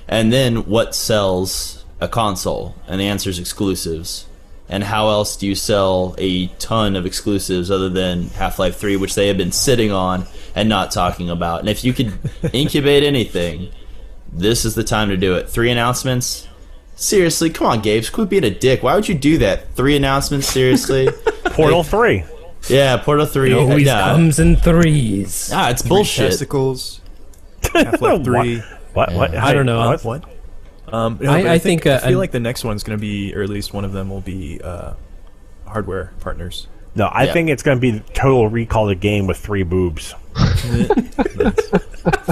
[0.08, 2.74] and then what sells a console?
[2.88, 4.26] And the answer is exclusives.
[4.72, 8.96] And how else do you sell a ton of exclusives other than Half Life 3,
[8.96, 10.26] which they have been sitting on
[10.56, 11.60] and not talking about?
[11.60, 12.14] And if you could
[12.54, 13.70] incubate anything,
[14.32, 15.50] this is the time to do it.
[15.50, 16.48] Three announcements.
[16.96, 18.06] Seriously, come on, Gabe.
[18.14, 18.82] Quit being a dick.
[18.82, 19.76] Why would you do that?
[19.76, 21.10] Three announcements, seriously?
[21.46, 22.24] Portal three.
[22.70, 23.54] yeah, Portal 3.
[23.54, 24.14] always nah.
[24.14, 25.52] comes in threes.
[25.54, 26.30] Ah, it's Three bullshit.
[26.30, 27.02] Testicles.
[27.74, 28.24] Half-Life What?
[28.24, 28.60] 3.
[28.94, 29.14] What?
[29.14, 29.36] What?
[29.36, 29.80] I don't know.
[29.90, 30.06] What?
[30.06, 30.31] What?
[30.92, 33.02] Um, no, I- but I think, uh, I feel like the next one's going to
[33.02, 34.94] be, or at least one of them will be, uh,
[35.66, 36.68] hardware partners.
[36.96, 37.34] No, I Yeah.
[37.34, 40.14] think it's going to be Total Recall the game with three boobs.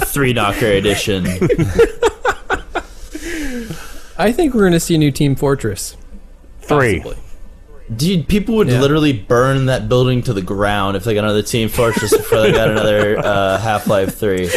[0.05, 1.25] Three Knocker edition.
[4.17, 5.95] I think we're going to see a new Team Fortress.
[6.61, 6.99] Three.
[6.99, 7.23] Possibly.
[7.95, 8.81] Dude, people would Yeah.
[8.81, 12.51] literally burn that building to the ground if they got another Team Fortress before they
[12.51, 14.49] got another uh, Half Life 3.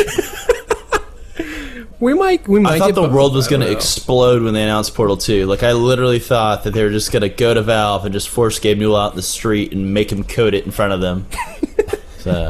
[2.02, 2.48] We might.
[2.48, 2.72] We might.
[2.72, 5.46] I thought the world was going to explode when they announced Portal 2.
[5.46, 8.28] Like, I literally thought that they were just going to go to Valve and just
[8.28, 11.00] force Gabe Newell out in the street and make him code it in front of
[11.00, 11.28] them.
[12.18, 12.48] so,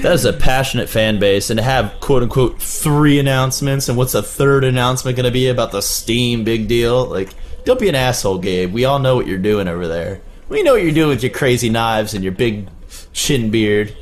[0.00, 1.50] that is a passionate fan base.
[1.50, 5.48] And to have, quote unquote, three announcements, and what's the third announcement going to be
[5.48, 7.04] about the Steam big deal?
[7.04, 7.28] Like,
[7.66, 8.72] don't be an asshole, Gabe.
[8.72, 10.22] We all know what you're doing over there.
[10.48, 12.70] We know what you're doing with your crazy knives and your big
[13.12, 13.94] chin beard.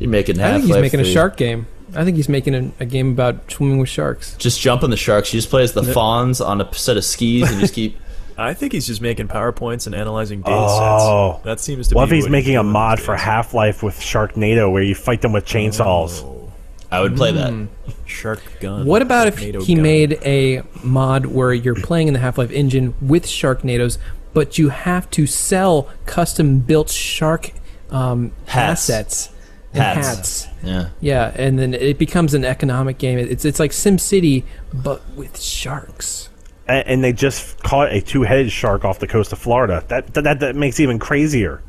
[0.00, 1.68] You're making I think he's making a shark game.
[1.94, 4.36] I think he's making a, a game about swimming with sharks.
[4.36, 5.32] Just jump on the sharks.
[5.34, 7.98] You just play as the Fonz on a set of skis and just keep.
[8.38, 11.32] I think he's just making PowerPoints and analyzing data Oh.
[11.34, 11.44] sets.
[11.44, 13.14] That seems to be What be if he's what making a mod for.
[13.16, 16.24] Half Life with Sharknado where you fight them with chainsaws?
[16.90, 17.50] I would play that.
[17.50, 17.66] Hmm.
[18.06, 18.86] Shark gun.
[18.86, 19.82] What about if Sharknado he gun.
[19.82, 23.98] made a mod where you're playing in the Half Life engine with Sharknadoes,
[24.32, 27.52] but you have to sell custom built shark
[27.90, 29.36] um, assets and
[29.74, 30.06] Hats.
[30.44, 30.48] hats.
[30.64, 30.88] Yeah.
[31.00, 33.18] Yeah, and then it becomes an economic game.
[33.18, 36.28] It's it's like Sim City, but with sharks.
[36.66, 39.84] And, and they just caught a two-headed shark off the coast of Florida.
[39.88, 41.62] That that, that, that makes it even crazier.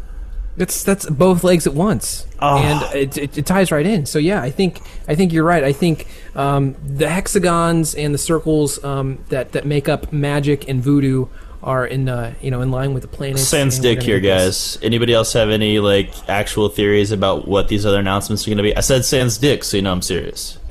[0.58, 2.58] That's that's both legs at once, Oh.
[2.58, 4.06] and it, it, it ties right in.
[4.06, 5.64] So yeah, I think I think you're right.
[5.64, 10.82] I think um, the hexagons and the circles um, that that make up magic and
[10.84, 11.28] voodoo
[11.64, 13.44] are in uh, you know in line with the planets.
[13.44, 14.78] Sans dick here, guys.
[14.82, 18.64] Anybody else have any like actual theories about what these other announcements are going to
[18.64, 18.76] be?
[18.76, 20.58] I said sans dick, so you know I'm serious.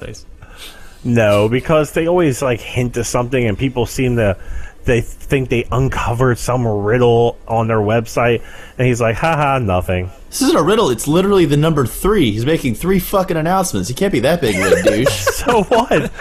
[0.00, 0.24] Nice.
[1.02, 4.36] No, because they always like hint to something, and people seem to
[4.84, 8.42] they think they uncovered some riddle on their website,
[8.78, 10.10] and he's like, haha, nothing.
[10.28, 10.90] This isn't a riddle.
[10.90, 12.30] It's literally the number three.
[12.30, 13.88] He's making three fucking announcements.
[13.88, 15.26] He can't be that big of a douche.
[15.38, 16.12] So what?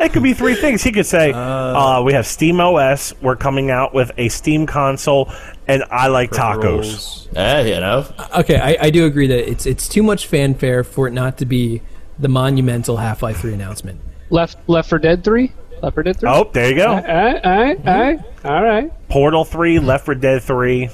[0.00, 0.82] it could be three things.
[0.82, 3.12] He could say, uh, "We have Steam OS.
[3.20, 5.32] We're coming out with a Steam console,
[5.66, 7.28] and I like tacos." Rolls.
[7.34, 8.06] eh, you know.
[8.38, 11.46] Okay, I, I do agree that it's it's too much fanfare for it not to
[11.46, 11.82] be
[12.18, 14.00] the monumental Half Life Three announcement.
[14.30, 15.50] Left Left 4 Dead Three.
[15.82, 16.28] Left 4 Dead Three.
[16.30, 16.86] Oh, there you go.
[16.88, 19.08] All right, all right, all right, all right.
[19.08, 20.90] Portal Three, Left 4 Dead Three.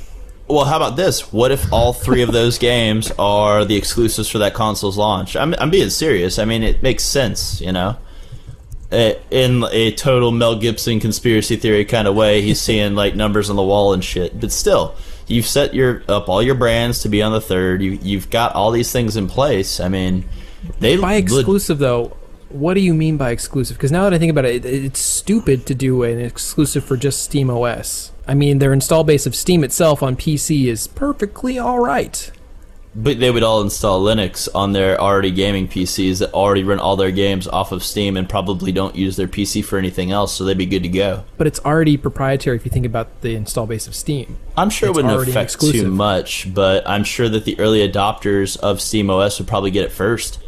[0.48, 1.32] Well, how about this?
[1.32, 5.34] What if all three of those games are the exclusives for that console's launch?
[5.36, 6.38] I'm, I'm being serious.
[6.38, 7.96] I mean, it makes sense, you know?
[8.90, 13.48] Eh, In a total Mel Gibson conspiracy theory kind of way, he's seeing like numbers
[13.48, 14.38] on the wall and shit.
[14.38, 14.94] But still,
[15.26, 17.80] you've set your up all your brands to be on the third.
[17.80, 19.80] You, you've got all these things in place.
[19.80, 20.28] I mean,
[20.80, 22.14] they By exclusive though,
[22.52, 23.76] what do you mean by exclusive?
[23.76, 26.96] Because now that I think about it, it, it's stupid to do an exclusive for
[26.96, 28.12] just Steam OS.
[28.26, 32.30] I mean, their install base of Steam itself on PC is perfectly all right.
[32.94, 36.94] But they would all install Linux on their already gaming PCs that already run all
[36.96, 40.44] their games off of Steam and probably don't use their PC for anything else, so
[40.44, 41.24] they'd be good to go.
[41.38, 44.36] But it's already proprietary if you think about the install base of Steam.
[44.58, 48.58] I'm sure It's it wouldn't affect too much, but I'm sure that the early adopters
[48.58, 50.38] of SteamOS would probably get it first.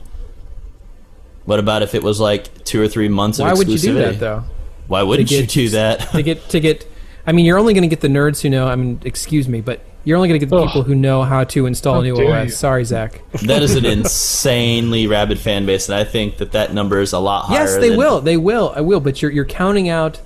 [1.44, 3.94] What about if it was like two or three months Why of would you do
[3.94, 4.10] exclusivity?
[4.12, 4.44] that though?
[4.86, 6.00] Why wouldn't To you get- do that?
[6.12, 6.86] to get to get
[7.26, 9.60] I mean you're only going to get the nerds who know I mean excuse me
[9.60, 10.66] but you're only going to get the Ugh.
[10.68, 12.44] people who know how to install How a new OS.
[12.44, 12.50] you.
[12.50, 13.22] Sorry, Zach.
[13.46, 17.18] that is an insanely rabid fan base, and I think that that number is a
[17.18, 17.60] lot higher.
[17.60, 18.20] yes, they than- will.
[18.20, 18.70] They will.
[18.76, 19.00] I will.
[19.00, 20.20] But you're you're counting out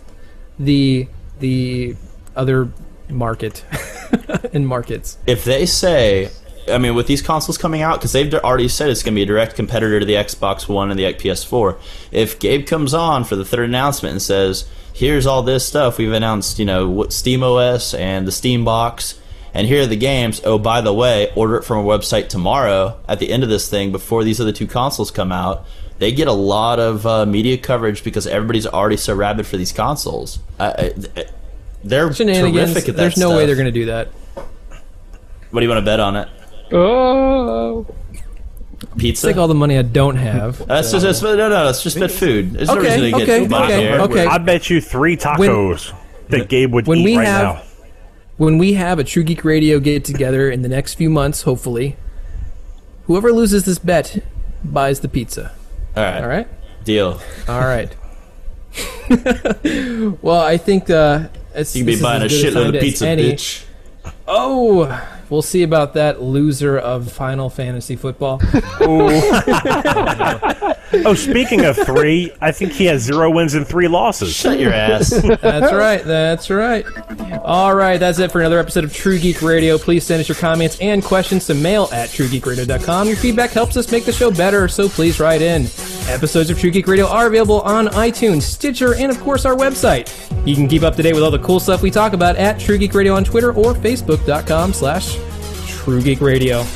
[0.59, 1.07] the
[1.39, 1.95] the
[2.35, 2.73] other
[3.09, 3.65] market
[4.53, 5.17] and markets.
[5.29, 6.31] if they say,
[6.71, 9.23] I mean, with these consoles coming out, because they've already said it's going to be
[9.23, 11.77] a direct competitor to the Xbox One and the PS4.
[12.13, 16.13] If Gabe comes on for the third announcement and says, "Here's all this stuff we've
[16.13, 19.19] announced," you know, what Steam OS and the Steam Box,
[19.55, 20.41] and here are the games.
[20.45, 22.99] Oh, by the way, order it from our website tomorrow.
[23.09, 25.67] At the end of this thing, before these other two consoles come out.
[25.99, 29.73] They get a lot of uh, media coverage because everybody's already so rabid for these
[29.73, 30.39] consoles.
[30.61, 30.93] I,
[31.83, 34.09] they're terrific at that There's no way they're going to do that.
[35.51, 36.29] What do you want to bet on it?
[36.73, 37.87] Oh,
[38.97, 39.27] Pizza?
[39.29, 40.59] Take all the money I don't have.
[40.67, 42.53] That's just that's, no, no, that's just bet food.
[42.53, 44.27] There's no Okay, reason to get okay, money okay, okay.
[44.27, 45.93] I bet you three tacos
[46.29, 47.63] that Gabe would When eat we right have- now.
[48.37, 51.97] when we have a True Geek Radio get together in the next few months, hopefully,
[53.07, 54.23] whoever loses this bet
[54.63, 55.53] buys the pizza.
[55.97, 56.49] All right, All right.
[56.85, 57.21] deal.
[57.49, 57.95] All right.
[60.23, 63.65] well, I think uh, it's, You can be buying a shitload of pizza, bitch.
[64.27, 64.85] Oh,
[65.31, 68.41] We'll see about that loser of Final Fantasy football.
[70.91, 74.35] Oh, speaking of three, I think he has zero wins and three losses.
[74.35, 75.11] Shut your ass.
[75.41, 76.03] That's right.
[76.03, 76.87] That's right.
[77.43, 77.99] All right.
[77.99, 79.77] That's it for another episode of True Geek Radio.
[79.77, 83.07] Please send us your comments and questions to mail at truegeekradio.com.
[83.07, 85.67] Your feedback helps us make the show better, so please write in.
[86.09, 90.09] Episodes of True Geek Radio are available on iTunes, Stitcher, and of course our website.
[90.47, 92.59] You can keep up to date with all the cool stuff we talk about at
[92.59, 95.19] True Geek Radio on Twitter or Facebook.com slash
[95.67, 96.63] True Geek Radio.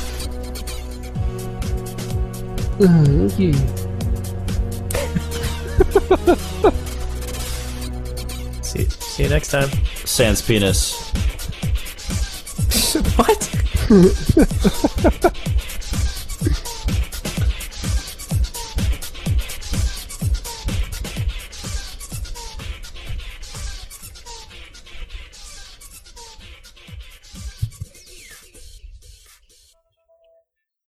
[8.61, 9.69] See, see you next time.
[10.05, 11.11] Sans penis.
[13.15, 13.49] What?